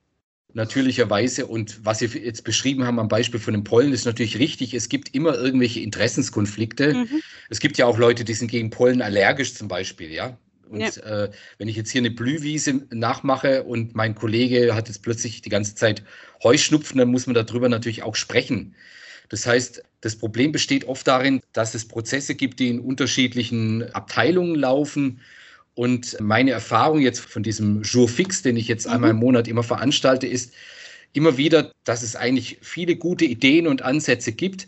natürlicherweise. 0.57 1.47
Und 1.47 1.85
was 1.85 1.99
Sie 1.99 2.07
jetzt 2.07 2.43
beschrieben 2.43 2.85
haben 2.85 2.99
am 2.99 3.09
Beispiel 3.09 3.39
von 3.39 3.53
den 3.53 3.63
Pollen, 3.63 3.93
ist 3.93 4.07
natürlich 4.07 4.39
richtig. 4.39 4.73
Es 4.75 4.89
gibt 4.89 5.15
immer 5.15 5.35
irgendwelche 5.37 5.81
Interessenskonflikte. 5.81 6.95
Mhm. 6.95 7.23
Es 7.51 7.61
gibt 7.61 7.77
ja 7.77 7.87
auch 7.87 7.99
Leute, 7.99 8.25
die 8.25 8.35
sind 8.35 8.51
gegen 8.51 8.71
Pollen 8.71 9.03
allergisch 9.03 9.55
zum 9.55 9.69
Beispiel, 9.69 10.11
ja. 10.11 10.39
Und 10.69 10.81
ja. 10.81 11.25
äh, 11.25 11.31
wenn 11.59 11.69
ich 11.69 11.77
jetzt 11.77 11.91
hier 11.91 12.01
eine 12.01 12.11
Blühwiese 12.11 12.81
nachmache 12.91 13.63
und 13.65 13.95
mein 13.95 14.17
Kollege 14.17 14.75
hat 14.75 14.89
jetzt 14.89 15.03
plötzlich 15.03 15.43
die 15.43 15.51
ganze 15.51 15.77
Zeit 15.77 16.03
Heuschnupfen, 16.43 16.99
dann 16.99 17.11
muss 17.11 17.27
man 17.27 17.35
darüber 17.35 17.69
natürlich 17.69 18.03
auch 18.03 18.17
sprechen. 18.17 18.75
Das 19.29 19.47
heißt, 19.47 19.83
das 20.01 20.17
Problem 20.17 20.53
besteht 20.53 20.87
oft 20.87 21.07
darin, 21.07 21.41
dass 21.53 21.75
es 21.75 21.87
Prozesse 21.87 22.35
gibt, 22.35 22.59
die 22.59 22.69
in 22.69 22.81
unterschiedlichen 22.81 23.93
Abteilungen 23.93 24.55
laufen 24.57 25.21
und 25.77 26.19
meine 26.21 26.53
Erfahrung 26.53 27.01
jetzt 27.01 27.21
von 27.21 27.43
diesem 27.43 27.83
Jour 27.83 28.09
fix, 28.09 28.41
den 28.41 28.57
ich 28.57 28.67
jetzt 28.67 28.87
mhm. 28.87 28.95
einmal 28.95 29.11
im 29.11 29.19
Monat 29.19 29.47
immer 29.47 29.63
veranstalte, 29.63 30.27
ist 30.27 30.55
immer 31.13 31.37
wieder, 31.37 31.71
dass 31.85 32.03
es 32.03 32.17
eigentlich 32.17 32.59
viele 32.63 32.97
gute 32.97 33.27
Ideen 33.27 33.67
und 33.67 33.83
Ansätze 33.83 34.33
gibt, 34.33 34.67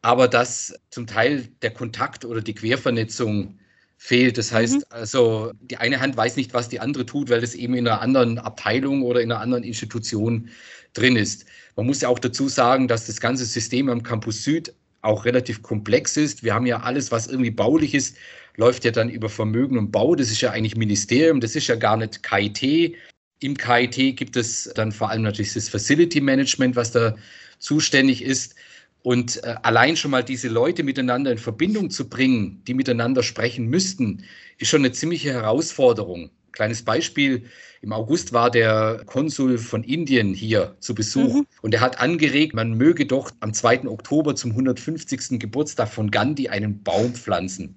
aber 0.00 0.28
dass 0.28 0.72
zum 0.90 1.08
Teil 1.08 1.48
der 1.62 1.72
Kontakt 1.72 2.24
oder 2.24 2.40
die 2.40 2.54
Quervernetzung 2.54 3.58
fehlt. 3.96 4.38
Das 4.38 4.52
heißt, 4.52 4.76
mhm. 4.76 4.84
also 4.90 5.50
die 5.60 5.76
eine 5.76 6.00
Hand 6.00 6.16
weiß 6.16 6.36
nicht, 6.36 6.54
was 6.54 6.68
die 6.68 6.78
andere 6.78 7.04
tut, 7.04 7.30
weil 7.30 7.42
es 7.42 7.56
eben 7.56 7.74
in 7.74 7.88
einer 7.88 8.00
anderen 8.00 8.38
Abteilung 8.38 9.02
oder 9.02 9.22
in 9.22 9.32
einer 9.32 9.40
anderen 9.40 9.64
Institution 9.64 10.50
drin 10.92 11.16
ist. 11.16 11.46
Man 11.74 11.86
muss 11.86 12.00
ja 12.00 12.08
auch 12.08 12.20
dazu 12.20 12.48
sagen, 12.48 12.86
dass 12.86 13.06
das 13.06 13.20
ganze 13.20 13.44
System 13.44 13.88
am 13.88 14.04
Campus 14.04 14.44
Süd 14.44 14.72
auch 15.02 15.24
relativ 15.24 15.62
komplex 15.62 16.16
ist. 16.16 16.44
Wir 16.44 16.54
haben 16.54 16.66
ja 16.66 16.80
alles, 16.80 17.10
was 17.10 17.26
irgendwie 17.26 17.50
baulich 17.50 17.92
ist, 17.94 18.16
läuft 18.56 18.84
ja 18.84 18.90
dann 18.90 19.08
über 19.10 19.28
Vermögen 19.28 19.78
und 19.78 19.90
Bau. 19.90 20.14
Das 20.14 20.30
ist 20.30 20.40
ja 20.40 20.50
eigentlich 20.50 20.76
Ministerium, 20.76 21.40
das 21.40 21.56
ist 21.56 21.66
ja 21.66 21.76
gar 21.76 21.96
nicht 21.96 22.22
KIT. 22.22 22.96
Im 23.40 23.56
KIT 23.56 24.16
gibt 24.16 24.36
es 24.36 24.70
dann 24.74 24.92
vor 24.92 25.10
allem 25.10 25.22
natürlich 25.22 25.52
das 25.54 25.68
Facility 25.68 26.20
Management, 26.20 26.76
was 26.76 26.92
da 26.92 27.16
zuständig 27.58 28.22
ist. 28.22 28.54
Und 29.02 29.42
äh, 29.44 29.56
allein 29.62 29.96
schon 29.96 30.12
mal 30.12 30.24
diese 30.24 30.48
Leute 30.48 30.82
miteinander 30.82 31.30
in 31.30 31.38
Verbindung 31.38 31.90
zu 31.90 32.08
bringen, 32.08 32.62
die 32.66 32.72
miteinander 32.72 33.22
sprechen 33.22 33.66
müssten, 33.66 34.24
ist 34.58 34.68
schon 34.68 34.80
eine 34.80 34.92
ziemliche 34.92 35.32
Herausforderung. 35.32 36.30
Kleines 36.52 36.82
Beispiel. 36.82 37.44
Im 37.82 37.92
August 37.92 38.32
war 38.32 38.50
der 38.50 39.02
Konsul 39.04 39.58
von 39.58 39.82
Indien 39.82 40.32
hier 40.32 40.76
zu 40.80 40.94
Besuch 40.94 41.34
mhm. 41.34 41.46
und 41.60 41.74
er 41.74 41.82
hat 41.82 42.00
angeregt, 42.00 42.54
man 42.54 42.74
möge 42.74 43.04
doch 43.04 43.30
am 43.40 43.52
2. 43.52 43.88
Oktober 43.88 44.36
zum 44.36 44.52
150. 44.52 45.38
Geburtstag 45.38 45.88
von 45.88 46.10
Gandhi 46.10 46.48
einen 46.48 46.82
Baum 46.82 47.12
pflanzen. 47.12 47.74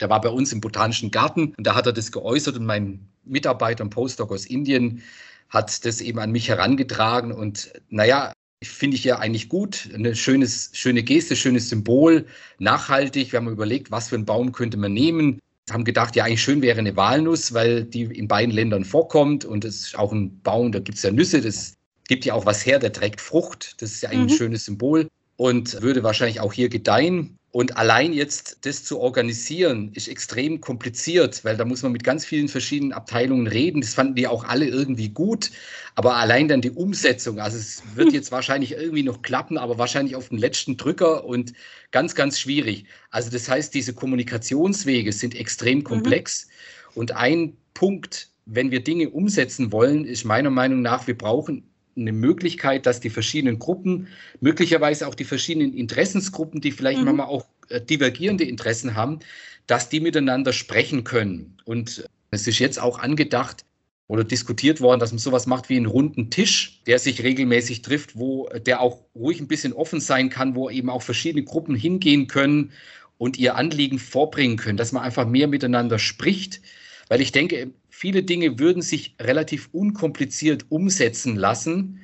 Der 0.00 0.10
war 0.10 0.20
bei 0.20 0.28
uns 0.28 0.52
im 0.52 0.60
Botanischen 0.60 1.10
Garten 1.10 1.54
und 1.56 1.66
da 1.66 1.74
hat 1.74 1.86
er 1.86 1.92
das 1.92 2.12
geäußert 2.12 2.56
und 2.56 2.66
mein 2.66 3.08
Mitarbeiter, 3.24 3.84
ein 3.84 3.90
Postdoc 3.90 4.32
aus 4.32 4.46
Indien, 4.46 5.02
hat 5.48 5.84
das 5.84 6.00
eben 6.00 6.18
an 6.18 6.32
mich 6.32 6.48
herangetragen 6.48 7.32
und 7.32 7.72
naja, 7.88 8.32
finde 8.62 8.96
ich 8.96 9.04
ja 9.04 9.18
eigentlich 9.18 9.48
gut, 9.48 9.88
eine 9.94 10.14
schönes, 10.16 10.70
schöne 10.72 11.02
Geste, 11.02 11.36
schönes 11.36 11.68
Symbol, 11.68 12.26
nachhaltig. 12.58 13.32
Wir 13.32 13.38
haben 13.38 13.48
überlegt, 13.48 13.90
was 13.90 14.08
für 14.08 14.16
einen 14.16 14.24
Baum 14.24 14.52
könnte 14.52 14.76
man 14.76 14.92
nehmen. 14.92 15.38
Wir 15.66 15.74
haben 15.74 15.84
gedacht, 15.84 16.16
ja, 16.16 16.24
eigentlich 16.24 16.42
schön 16.42 16.62
wäre 16.62 16.78
eine 16.78 16.96
Walnuss, 16.96 17.54
weil 17.54 17.84
die 17.84 18.02
in 18.02 18.28
beiden 18.28 18.54
Ländern 18.54 18.84
vorkommt 18.84 19.44
und 19.44 19.64
es 19.64 19.86
ist 19.86 19.98
auch 19.98 20.12
ein 20.12 20.40
Baum, 20.40 20.72
da 20.72 20.78
gibt 20.78 20.96
es 20.98 21.04
ja 21.04 21.10
Nüsse, 21.10 21.40
das 21.40 21.74
gibt 22.08 22.24
ja 22.24 22.34
auch 22.34 22.46
was 22.46 22.66
her, 22.66 22.78
der 22.78 22.92
trägt 22.92 23.20
Frucht, 23.20 23.80
das 23.80 23.92
ist 23.92 24.02
ja 24.02 24.10
eigentlich 24.10 24.24
mhm. 24.24 24.30
ein 24.30 24.38
schönes 24.38 24.64
Symbol 24.64 25.08
und 25.36 25.82
würde 25.82 26.02
wahrscheinlich 26.02 26.40
auch 26.40 26.52
hier 26.52 26.68
gedeihen. 26.68 27.38
Und 27.50 27.76
allein 27.76 28.12
jetzt 28.12 28.66
das 28.66 28.82
zu 28.82 28.98
organisieren, 28.98 29.92
ist 29.94 30.08
extrem 30.08 30.60
kompliziert, 30.60 31.44
weil 31.44 31.56
da 31.56 31.64
muss 31.64 31.84
man 31.84 31.92
mit 31.92 32.02
ganz 32.02 32.24
vielen 32.24 32.48
verschiedenen 32.48 32.92
Abteilungen 32.92 33.46
reden. 33.46 33.80
Das 33.80 33.94
fanden 33.94 34.16
die 34.16 34.26
auch 34.26 34.42
alle 34.42 34.66
irgendwie 34.66 35.10
gut. 35.10 35.52
Aber 35.94 36.16
allein 36.16 36.48
dann 36.48 36.62
die 36.62 36.72
Umsetzung, 36.72 37.38
also 37.38 37.56
es 37.56 37.84
wird 37.94 38.12
jetzt 38.12 38.32
wahrscheinlich 38.32 38.72
irgendwie 38.72 39.04
noch 39.04 39.22
klappen, 39.22 39.56
aber 39.56 39.78
wahrscheinlich 39.78 40.16
auf 40.16 40.30
den 40.30 40.38
letzten 40.38 40.76
Drücker 40.76 41.24
und 41.24 41.52
ganz, 41.92 42.16
ganz 42.16 42.40
schwierig. 42.40 42.86
Also 43.10 43.30
das 43.30 43.48
heißt, 43.48 43.72
diese 43.72 43.94
Kommunikationswege 43.94 45.12
sind 45.12 45.36
extrem 45.36 45.78
mhm. 45.78 45.84
komplex. 45.84 46.46
Mhm. 46.46 46.50
Und 46.96 47.12
ein 47.12 47.56
Punkt, 47.72 48.30
wenn 48.46 48.72
wir 48.72 48.82
Dinge 48.82 49.10
umsetzen 49.10 49.70
wollen, 49.70 50.04
ist 50.04 50.24
meiner 50.24 50.50
Meinung 50.50 50.82
nach, 50.82 51.06
wir 51.06 51.16
brauchen 51.16 51.70
eine 51.96 52.12
Möglichkeit, 52.12 52.86
dass 52.86 53.00
die 53.00 53.10
verschiedenen 53.10 53.58
Gruppen, 53.58 54.08
möglicherweise 54.40 55.06
auch 55.06 55.14
die 55.14 55.24
verschiedenen 55.24 55.72
Interessensgruppen, 55.72 56.60
die 56.60 56.72
vielleicht 56.72 56.98
mhm. 56.98 57.06
manchmal 57.06 57.26
auch 57.26 57.46
äh, 57.68 57.80
divergierende 57.80 58.44
Interessen 58.44 58.94
haben, 58.94 59.20
dass 59.66 59.88
die 59.88 60.00
miteinander 60.00 60.52
sprechen 60.52 61.04
können. 61.04 61.56
Und 61.64 62.04
es 62.30 62.46
ist 62.46 62.58
jetzt 62.58 62.80
auch 62.80 62.98
angedacht, 62.98 63.64
oder 64.06 64.24
diskutiert 64.24 64.80
worden, 64.80 65.00
dass 65.00 65.12
man 65.12 65.18
sowas 65.18 65.46
macht 65.46 65.68
wie 65.68 65.76
einen 65.76 65.86
runden 65.86 66.30
Tisch, 66.30 66.80
der 66.86 66.98
sich 66.98 67.22
regelmäßig 67.22 67.82
trifft, 67.82 68.16
wo 68.16 68.48
der 68.66 68.80
auch 68.80 69.00
ruhig 69.14 69.40
ein 69.40 69.48
bisschen 69.48 69.72
offen 69.72 70.00
sein 70.00 70.28
kann, 70.28 70.54
wo 70.54 70.68
eben 70.68 70.90
auch 70.90 71.02
verschiedene 71.02 71.44
Gruppen 71.44 71.74
hingehen 71.74 72.26
können 72.26 72.72
und 73.16 73.38
ihr 73.38 73.56
Anliegen 73.56 73.98
vorbringen 73.98 74.56
können, 74.56 74.76
dass 74.76 74.92
man 74.92 75.02
einfach 75.02 75.26
mehr 75.26 75.48
miteinander 75.48 75.98
spricht, 75.98 76.60
weil 77.08 77.20
ich 77.20 77.32
denke, 77.32 77.70
viele 78.04 78.22
Dinge 78.22 78.58
würden 78.58 78.82
sich 78.82 79.16
relativ 79.18 79.70
unkompliziert 79.72 80.66
umsetzen 80.68 81.36
lassen, 81.36 82.00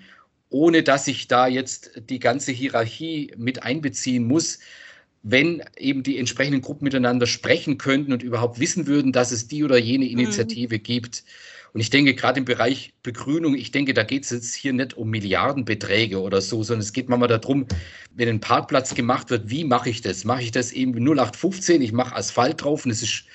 ohne 0.48 0.82
dass 0.82 1.06
ich 1.06 1.28
da 1.28 1.46
jetzt 1.46 1.90
die 2.08 2.18
ganze 2.18 2.52
Hierarchie 2.52 3.34
mit 3.36 3.64
einbeziehen 3.64 4.24
muss, 4.24 4.60
wenn 5.22 5.62
eben 5.76 6.02
die 6.02 6.16
entsprechenden 6.16 6.62
Gruppen 6.62 6.84
miteinander 6.84 7.26
sprechen 7.26 7.76
könnten 7.76 8.14
und 8.14 8.22
überhaupt 8.22 8.58
wissen 8.58 8.86
würden, 8.86 9.12
dass 9.12 9.30
es 9.30 9.46
die 9.46 9.62
oder 9.62 9.76
jene 9.76 10.06
mhm. 10.06 10.12
Initiative 10.12 10.76
mhm. 10.76 10.82
gibt. 10.82 11.22
Und 11.74 11.80
ich 11.80 11.90
denke, 11.90 12.14
gerade 12.14 12.38
im 12.38 12.46
Bereich 12.46 12.94
Begrünung, 13.02 13.54
ich 13.54 13.70
denke, 13.70 13.92
da 13.92 14.02
geht 14.02 14.24
es 14.24 14.30
jetzt 14.30 14.54
hier 14.54 14.72
nicht 14.72 14.94
um 14.94 15.10
Milliardenbeträge 15.10 16.18
oder 16.18 16.40
so, 16.40 16.62
sondern 16.62 16.80
es 16.80 16.94
geht 16.94 17.10
manchmal 17.10 17.28
darum, 17.28 17.66
wenn 18.14 18.30
ein 18.30 18.40
Parkplatz 18.40 18.94
gemacht 18.94 19.28
wird, 19.28 19.50
wie 19.50 19.64
mache 19.64 19.90
ich 19.90 20.00
das? 20.00 20.24
Mache 20.24 20.44
ich 20.44 20.50
das 20.50 20.72
eben 20.72 20.94
0815, 20.94 21.82
ich 21.82 21.92
mache 21.92 22.16
Asphalt 22.16 22.62
drauf 22.62 22.86
und 22.86 22.90
es 22.90 23.02
ist 23.02 23.26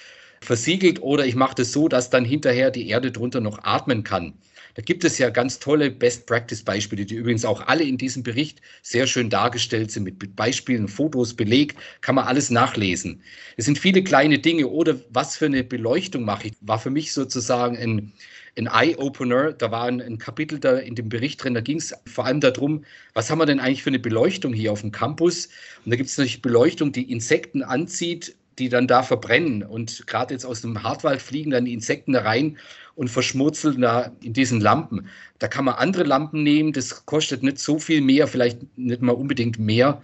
versiegelt 0.46 1.02
oder 1.02 1.26
ich 1.26 1.36
mache 1.36 1.56
das 1.56 1.72
so, 1.72 1.88
dass 1.88 2.10
dann 2.10 2.26
hinterher 2.26 2.72
die 2.72 2.88
Erde 2.90 3.12
drunter 3.12 3.42
noch 3.42 3.64
atmen 3.64 4.04
kann. 4.04 4.34
Da 4.76 4.82
gibt 4.82 5.06
es 5.06 5.18
ja 5.18 5.30
ganz 5.30 5.60
tolle 5.60 5.90
Best-Practice-Beispiele, 5.90 7.06
die 7.06 7.16
übrigens 7.16 7.46
auch 7.46 7.66
alle 7.66 7.86
in 7.86 7.98
diesem 7.98 8.24
Bericht 8.24 8.62
sehr 8.82 9.08
schön 9.08 9.30
dargestellt 9.30 9.90
sind, 9.90 10.04
mit 10.04 10.36
Beispielen, 10.36 10.90
Fotos, 10.90 11.34
Beleg, 11.34 11.76
kann 12.02 12.16
man 12.16 12.28
alles 12.28 12.50
nachlesen. 12.50 13.22
Es 13.56 13.66
sind 13.66 13.80
viele 13.80 14.04
kleine 14.04 14.38
Dinge 14.38 14.68
oder 14.68 14.98
was 15.10 15.38
für 15.38 15.46
eine 15.46 15.64
Beleuchtung 15.64 16.26
mache 16.26 16.50
ich, 16.50 16.54
war 16.60 16.78
für 16.78 16.90
mich 16.90 17.14
sozusagen 17.14 17.78
ein, 17.78 18.12
ein 18.58 18.68
Eye-Opener. 18.68 19.54
Da 19.54 19.72
war 19.72 19.86
ein, 19.86 20.02
ein, 20.02 20.18
Kapitel 20.18 20.60
da 20.60 20.78
in 20.78 20.96
dem 20.96 21.08
Bericht 21.08 21.42
drin, 21.42 21.54
da 21.54 21.62
ging 21.62 21.78
es 21.78 21.94
vor 22.06 22.26
allem 22.26 22.42
darum, 22.42 22.84
was 23.14 23.32
haben 23.32 23.40
wir 23.40 23.46
denn 23.46 23.62
eigentlich 23.62 23.82
für 23.82 23.92
eine 23.92 24.00
Beleuchtung 24.00 24.52
hier 24.52 24.74
auf 24.74 24.82
dem 24.82 24.92
Campus? 24.92 25.48
Und 25.86 25.92
da 25.92 25.96
gibt 25.96 26.10
es 26.10 26.18
natürlich 26.18 26.42
Beleuchtung, 26.42 26.92
die 26.92 27.10
Insekten 27.10 27.64
anzieht, 27.64 28.36
die 28.60 28.70
dann 28.70 28.88
da 28.88 29.04
verbrennen. 29.04 29.64
Und 29.64 30.08
gerade 30.08 30.34
jetzt 30.34 30.46
aus 30.46 30.62
dem 30.62 30.84
Hartwald 30.84 31.22
fliegen 31.22 31.52
dann 31.52 31.66
die 31.66 31.74
Insekten 31.74 32.14
da 32.14 32.22
rein 32.22 32.58
und 32.96 33.10
verschmurzeln 33.10 33.82
da 33.82 34.12
in 34.24 34.34
diesen 34.34 34.62
Lampen. 34.62 35.08
Da 35.40 35.48
kann 35.48 35.66
man 35.66 35.76
andere 35.76 36.04
Lampen 36.04 36.44
nehmen, 36.44 36.74
das 36.74 37.06
kostet 37.06 37.44
nicht 37.44 37.60
so 37.60 37.80
viel 37.80 38.02
mehr, 38.02 38.28
vielleicht 38.28 38.78
nicht 38.78 39.02
mal 39.02 39.12
unbedingt 39.12 39.60
mehr, 39.60 40.02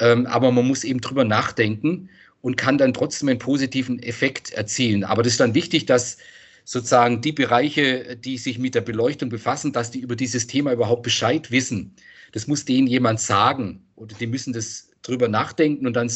ähm, 0.00 0.26
aber 0.26 0.50
man 0.50 0.66
muss 0.66 0.84
eben 0.84 1.00
drüber 1.00 1.24
nachdenken 1.24 2.08
und 2.40 2.56
kann 2.56 2.78
dann 2.78 2.92
trotzdem 2.92 3.28
einen 3.28 3.38
positiven 3.38 4.02
Effekt 4.02 4.52
erzielen. 4.52 5.04
Aber 5.04 5.22
das 5.22 5.34
ist 5.34 5.40
dann 5.40 5.54
wichtig, 5.54 5.86
dass 5.86 6.18
sozusagen 6.64 7.20
die 7.20 7.32
Bereiche, 7.32 8.16
die 8.16 8.38
sich 8.38 8.58
mit 8.58 8.74
der 8.74 8.80
Beleuchtung 8.80 9.28
befassen, 9.28 9.72
dass 9.72 9.90
die 9.90 10.00
über 10.00 10.16
dieses 10.16 10.46
Thema 10.46 10.72
überhaupt 10.72 11.02
Bescheid 11.02 11.50
wissen. 11.50 11.94
Das 12.32 12.46
muss 12.46 12.64
denen 12.64 12.86
jemand 12.86 13.20
sagen 13.20 13.84
oder 13.94 14.16
die 14.16 14.26
müssen 14.26 14.52
das 14.52 14.90
drüber 15.02 15.28
nachdenken 15.28 15.86
und 15.86 15.94
dann 15.94 16.10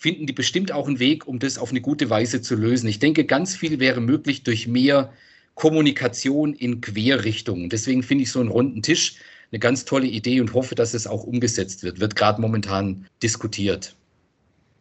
finden 0.00 0.26
die 0.26 0.32
bestimmt 0.32 0.72
auch 0.72 0.88
einen 0.88 0.98
Weg, 0.98 1.28
um 1.28 1.38
das 1.38 1.58
auf 1.58 1.70
eine 1.70 1.82
gute 1.82 2.08
Weise 2.08 2.40
zu 2.40 2.56
lösen. 2.56 2.88
Ich 2.88 3.00
denke, 3.00 3.26
ganz 3.26 3.54
viel 3.54 3.80
wäre 3.80 4.00
möglich 4.00 4.42
durch 4.44 4.66
mehr 4.66 5.12
Kommunikation 5.56 6.54
in 6.54 6.80
Querrichtungen. 6.80 7.68
Deswegen 7.68 8.02
finde 8.02 8.24
ich 8.24 8.32
so 8.32 8.40
einen 8.40 8.48
runden 8.48 8.80
Tisch 8.80 9.16
eine 9.52 9.58
ganz 9.58 9.84
tolle 9.84 10.06
Idee 10.06 10.40
und 10.40 10.54
hoffe, 10.54 10.74
dass 10.74 10.94
es 10.94 11.06
auch 11.06 11.24
umgesetzt 11.24 11.82
wird. 11.82 12.00
Wird 12.00 12.16
gerade 12.16 12.40
momentan 12.40 13.06
diskutiert. 13.22 13.94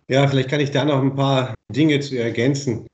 Ja, 0.07 0.26
vielleicht 0.26 0.49
kann 0.49 0.61
ich 0.61 0.72
da 0.72 0.86
noch 0.86 1.01
ein 1.01 1.15
paar 1.15 1.53
Dinge 1.70 1.99
zu 1.99 2.17
ergänzen. 2.17 2.88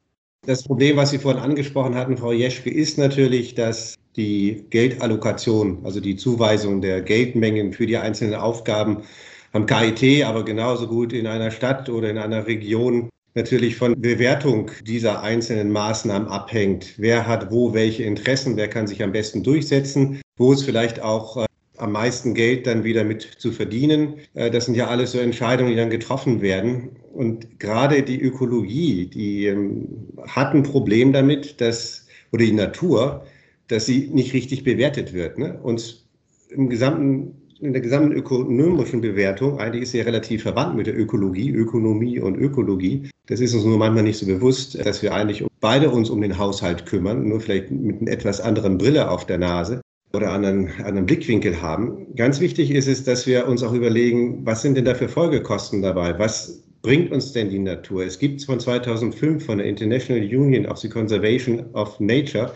Das 0.47 0.63
Problem, 0.63 0.97
was 0.97 1.11
Sie 1.11 1.19
vorhin 1.19 1.43
angesprochen 1.43 1.93
hatten, 1.93 2.17
Frau 2.17 2.31
Jeschke, 2.31 2.71
ist 2.71 2.97
natürlich, 2.97 3.53
dass 3.53 3.95
die 4.15 4.65
Geldallokation, 4.71 5.79
also 5.83 5.99
die 5.99 6.15
Zuweisung 6.15 6.81
der 6.81 7.01
Geldmengen 7.01 7.71
für 7.71 7.85
die 7.85 7.97
einzelnen 7.97 8.33
Aufgaben 8.33 9.03
am 9.55 9.65
KIT, 9.65 10.25
aber 10.25 10.43
genauso 10.43 10.85
gut 10.85 11.13
in 11.13 11.27
einer 11.27 11.49
Stadt 11.49 11.87
oder 11.87 12.09
in 12.09 12.17
einer 12.17 12.45
Region 12.45 13.09
natürlich 13.35 13.77
von 13.77 13.99
Bewertung 13.99 14.69
dieser 14.85 15.23
einzelnen 15.23 15.71
Maßnahmen 15.71 16.27
abhängt. 16.27 16.95
Wer 16.97 17.25
hat 17.25 17.51
wo 17.51 17.73
welche 17.73 18.03
Interessen, 18.03 18.57
wer 18.57 18.67
kann 18.67 18.85
sich 18.85 19.01
am 19.01 19.13
besten 19.13 19.43
durchsetzen, 19.43 20.19
wo 20.35 20.51
ist 20.51 20.63
vielleicht 20.63 21.01
auch 21.01 21.37
äh, 21.37 21.45
am 21.77 21.93
meisten 21.93 22.33
Geld 22.33 22.67
dann 22.67 22.83
wieder 22.83 23.05
mit 23.05 23.21
zu 23.21 23.53
verdienen. 23.53 24.15
Äh, 24.33 24.51
das 24.51 24.65
sind 24.65 24.75
ja 24.75 24.87
alles 24.87 25.13
so 25.13 25.19
Entscheidungen, 25.19 25.69
die 25.69 25.77
dann 25.77 25.89
getroffen 25.89 26.41
werden. 26.41 26.89
Und 27.13 27.57
gerade 27.57 28.03
die 28.03 28.21
Ökologie, 28.21 29.05
die 29.07 29.45
ähm, 29.45 30.09
hat 30.27 30.53
ein 30.53 30.63
Problem 30.63 31.13
damit, 31.13 31.61
dass, 31.61 32.07
oder 32.33 32.43
die 32.43 32.51
Natur, 32.51 33.25
dass 33.69 33.85
sie 33.85 34.09
nicht 34.11 34.33
richtig 34.33 34.65
bewertet 34.65 35.13
wird. 35.13 35.37
Ne? 35.37 35.57
Und 35.63 36.03
im 36.49 36.69
gesamten 36.69 37.44
in 37.65 37.73
der 37.73 37.81
gesamten 37.81 38.13
ökonomischen 38.13 39.01
Bewertung, 39.01 39.59
eigentlich 39.59 39.83
ist 39.83 39.91
sie 39.91 39.97
ja 39.97 40.03
relativ 40.03 40.43
verwandt 40.43 40.75
mit 40.75 40.87
der 40.87 40.97
Ökologie, 40.97 41.49
Ökonomie 41.49 42.19
und 42.19 42.37
Ökologie. 42.37 43.09
Das 43.27 43.39
ist 43.39 43.53
uns 43.53 43.65
nur 43.65 43.77
manchmal 43.77 44.03
nicht 44.03 44.19
so 44.19 44.25
bewusst, 44.25 44.77
dass 44.85 45.01
wir 45.01 45.13
eigentlich 45.13 45.43
beide 45.59 45.89
uns 45.89 46.09
um 46.09 46.21
den 46.21 46.37
Haushalt 46.37 46.85
kümmern, 46.85 47.27
nur 47.27 47.41
vielleicht 47.41 47.71
mit 47.71 48.01
einer 48.01 48.11
etwas 48.11 48.39
anderen 48.39 48.77
Brille 48.77 49.09
auf 49.09 49.25
der 49.25 49.39
Nase 49.39 49.81
oder 50.13 50.31
anderen, 50.31 50.69
anderen 50.83 51.05
Blickwinkel 51.05 51.61
haben. 51.61 52.15
Ganz 52.15 52.39
wichtig 52.39 52.71
ist 52.71 52.87
es, 52.87 53.03
dass 53.03 53.27
wir 53.27 53.47
uns 53.47 53.63
auch 53.63 53.73
überlegen, 53.73 54.45
was 54.45 54.61
sind 54.61 54.77
denn 54.77 54.85
da 54.85 54.93
für 54.93 55.09
Folgekosten 55.09 55.81
dabei? 55.81 56.17
Was 56.19 56.63
bringt 56.81 57.11
uns 57.11 57.33
denn 57.33 57.49
die 57.49 57.59
Natur? 57.59 58.05
Es 58.05 58.19
gibt 58.19 58.43
von 58.43 58.59
2005 58.59 59.43
von 59.43 59.57
der 59.57 59.67
International 59.67 60.21
Union 60.21 60.67
of 60.67 60.77
the 60.77 60.89
Conservation 60.89 61.65
of 61.73 61.99
Nature 61.99 62.53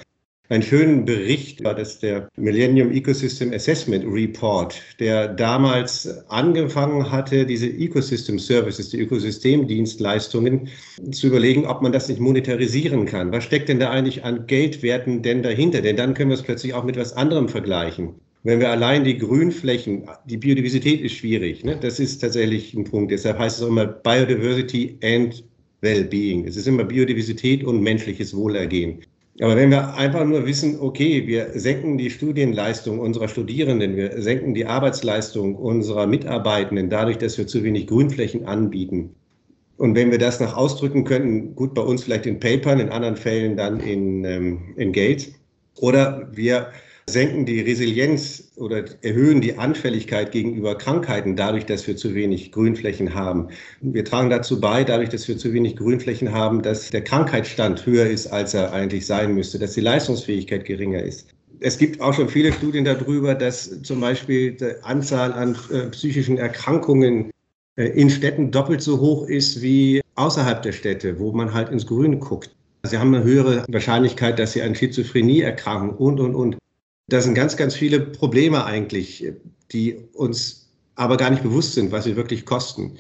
einen 0.50 0.64
schönen 0.64 1.06
Bericht, 1.06 1.64
das 1.64 1.94
ist 1.94 2.04
der 2.04 2.28
Millennium 2.36 2.92
Ecosystem 2.92 3.54
Assessment 3.54 4.04
Report, 4.12 4.82
der 5.00 5.28
damals 5.28 6.10
angefangen 6.28 7.12
hatte, 7.12 7.46
diese 7.46 7.68
Ecosystem 7.68 8.40
Services, 8.40 8.90
die 8.90 9.00
Ökosystemdienstleistungen 9.00 10.68
zu 11.12 11.28
überlegen, 11.28 11.68
ob 11.68 11.84
man 11.84 11.92
das 11.92 12.10
nicht 12.10 12.20
monetarisieren 12.20 13.06
kann. 13.06 13.32
Was 13.32 13.44
steckt 13.44 13.70
denn 13.70 13.80
da 13.80 13.92
eigentlich 13.92 14.24
an 14.24 14.48
Geldwerten 14.48 15.22
denn 15.22 15.44
dahinter? 15.44 15.82
Denn 15.82 15.98
dann 15.98 16.16
können 16.16 16.32
wir 16.32 16.36
es 16.36 16.44
plötzlich 16.44 16.74
auch 16.74 16.84
mit 16.84 16.98
was 16.98 17.14
anderem 17.14 17.48
vergleichen. 17.48 18.16
Wenn 18.42 18.60
wir 18.60 18.72
allein 18.72 19.04
die 19.04 19.20
Grünflächen, 19.20 20.10
die 20.26 20.38
Biodiversität 20.38 21.02
ist 21.02 21.14
schwierig, 21.14 21.64
ne? 21.64 21.78
das 21.80 22.00
ist 22.00 22.20
tatsächlich 22.20 22.74
ein 22.74 22.86
Punkt. 22.86 23.12
Deshalb 23.12 23.38
heißt 23.38 23.58
es 23.58 23.64
auch 23.64 23.68
immer 23.68 23.86
Biodiversity 23.86 24.98
and 25.04 25.44
Well-being. 25.82 26.48
Es 26.48 26.56
ist 26.56 26.68
immer 26.68 26.86
Biodiversität 26.86 27.64
und 27.64 27.82
menschliches 27.82 28.36
Wohlergehen. 28.36 29.02
Aber 29.42 29.56
wenn 29.56 29.72
wir 29.72 29.96
einfach 29.96 30.26
nur 30.26 30.46
wissen, 30.46 30.80
okay, 30.82 31.26
wir 31.26 31.52
senken 31.58 31.98
die 31.98 32.10
Studienleistung 32.10 33.00
unserer 33.00 33.30
Studierenden, 33.30 33.96
wir 33.96 34.22
senken 34.22 34.54
die 34.54 34.66
Arbeitsleistung 34.66 35.56
unserer 35.56 36.08
Mitarbeitenden 36.08 36.90
dadurch, 36.90 37.18
dass 37.18 37.38
wir 37.38 37.48
zu 37.48 37.64
wenig 37.64 37.88
Grünflächen 37.88 38.46
anbieten. 38.46 39.16
Und 39.78 39.96
wenn 39.96 40.12
wir 40.12 40.18
das 40.18 40.42
noch 40.42 40.58
ausdrücken 40.58 41.06
könnten, 41.06 41.56
gut, 41.56 41.74
bei 41.74 41.82
uns 41.82 42.04
vielleicht 42.04 42.26
in 42.26 42.42
Papern, 42.42 42.82
in 42.82 42.90
anderen 42.90 43.16
Fällen 43.16 43.56
dann 43.56 43.80
in, 43.80 44.26
ähm, 44.26 44.74
in 44.76 44.92
Geld. 44.92 45.32
Oder 45.78 46.28
wir 46.34 46.68
senken 47.10 47.46
die 47.46 47.60
Resilienz 47.60 48.52
oder 48.56 48.86
erhöhen 49.02 49.42
die 49.42 49.58
Anfälligkeit 49.58 50.32
gegenüber 50.32 50.78
Krankheiten 50.78 51.36
dadurch, 51.36 51.66
dass 51.66 51.86
wir 51.88 51.98
zu 51.98 52.16
wenig 52.16 52.52
Grünflächen 52.52 53.14
haben. 53.14 53.50
Wir 53.82 54.06
tragen 54.06 54.30
dazu 54.30 54.62
bei, 54.62 54.84
dadurch, 54.84 55.10
dass 55.10 55.28
wir 55.28 55.38
zu 55.38 55.52
wenig 55.54 55.76
Grünflächen 55.76 56.32
haben, 56.32 56.62
dass 56.62 56.90
der 56.90 57.04
Krankheitsstand 57.04 57.86
höher 57.86 58.06
ist, 58.06 58.28
als 58.28 58.54
er 58.54 58.72
eigentlich 58.72 59.06
sein 59.06 59.36
müsste, 59.36 59.60
dass 59.60 59.74
die 59.74 59.82
Leistungsfähigkeit 59.82 60.66
geringer 60.66 61.04
ist. 61.04 61.28
Es 61.60 61.78
gibt 61.78 62.00
auch 62.00 62.14
schon 62.14 62.30
viele 62.30 62.54
Studien 62.54 62.86
darüber, 62.86 63.36
dass 63.36 63.82
zum 63.82 64.00
Beispiel 64.00 64.54
die 64.54 64.82
Anzahl 64.84 65.34
an 65.34 65.58
äh, 65.72 65.90
psychischen 65.90 66.38
Erkrankungen 66.38 67.32
äh, 67.76 67.88
in 67.88 68.10
Städten 68.10 68.52
doppelt 68.52 68.82
so 68.82 69.00
hoch 69.00 69.28
ist 69.28 69.62
wie 69.62 70.02
außerhalb 70.16 70.62
der 70.62 70.72
Städte, 70.72 71.20
wo 71.20 71.32
man 71.32 71.54
halt 71.54 71.70
ins 71.70 71.86
Grün 71.86 72.20
guckt. 72.20 72.52
Sie 72.84 72.98
haben 72.98 73.14
eine 73.14 73.24
höhere 73.24 73.66
Wahrscheinlichkeit, 73.68 74.40
dass 74.40 74.54
sie 74.54 74.62
an 74.62 74.74
Schizophrenie 74.74 75.42
erkranken 75.42 75.92
und, 75.92 76.20
und, 76.20 76.36
und. 76.36 76.58
Das 77.10 77.24
sind 77.26 77.34
ganz, 77.34 77.58
ganz 77.58 77.76
viele 77.76 78.00
Probleme 78.00 78.66
eigentlich, 78.66 79.32
die 79.72 79.98
uns 80.14 80.70
aber 80.96 81.18
gar 81.18 81.30
nicht 81.30 81.44
bewusst 81.44 81.74
sind, 81.74 81.92
was 81.92 82.04
sie 82.04 82.16
wirklich 82.16 82.46
kosten. 82.46 82.98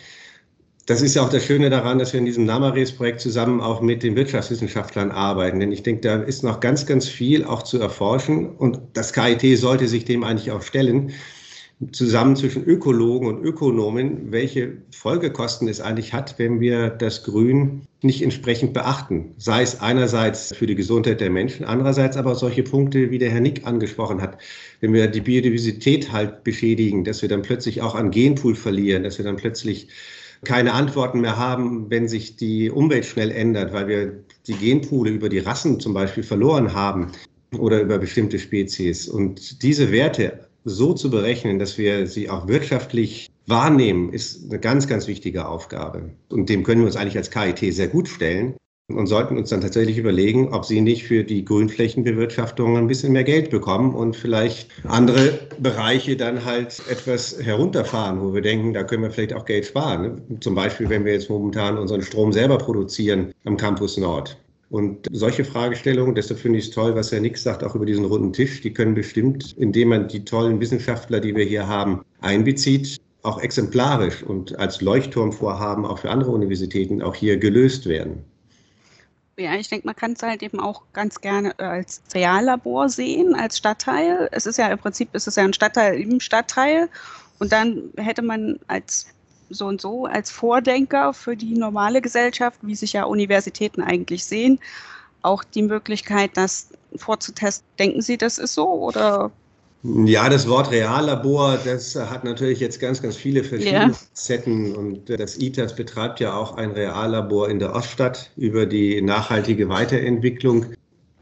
Das 0.85 1.03
ist 1.03 1.15
ja 1.15 1.21
auch 1.21 1.29
das 1.29 1.45
Schöne 1.45 1.69
daran, 1.69 1.99
dass 1.99 2.13
wir 2.13 2.19
in 2.19 2.25
diesem 2.25 2.45
Namares-Projekt 2.45 3.21
zusammen 3.21 3.61
auch 3.61 3.81
mit 3.81 4.01
den 4.01 4.15
Wirtschaftswissenschaftlern 4.15 5.11
arbeiten. 5.11 5.59
Denn 5.59 5.71
ich 5.71 5.83
denke, 5.83 6.01
da 6.01 6.15
ist 6.23 6.43
noch 6.43 6.59
ganz, 6.59 6.87
ganz 6.87 7.07
viel 7.07 7.43
auch 7.43 7.61
zu 7.61 7.79
erforschen. 7.79 8.49
Und 8.49 8.79
das 8.93 9.13
KIT 9.13 9.59
sollte 9.59 9.87
sich 9.87 10.05
dem 10.05 10.23
eigentlich 10.23 10.49
auch 10.51 10.63
stellen 10.63 11.11
zusammen 11.91 12.35
zwischen 12.35 12.65
Ökologen 12.65 13.27
und 13.27 13.43
Ökonomen, 13.43 14.31
welche 14.31 14.77
Folgekosten 14.91 15.67
es 15.69 15.79
eigentlich 15.79 16.13
hat, 16.13 16.37
wenn 16.37 16.59
wir 16.59 16.89
das 16.89 17.23
Grün 17.23 17.83
nicht 18.01 18.21
entsprechend 18.21 18.73
beachten. 18.73 19.33
Sei 19.37 19.61
es 19.61 19.79
einerseits 19.79 20.53
für 20.53 20.67
die 20.67 20.75
Gesundheit 20.75 21.21
der 21.21 21.29
Menschen, 21.29 21.65
andererseits 21.65 22.17
aber 22.17 22.35
solche 22.35 22.63
Punkte, 22.63 23.11
wie 23.11 23.17
der 23.17 23.31
Herr 23.31 23.39
Nick 23.39 23.65
angesprochen 23.65 24.21
hat. 24.21 24.37
Wenn 24.81 24.91
wir 24.93 25.07
die 25.07 25.21
Biodiversität 25.21 26.11
halt 26.11 26.43
beschädigen, 26.43 27.05
dass 27.05 27.21
wir 27.21 27.29
dann 27.29 27.43
plötzlich 27.43 27.81
auch 27.81 27.95
an 27.95 28.11
Genpool 28.11 28.55
verlieren, 28.55 29.03
dass 29.03 29.17
wir 29.17 29.25
dann 29.25 29.37
plötzlich 29.37 29.87
keine 30.43 30.73
Antworten 30.73 31.21
mehr 31.21 31.37
haben, 31.37 31.89
wenn 31.89 32.07
sich 32.07 32.35
die 32.35 32.69
Umwelt 32.69 33.05
schnell 33.05 33.31
ändert, 33.31 33.73
weil 33.73 33.87
wir 33.87 34.23
die 34.47 34.53
Genpoole 34.53 35.11
über 35.11 35.29
die 35.29 35.39
Rassen 35.39 35.79
zum 35.79 35.93
Beispiel 35.93 36.23
verloren 36.23 36.73
haben 36.73 37.11
oder 37.57 37.81
über 37.81 37.97
bestimmte 37.97 38.39
Spezies. 38.39 39.07
Und 39.07 39.63
diese 39.63 39.91
Werte 39.91 40.48
so 40.65 40.93
zu 40.93 41.09
berechnen, 41.09 41.59
dass 41.59 41.77
wir 41.77 42.07
sie 42.07 42.29
auch 42.29 42.47
wirtschaftlich 42.47 43.29
wahrnehmen, 43.47 44.13
ist 44.13 44.49
eine 44.49 44.59
ganz, 44.59 44.87
ganz 44.87 45.07
wichtige 45.07 45.47
Aufgabe. 45.47 46.11
Und 46.29 46.49
dem 46.49 46.63
können 46.63 46.81
wir 46.81 46.87
uns 46.87 46.95
eigentlich 46.95 47.17
als 47.17 47.31
KIT 47.31 47.73
sehr 47.73 47.87
gut 47.87 48.07
stellen 48.07 48.55
und 48.89 49.07
sollten 49.07 49.37
uns 49.37 49.49
dann 49.49 49.61
tatsächlich 49.61 49.97
überlegen, 49.97 50.53
ob 50.53 50.65
sie 50.65 50.81
nicht 50.81 51.03
für 51.03 51.23
die 51.23 51.45
Grünflächenbewirtschaftung 51.45 52.77
ein 52.77 52.87
bisschen 52.87 53.13
mehr 53.13 53.23
Geld 53.23 53.49
bekommen 53.49 53.93
und 53.93 54.15
vielleicht 54.15 54.69
andere 54.87 55.39
Bereiche 55.59 56.17
dann 56.17 56.45
halt 56.45 56.81
etwas 56.89 57.39
herunterfahren, 57.39 58.21
wo 58.21 58.33
wir 58.33 58.41
denken, 58.41 58.73
da 58.73 58.83
können 58.83 59.03
wir 59.03 59.11
vielleicht 59.11 59.33
auch 59.33 59.45
Geld 59.45 59.65
sparen. 59.65 60.21
Zum 60.39 60.55
Beispiel, 60.55 60.89
wenn 60.89 61.05
wir 61.05 61.13
jetzt 61.13 61.29
momentan 61.29 61.77
unseren 61.77 62.01
Strom 62.01 62.33
selber 62.33 62.57
produzieren 62.57 63.31
am 63.45 63.57
Campus 63.57 63.97
Nord. 63.97 64.37
Und 64.69 65.07
solche 65.11 65.43
Fragestellungen, 65.43 66.13
deshalb 66.13 66.39
finde 66.39 66.59
ich 66.59 66.65
es 66.65 66.71
toll, 66.71 66.93
was 66.95 67.11
Herr 67.11 67.19
Nix 67.19 67.41
sagt, 67.41 67.63
auch 67.63 67.73
über 67.73 67.85
diesen 67.85 68.05
runden 68.05 68.33
Tisch, 68.33 68.61
die 68.61 68.71
können 68.71 68.93
bestimmt, 68.93 69.55
indem 69.57 69.89
man 69.89 70.07
die 70.07 70.23
tollen 70.23 70.59
Wissenschaftler, 70.59 71.19
die 71.19 71.35
wir 71.35 71.45
hier 71.45 71.67
haben, 71.67 72.03
einbezieht, 72.21 72.99
auch 73.23 73.41
exemplarisch 73.41 74.21
und 74.21 74.57
als 74.59 74.81
Leuchtturmvorhaben 74.81 75.85
auch 75.85 75.99
für 75.99 76.11
andere 76.11 76.31
Universitäten 76.31 77.01
auch 77.01 77.15
hier 77.15 77.37
gelöst 77.37 77.87
werden. 77.87 78.23
Ja, 79.37 79.55
ich 79.55 79.69
denke, 79.69 79.87
man 79.87 79.95
kann 79.95 80.13
es 80.13 80.21
halt 80.21 80.43
eben 80.43 80.59
auch 80.59 80.83
ganz 80.93 81.21
gerne 81.21 81.57
als 81.59 82.03
Reallabor 82.13 82.89
sehen, 82.89 83.35
als 83.35 83.57
Stadtteil. 83.57 84.27
Es 84.31 84.45
ist 84.45 84.57
ja 84.57 84.67
im 84.67 84.77
Prinzip, 84.77 85.09
es 85.13 85.27
ist 85.27 85.37
ja 85.37 85.43
ein 85.43 85.53
Stadtteil 85.53 85.99
im 85.99 86.19
Stadtteil. 86.19 86.89
Und 87.39 87.53
dann 87.53 87.89
hätte 87.95 88.21
man 88.21 88.59
als 88.67 89.07
so 89.49 89.65
und 89.67 89.81
so, 89.81 90.05
als 90.05 90.31
Vordenker 90.31 91.13
für 91.13 91.35
die 91.35 91.53
normale 91.53 92.01
Gesellschaft, 92.01 92.59
wie 92.61 92.75
sich 92.75 92.93
ja 92.93 93.03
Universitäten 93.03 93.81
eigentlich 93.81 94.25
sehen, 94.25 94.59
auch 95.21 95.43
die 95.43 95.63
Möglichkeit, 95.63 96.31
das 96.35 96.69
vorzutesten. 96.95 97.67
Denken 97.77 98.01
Sie, 98.01 98.17
das 98.17 98.37
ist 98.37 98.53
so 98.53 98.69
oder 98.69 99.31
ja, 99.81 100.27
das 100.27 100.49
Wort 100.49 100.71
Reallabor, 100.71 101.57
das 101.63 101.95
hat 101.95 102.25
natürlich 102.25 102.59
jetzt 102.59 102.81
ganz, 102.81 103.01
ganz 103.01 103.15
viele 103.15 103.45
verschiedene 103.45 103.93
ja. 103.93 104.75
Und 104.75 105.09
das 105.09 105.37
ITAS 105.37 105.73
betreibt 105.73 106.19
ja 106.19 106.33
auch 106.33 106.57
ein 106.57 106.71
Reallabor 106.71 107.49
in 107.49 107.59
der 107.59 107.73
Oststadt 107.73 108.29
über 108.35 108.65
die 108.65 109.01
nachhaltige 109.01 109.69
Weiterentwicklung. 109.69 110.73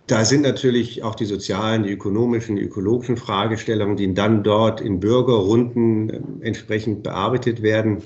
Da 0.08 0.24
sind 0.24 0.42
natürlich 0.42 1.04
auch 1.04 1.16
die 1.16 1.26
sozialen, 1.26 1.84
die 1.84 1.92
ökonomischen, 1.92 2.56
die 2.56 2.64
ökologischen 2.64 3.18
Fragestellungen, 3.18 3.98
die 3.98 4.14
dann 4.14 4.42
dort 4.42 4.80
in 4.80 5.00
Bürgerrunden 5.02 6.10
äh, 6.10 6.22
entsprechend 6.42 7.04
bearbeitet 7.04 7.62
werden. 7.62 8.02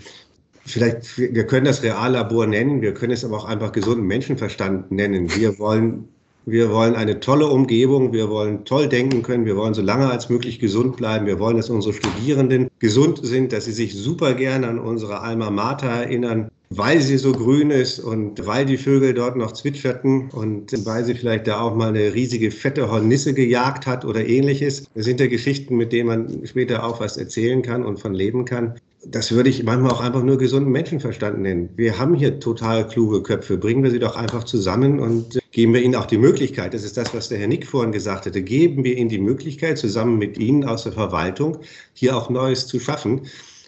Vielleicht, 0.66 1.18
wir 1.18 1.46
können 1.46 1.66
das 1.66 1.84
Reallabor 1.84 2.48
nennen, 2.48 2.82
wir 2.82 2.94
können 2.94 3.14
es 3.14 3.26
aber 3.26 3.38
auch 3.38 3.46
einfach 3.46 3.72
gesunden 3.72 4.06
Menschenverstand 4.06 4.92
nennen. 4.92 5.34
Wir 5.36 5.58
wollen 5.58 6.08
wir 6.46 6.72
wollen 6.72 6.96
eine 6.96 7.20
tolle 7.20 7.46
Umgebung. 7.48 8.14
Wir 8.14 8.30
wollen 8.30 8.66
toll 8.66 8.88
denken 8.90 9.22
können. 9.22 9.46
Wir 9.46 9.56
wollen 9.56 9.76
so 9.76 9.84
lange 9.84 10.10
als 10.10 10.30
möglich 10.30 10.60
gesund 10.60 10.98
bleiben. 10.98 11.28
Wir 11.28 11.38
wollen, 11.40 11.58
dass 11.58 11.70
unsere 11.70 11.94
Studierenden 11.94 12.70
gesund 12.80 13.20
sind, 13.24 13.54
dass 13.54 13.66
sie 13.66 13.72
sich 13.74 13.94
super 13.94 14.34
gerne 14.34 14.68
an 14.68 14.80
unsere 14.80 15.22
Alma 15.22 15.52
Mater 15.52 15.88
erinnern, 15.88 16.50
weil 16.74 17.02
sie 17.02 17.18
so 17.18 17.34
grün 17.34 17.70
ist 17.70 18.00
und 18.00 18.46
weil 18.48 18.66
die 18.66 18.78
Vögel 18.78 19.14
dort 19.14 19.36
noch 19.36 19.52
zwitscherten 19.52 20.30
und 20.32 20.72
weil 20.86 21.04
sie 21.04 21.16
vielleicht 21.16 21.48
da 21.48 21.60
auch 21.60 21.76
mal 21.76 21.90
eine 21.90 22.14
riesige 22.14 22.50
fette 22.50 22.90
Hornisse 22.90 23.34
gejagt 23.34 23.86
hat 23.86 24.06
oder 24.06 24.26
ähnliches. 24.26 24.86
Das 24.96 25.04
sind 25.04 25.20
ja 25.20 25.28
Geschichten, 25.28 25.76
mit 25.76 25.92
denen 25.92 26.08
man 26.08 26.48
später 26.48 26.86
auch 26.86 27.02
was 27.02 27.18
erzählen 27.18 27.62
kann 27.62 27.84
und 27.84 28.00
von 28.00 28.14
leben 28.14 28.46
kann. 28.46 28.76
Das 29.04 29.32
würde 29.32 29.50
ich 29.50 29.64
manchmal 29.64 29.92
auch 29.92 30.00
einfach 30.00 30.24
nur 30.24 30.38
gesunden 30.38 30.72
Menschenverstand 30.72 31.40
nennen. 31.40 31.70
Wir 31.76 31.98
haben 31.98 32.14
hier 32.14 32.40
total 32.40 32.88
kluge 32.88 33.22
Köpfe. 33.22 33.58
Bringen 33.58 33.84
wir 33.84 33.92
sie 33.92 34.00
doch 34.00 34.16
einfach 34.16 34.44
zusammen 34.46 35.00
und 35.00 35.40
geben 35.52 35.74
wir 35.74 35.82
ihnen 35.82 35.96
auch 35.96 36.06
die 36.06 36.20
Möglichkeit. 36.20 36.74
Das 36.74 36.84
ist 36.84 36.96
das, 36.96 37.14
was 37.14 37.28
der 37.28 37.40
Herr 37.40 37.48
Nick 37.48 37.66
vorhin 37.66 37.92
gesagt 37.92 38.28
hatte. 38.28 38.42
Geben 38.44 38.84
wir 38.84 38.96
ihnen 38.96 39.10
die 39.10 39.20
Möglichkeit, 39.20 39.78
zusammen 39.78 40.20
mit 40.20 40.38
ihnen 40.38 40.64
aus 40.64 40.84
der 40.84 40.94
Verwaltung 40.94 41.58
hier 41.94 42.16
auch 42.16 42.30
Neues 42.30 42.68
zu 42.68 42.80
schaffen. 42.80 43.22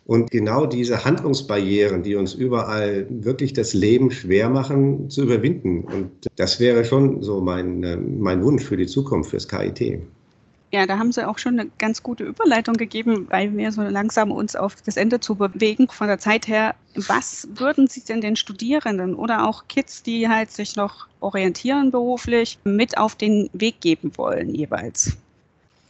Und 0.05 0.31
genau 0.31 0.65
diese 0.65 1.05
Handlungsbarrieren, 1.05 2.03
die 2.03 2.15
uns 2.15 2.33
überall 2.33 3.07
wirklich 3.09 3.53
das 3.53 3.73
Leben 3.73 4.11
schwer 4.11 4.49
machen, 4.49 5.09
zu 5.09 5.23
überwinden. 5.23 5.85
Und 5.85 6.11
das 6.35 6.59
wäre 6.59 6.83
schon 6.83 7.21
so 7.21 7.39
mein, 7.39 7.83
äh, 7.83 7.95
mein 7.95 8.43
Wunsch 8.43 8.63
für 8.63 8.75
die 8.75 8.87
Zukunft, 8.87 9.29
fürs 9.29 9.47
KIT. 9.47 10.01
Ja, 10.73 10.87
da 10.87 10.97
haben 10.97 11.11
Sie 11.11 11.25
auch 11.25 11.37
schon 11.37 11.59
eine 11.59 11.69
ganz 11.77 12.01
gute 12.01 12.23
Überleitung 12.23 12.73
gegeben, 12.75 13.27
weil 13.29 13.55
wir 13.55 13.71
so 13.71 13.83
langsam 13.83 14.31
uns 14.31 14.55
auf 14.55 14.75
das 14.83 14.97
Ende 14.97 15.19
zu 15.19 15.35
bewegen 15.35 15.87
von 15.87 16.07
der 16.07 16.17
Zeit 16.17 16.47
her. 16.47 16.73
Was 16.95 17.47
würden 17.53 17.87
Sie 17.87 18.01
denn 18.01 18.21
den 18.21 18.35
Studierenden 18.35 19.13
oder 19.13 19.47
auch 19.47 19.67
Kids, 19.67 20.01
die 20.01 20.27
halt 20.27 20.49
sich 20.51 20.75
noch 20.75 21.07
orientieren 21.19 21.91
beruflich, 21.91 22.57
mit 22.63 22.97
auf 22.97 23.15
den 23.15 23.51
Weg 23.53 23.81
geben 23.81 24.11
wollen 24.15 24.55
jeweils? 24.55 25.15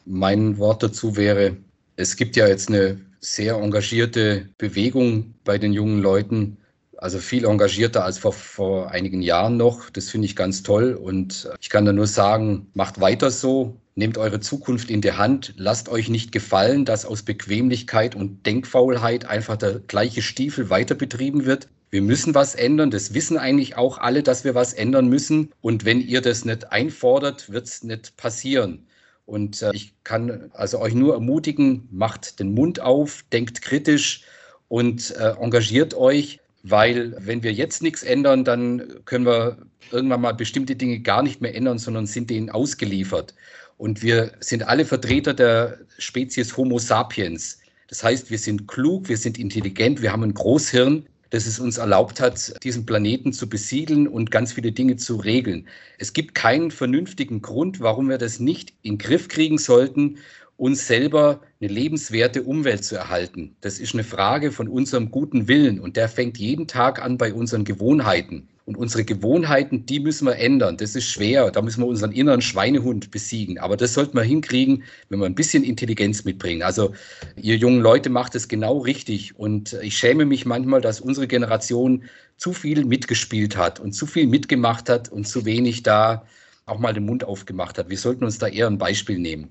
Mein 0.06 0.58
Wort 0.58 0.84
dazu 0.84 1.16
wäre, 1.16 1.56
es 1.96 2.18
gibt 2.18 2.36
ja 2.36 2.46
jetzt 2.46 2.68
eine 2.68 3.00
sehr 3.24 3.56
engagierte 3.56 4.50
Bewegung 4.58 5.34
bei 5.46 5.58
den 5.58 5.72
jungen 5.72 6.02
Leuten, 6.02 6.58
also 6.98 7.20
viel 7.20 7.46
engagierter 7.46 8.04
als 8.04 8.18
vor, 8.18 8.34
vor 8.34 8.92
einigen 8.92 9.22
Jahren 9.22 9.58
noch. 9.58 9.90
Das 9.90 10.10
finde 10.10 10.26
ich 10.26 10.36
ganz 10.36 10.62
toll 10.62 10.94
und 10.94 11.50
ich 11.60 11.70
kann 11.70 11.86
da 11.86 11.94
nur 11.94 12.08
sagen, 12.08 12.68
macht 12.74 13.00
weiter 13.00 13.32
so. 13.32 13.78
Nehmt 13.96 14.18
eure 14.18 14.40
Zukunft 14.40 14.90
in 14.90 15.02
die 15.02 15.14
Hand. 15.14 15.54
Lasst 15.56 15.88
euch 15.88 16.10
nicht 16.10 16.32
gefallen, 16.32 16.84
dass 16.84 17.06
aus 17.06 17.24
Bequemlichkeit 17.24 18.16
und 18.16 18.46
Denkfaulheit 18.46 19.26
einfach 19.26 19.56
der 19.56 19.80
gleiche 19.80 20.22
Stiefel 20.22 20.70
weiter 20.70 20.96
betrieben 20.96 21.46
wird. 21.46 21.70
Wir 21.92 22.02
müssen 22.02 22.34
was 22.34 22.56
ändern. 22.56 22.90
Das 22.90 23.14
wissen 23.14 23.38
eigentlich 23.38 23.78
auch 23.78 24.00
alle, 24.00 24.24
dass 24.24 24.44
wir 24.44 24.56
was 24.56 24.74
ändern 24.74 25.10
müssen. 25.10 25.52
Und 25.62 25.86
wenn 25.86 26.02
ihr 26.02 26.22
das 26.22 26.44
nicht 26.44 26.72
einfordert, 26.72 27.52
wird 27.52 27.68
es 27.68 27.84
nicht 27.84 28.18
passieren. 28.18 28.88
Und 29.26 29.62
äh, 29.62 29.72
ich 29.74 29.94
kann 30.04 30.52
also 30.54 30.80
euch 30.80 30.94
nur 30.94 31.14
ermutigen, 31.14 31.88
macht 31.92 32.40
den 32.40 32.54
Mund 32.54 32.80
auf, 32.80 33.24
denkt 33.32 33.62
kritisch 33.62 34.24
und 34.68 35.12
äh, 35.12 35.34
engagiert 35.40 35.94
euch, 35.94 36.40
weil 36.64 37.16
wenn 37.20 37.44
wir 37.44 37.54
jetzt 37.54 37.82
nichts 37.82 38.04
ändern, 38.04 38.44
dann 38.44 39.02
können 39.06 39.26
wir 39.26 39.58
irgendwann 39.92 40.22
mal 40.22 40.34
bestimmte 40.34 40.76
Dinge 40.76 41.00
gar 41.00 41.24
nicht 41.24 41.42
mehr 41.42 41.56
ändern, 41.56 41.78
sondern 41.78 42.06
sind 42.06 42.30
denen 42.30 42.50
ausgeliefert. 42.50 43.36
Und 43.78 44.02
wir 44.02 44.32
sind 44.40 44.68
alle 44.68 44.86
Vertreter 44.86 45.34
der 45.34 45.80
Spezies 45.98 46.56
Homo 46.56 46.80
sapiens. 46.80 47.60
Das 47.90 48.04
heißt, 48.04 48.32
wir 48.32 48.38
sind 48.38 48.68
klug, 48.68 49.10
wir 49.10 49.18
sind 49.18 49.38
intelligent, 49.38 50.02
wir 50.02 50.12
haben 50.12 50.24
ein 50.24 50.34
Großhirn, 50.34 51.06
das 51.34 51.48
es 51.48 51.60
uns 51.60 51.80
erlaubt 51.80 52.22
hat, 52.22 52.64
diesen 52.64 52.86
Planeten 52.86 53.34
zu 53.34 53.50
besiedeln 53.50 54.08
und 54.08 54.30
ganz 54.30 54.54
viele 54.54 54.72
Dinge 54.72 54.98
zu 54.98 55.16
regeln. 55.16 55.68
Es 55.98 56.14
gibt 56.14 56.36
keinen 56.36 56.70
vernünftigen 56.70 57.42
Grund, 57.42 57.80
warum 57.80 58.08
wir 58.08 58.20
das 58.20 58.40
nicht 58.40 58.76
in 58.84 58.94
den 58.94 58.98
Griff 59.00 59.30
kriegen 59.30 59.58
sollten, 59.58 60.20
uns 60.58 60.86
selber 60.86 61.42
eine 61.60 61.72
lebenswerte 61.72 62.44
Umwelt 62.44 62.86
zu 62.86 62.96
erhalten. 62.98 63.56
Das 63.62 63.80
ist 63.80 63.96
eine 63.96 64.04
Frage 64.04 64.52
von 64.52 64.68
unserem 64.68 65.10
guten 65.10 65.48
Willen 65.48 65.80
und 65.80 65.98
der 65.98 66.08
fängt 66.08 66.38
jeden 66.38 66.68
Tag 66.68 67.02
an 67.02 67.18
bei 67.18 67.34
unseren 67.34 67.64
Gewohnheiten. 67.64 68.48
Und 68.66 68.78
unsere 68.78 69.04
Gewohnheiten, 69.04 69.86
die 69.86 70.00
müssen 70.00 70.26
wir 70.26 70.38
ändern. 70.38 70.78
Das 70.78 70.96
ist 70.96 71.10
schwer. 71.10 71.52
Da 71.52 71.62
müssen 71.62 71.82
wir 71.82 71.88
unseren 71.88 72.14
inneren 72.14 72.42
Schweinehund 72.42 73.12
besiegen. 73.12 73.60
Aber 73.60 73.76
das 73.76 73.94
sollten 73.94 74.16
wir 74.16 74.24
hinkriegen, 74.24 74.84
wenn 75.10 75.20
wir 75.20 75.26
ein 75.26 75.36
bisschen 75.36 75.66
Intelligenz 75.66 76.24
mitbringen. 76.24 76.64
Also 76.64 76.94
ihr 77.36 77.58
jungen 77.58 77.82
Leute 77.82 78.10
macht 78.10 78.36
es 78.36 78.48
genau 78.48 78.78
richtig. 78.78 79.38
Und 79.38 79.74
ich 79.82 79.98
schäme 79.98 80.26
mich 80.26 80.46
manchmal, 80.46 80.80
dass 80.80 81.02
unsere 81.02 81.28
Generation 81.28 82.06
zu 82.38 82.54
viel 82.54 82.86
mitgespielt 82.86 83.58
hat 83.58 83.82
und 83.82 83.92
zu 83.92 84.06
viel 84.06 84.28
mitgemacht 84.28 84.88
hat 84.90 85.12
und 85.12 85.28
zu 85.28 85.44
wenig 85.44 85.84
da 85.84 86.26
auch 86.66 86.80
mal 86.80 86.94
den 86.94 87.06
Mund 87.06 87.26
aufgemacht 87.26 87.78
hat. 87.78 87.90
Wir 87.90 87.98
sollten 87.98 88.24
uns 88.24 88.38
da 88.38 88.48
eher 88.48 88.68
ein 88.68 88.78
Beispiel 88.78 89.20
nehmen. 89.20 89.50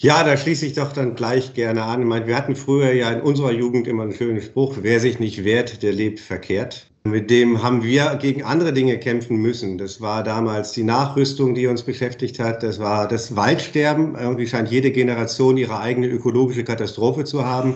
Ja, 0.00 0.22
da 0.22 0.36
schließe 0.36 0.64
ich 0.64 0.74
doch 0.74 0.92
dann 0.92 1.16
gleich 1.16 1.54
gerne 1.54 1.82
an. 1.82 2.02
Ich 2.02 2.06
meine, 2.06 2.28
wir 2.28 2.36
hatten 2.36 2.54
früher 2.54 2.92
ja 2.92 3.10
in 3.10 3.20
unserer 3.20 3.50
Jugend 3.50 3.88
immer 3.88 4.04
einen 4.04 4.14
schönen 4.14 4.40
Spruch, 4.40 4.76
wer 4.82 5.00
sich 5.00 5.18
nicht 5.18 5.42
wehrt, 5.42 5.82
der 5.82 5.92
lebt 5.92 6.20
verkehrt. 6.20 6.88
Mit 7.10 7.30
dem 7.30 7.62
haben 7.62 7.82
wir 7.82 8.16
gegen 8.20 8.42
andere 8.42 8.72
Dinge 8.72 8.98
kämpfen 8.98 9.36
müssen. 9.36 9.78
Das 9.78 10.00
war 10.00 10.22
damals 10.22 10.72
die 10.72 10.82
Nachrüstung, 10.82 11.54
die 11.54 11.66
uns 11.66 11.82
beschäftigt 11.82 12.38
hat. 12.38 12.62
Das 12.62 12.78
war 12.78 13.08
das 13.08 13.34
Waldsterben. 13.34 14.14
Irgendwie 14.14 14.46
scheint 14.46 14.70
jede 14.70 14.90
Generation 14.90 15.56
ihre 15.56 15.80
eigene 15.80 16.08
ökologische 16.08 16.64
Katastrophe 16.64 17.24
zu 17.24 17.44
haben. 17.44 17.74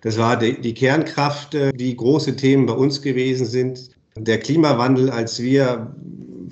Das 0.00 0.18
war 0.18 0.36
die, 0.36 0.60
die 0.60 0.74
Kernkraft, 0.74 1.54
äh, 1.54 1.72
die 1.72 1.96
große 1.96 2.36
Themen 2.36 2.66
bei 2.66 2.74
uns 2.74 3.00
gewesen 3.00 3.46
sind. 3.46 3.90
Der 4.16 4.38
Klimawandel, 4.38 5.10
als 5.10 5.40
wir 5.40 5.94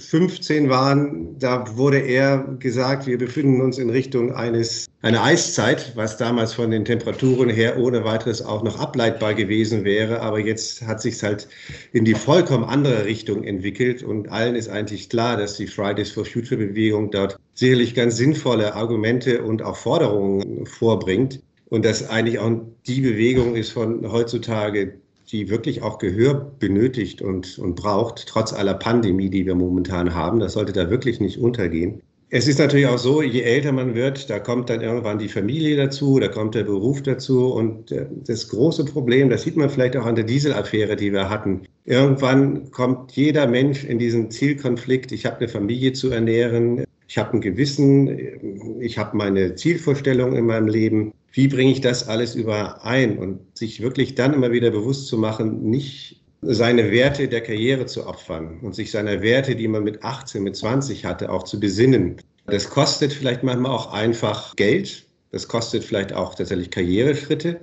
15 0.08 0.68
waren, 0.68 1.38
da 1.38 1.64
wurde 1.76 1.98
eher 1.98 2.56
gesagt, 2.58 3.06
wir 3.06 3.18
befinden 3.18 3.60
uns 3.60 3.78
in 3.78 3.90
Richtung 3.90 4.32
eines, 4.32 4.86
einer 5.02 5.22
Eiszeit, 5.22 5.92
was 5.96 6.16
damals 6.16 6.52
von 6.52 6.70
den 6.70 6.84
Temperaturen 6.84 7.48
her 7.48 7.78
ohne 7.78 8.04
weiteres 8.04 8.42
auch 8.42 8.62
noch 8.62 8.78
ableitbar 8.78 9.34
gewesen 9.34 9.84
wäre. 9.84 10.20
Aber 10.20 10.38
jetzt 10.38 10.86
hat 10.86 11.00
sich 11.00 11.22
halt 11.22 11.48
in 11.92 12.04
die 12.04 12.14
vollkommen 12.14 12.64
andere 12.64 13.04
Richtung 13.04 13.44
entwickelt 13.44 14.02
und 14.02 14.30
allen 14.30 14.54
ist 14.54 14.68
eigentlich 14.68 15.08
klar, 15.08 15.36
dass 15.36 15.56
die 15.56 15.66
Fridays 15.66 16.10
for 16.10 16.24
Future 16.24 16.56
Bewegung 16.56 17.10
dort 17.10 17.38
sicherlich 17.54 17.94
ganz 17.94 18.16
sinnvolle 18.16 18.74
Argumente 18.74 19.42
und 19.42 19.62
auch 19.62 19.76
Forderungen 19.76 20.66
vorbringt. 20.66 21.40
Und 21.68 21.86
dass 21.86 22.10
eigentlich 22.10 22.38
auch 22.38 22.60
die 22.86 23.00
Bewegung 23.00 23.56
ist 23.56 23.70
von 23.70 24.12
heutzutage, 24.12 25.00
die 25.32 25.48
wirklich 25.48 25.82
auch 25.82 25.98
Gehör 25.98 26.34
benötigt 26.58 27.22
und, 27.22 27.58
und 27.58 27.74
braucht, 27.74 28.26
trotz 28.26 28.52
aller 28.52 28.74
Pandemie, 28.74 29.30
die 29.30 29.46
wir 29.46 29.54
momentan 29.54 30.14
haben. 30.14 30.38
Das 30.40 30.52
sollte 30.52 30.72
da 30.72 30.90
wirklich 30.90 31.20
nicht 31.20 31.38
untergehen. 31.38 32.02
Es 32.34 32.48
ist 32.48 32.58
natürlich 32.58 32.86
auch 32.86 32.98
so, 32.98 33.20
je 33.20 33.42
älter 33.42 33.72
man 33.72 33.94
wird, 33.94 34.30
da 34.30 34.38
kommt 34.38 34.70
dann 34.70 34.80
irgendwann 34.80 35.18
die 35.18 35.28
Familie 35.28 35.76
dazu, 35.76 36.18
da 36.18 36.28
kommt 36.28 36.54
der 36.54 36.64
Beruf 36.64 37.02
dazu. 37.02 37.52
Und 37.52 37.92
äh, 37.92 38.06
das 38.26 38.48
große 38.48 38.86
Problem, 38.86 39.28
das 39.28 39.42
sieht 39.42 39.56
man 39.56 39.68
vielleicht 39.68 39.98
auch 39.98 40.06
an 40.06 40.14
der 40.14 40.24
Dieselaffäre, 40.24 40.96
die 40.96 41.12
wir 41.12 41.28
hatten. 41.28 41.62
Irgendwann 41.84 42.70
kommt 42.70 43.12
jeder 43.12 43.46
Mensch 43.46 43.84
in 43.84 43.98
diesen 43.98 44.30
Zielkonflikt, 44.30 45.12
ich 45.12 45.26
habe 45.26 45.38
eine 45.38 45.48
Familie 45.48 45.92
zu 45.92 46.10
ernähren, 46.10 46.84
ich 47.06 47.18
habe 47.18 47.36
ein 47.36 47.42
Gewissen, 47.42 48.80
ich 48.80 48.96
habe 48.96 49.14
meine 49.14 49.54
Zielvorstellung 49.54 50.34
in 50.34 50.46
meinem 50.46 50.68
Leben. 50.68 51.12
Wie 51.32 51.48
bringe 51.48 51.72
ich 51.72 51.80
das 51.80 52.08
alles 52.08 52.34
überein? 52.34 53.18
Und 53.18 53.40
sich 53.56 53.80
wirklich 53.80 54.14
dann 54.14 54.34
immer 54.34 54.52
wieder 54.52 54.70
bewusst 54.70 55.06
zu 55.08 55.16
machen, 55.16 55.68
nicht 55.68 56.20
seine 56.42 56.90
Werte 56.90 57.28
der 57.28 57.40
Karriere 57.40 57.86
zu 57.86 58.06
opfern 58.06 58.58
und 58.62 58.74
sich 58.74 58.90
seiner 58.90 59.22
Werte, 59.22 59.56
die 59.56 59.68
man 59.68 59.84
mit 59.84 60.02
18, 60.02 60.42
mit 60.42 60.56
20 60.56 61.04
hatte, 61.04 61.30
auch 61.30 61.44
zu 61.44 61.58
besinnen. 61.58 62.16
Das 62.46 62.68
kostet 62.68 63.12
vielleicht 63.12 63.44
manchmal 63.44 63.72
auch 63.72 63.92
einfach 63.92 64.54
Geld. 64.56 65.06
Das 65.30 65.46
kostet 65.48 65.84
vielleicht 65.84 66.12
auch 66.12 66.34
tatsächlich 66.34 66.70
Karriereschritte. 66.70 67.60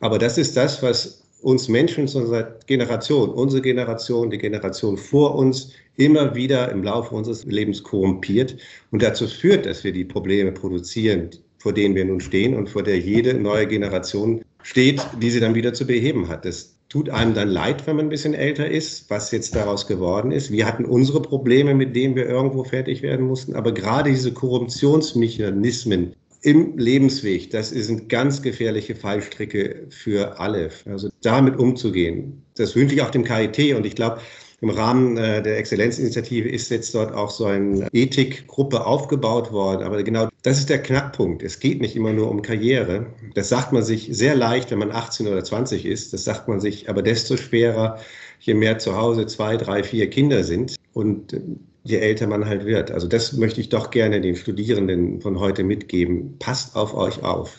Aber 0.00 0.18
das 0.18 0.38
ist 0.38 0.56
das, 0.56 0.82
was 0.82 1.22
uns 1.42 1.68
Menschen 1.68 2.02
unserer 2.02 2.56
Generation, 2.66 3.30
unsere 3.30 3.60
Generation, 3.60 4.30
die 4.30 4.38
Generation 4.38 4.96
vor 4.96 5.34
uns 5.34 5.72
immer 5.96 6.34
wieder 6.34 6.70
im 6.70 6.84
Laufe 6.84 7.14
unseres 7.14 7.44
Lebens 7.44 7.82
korrumpiert 7.82 8.56
und 8.92 9.02
dazu 9.02 9.26
führt, 9.26 9.66
dass 9.66 9.82
wir 9.84 9.92
die 9.92 10.04
Probleme 10.04 10.52
produzieren, 10.52 11.30
vor 11.62 11.72
denen 11.72 11.94
wir 11.94 12.04
nun 12.04 12.20
stehen 12.20 12.54
und 12.56 12.68
vor 12.68 12.82
der 12.82 12.98
jede 12.98 13.34
neue 13.34 13.68
Generation 13.68 14.42
steht, 14.64 15.00
die 15.20 15.30
sie 15.30 15.38
dann 15.38 15.54
wieder 15.54 15.72
zu 15.72 15.86
beheben 15.86 16.26
hat. 16.26 16.44
Das 16.44 16.74
tut 16.88 17.08
einem 17.08 17.34
dann 17.34 17.48
leid, 17.48 17.86
wenn 17.86 17.94
man 17.94 18.06
ein 18.06 18.10
bisschen 18.10 18.34
älter 18.34 18.68
ist, 18.68 19.08
was 19.08 19.30
jetzt 19.30 19.54
daraus 19.54 19.86
geworden 19.86 20.32
ist. 20.32 20.50
Wir 20.50 20.66
hatten 20.66 20.84
unsere 20.84 21.22
Probleme, 21.22 21.72
mit 21.72 21.94
denen 21.94 22.16
wir 22.16 22.26
irgendwo 22.28 22.64
fertig 22.64 23.02
werden 23.02 23.26
mussten, 23.26 23.54
aber 23.54 23.70
gerade 23.70 24.10
diese 24.10 24.32
Korruptionsmechanismen 24.32 26.14
im 26.42 26.76
Lebensweg, 26.76 27.50
das 27.50 27.70
sind 27.70 28.08
ganz 28.08 28.42
gefährliche 28.42 28.96
Fallstricke 28.96 29.86
für 29.90 30.40
alle. 30.40 30.70
Also 30.86 31.10
damit 31.22 31.56
umzugehen, 31.60 32.42
das 32.56 32.74
wünsche 32.74 32.96
ich 32.96 33.02
auch 33.02 33.10
dem 33.10 33.22
KIT 33.22 33.76
und 33.76 33.86
ich 33.86 33.94
glaube, 33.94 34.20
im 34.62 34.70
Rahmen 34.70 35.16
äh, 35.16 35.42
der 35.42 35.58
Exzellenzinitiative 35.58 36.48
ist 36.48 36.70
jetzt 36.70 36.94
dort 36.94 37.12
auch 37.12 37.30
so 37.30 37.46
eine 37.46 37.88
Ethikgruppe 37.92 38.86
aufgebaut 38.86 39.50
worden. 39.50 39.82
Aber 39.82 40.00
genau 40.04 40.28
das 40.42 40.58
ist 40.58 40.70
der 40.70 40.80
Knackpunkt. 40.80 41.42
Es 41.42 41.58
geht 41.58 41.80
nicht 41.80 41.96
immer 41.96 42.12
nur 42.12 42.30
um 42.30 42.42
Karriere. 42.42 43.06
Das 43.34 43.48
sagt 43.48 43.72
man 43.72 43.82
sich 43.82 44.08
sehr 44.12 44.36
leicht, 44.36 44.70
wenn 44.70 44.78
man 44.78 44.92
18 44.92 45.26
oder 45.26 45.42
20 45.42 45.84
ist. 45.84 46.12
Das 46.12 46.22
sagt 46.22 46.46
man 46.46 46.60
sich 46.60 46.88
aber 46.88 47.02
desto 47.02 47.36
schwerer, 47.36 47.98
je 48.38 48.54
mehr 48.54 48.78
zu 48.78 48.96
Hause 48.96 49.26
zwei, 49.26 49.56
drei, 49.56 49.82
vier 49.82 50.08
Kinder 50.08 50.44
sind 50.44 50.76
und 50.92 51.36
je 51.82 51.96
älter 51.96 52.28
man 52.28 52.46
halt 52.46 52.64
wird. 52.64 52.92
Also 52.92 53.08
das 53.08 53.32
möchte 53.32 53.60
ich 53.60 53.68
doch 53.68 53.90
gerne 53.90 54.20
den 54.20 54.36
Studierenden 54.36 55.20
von 55.20 55.40
heute 55.40 55.64
mitgeben. 55.64 56.36
Passt 56.38 56.76
auf 56.76 56.94
euch 56.94 57.22
auf 57.24 57.58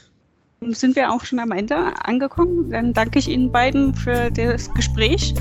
sind 0.71 0.95
wir 0.95 1.11
auch 1.11 1.25
schon 1.25 1.39
am 1.39 1.51
Ende 1.51 1.75
angekommen. 2.05 2.69
Dann 2.69 2.93
danke 2.93 3.19
ich 3.19 3.27
Ihnen 3.27 3.51
beiden 3.51 3.93
für 3.93 4.31
das 4.31 4.73
Gespräch 4.73 5.33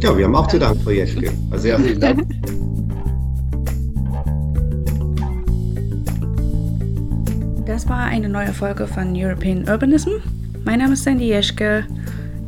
ja, 0.00 0.16
wir 0.16 0.24
haben 0.24 0.34
auch 0.34 0.46
zu 0.46 0.58
danken, 0.58 0.80
Frau 0.82 0.90
Jeschke. 0.90 1.32
Also 1.50 1.62
sehr 1.62 1.78
vielen 1.78 2.00
Dank. 2.00 2.26
Das 7.66 7.88
war 7.88 8.04
eine 8.04 8.28
neue 8.28 8.52
Folge 8.52 8.86
von 8.86 9.14
European 9.16 9.66
Urbanism. 9.66 10.10
Mein 10.64 10.80
Name 10.80 10.92
ist 10.92 11.02
Sandy 11.02 11.28
Jeschke. 11.28 11.86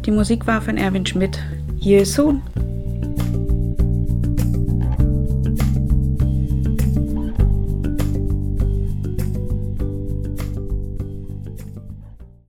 Die 0.04 0.10
Musik 0.10 0.46
war 0.46 0.60
von 0.60 0.76
Erwin 0.76 1.06
Schmidt. 1.06 1.38
Hier 1.80 2.04
soon. 2.04 2.42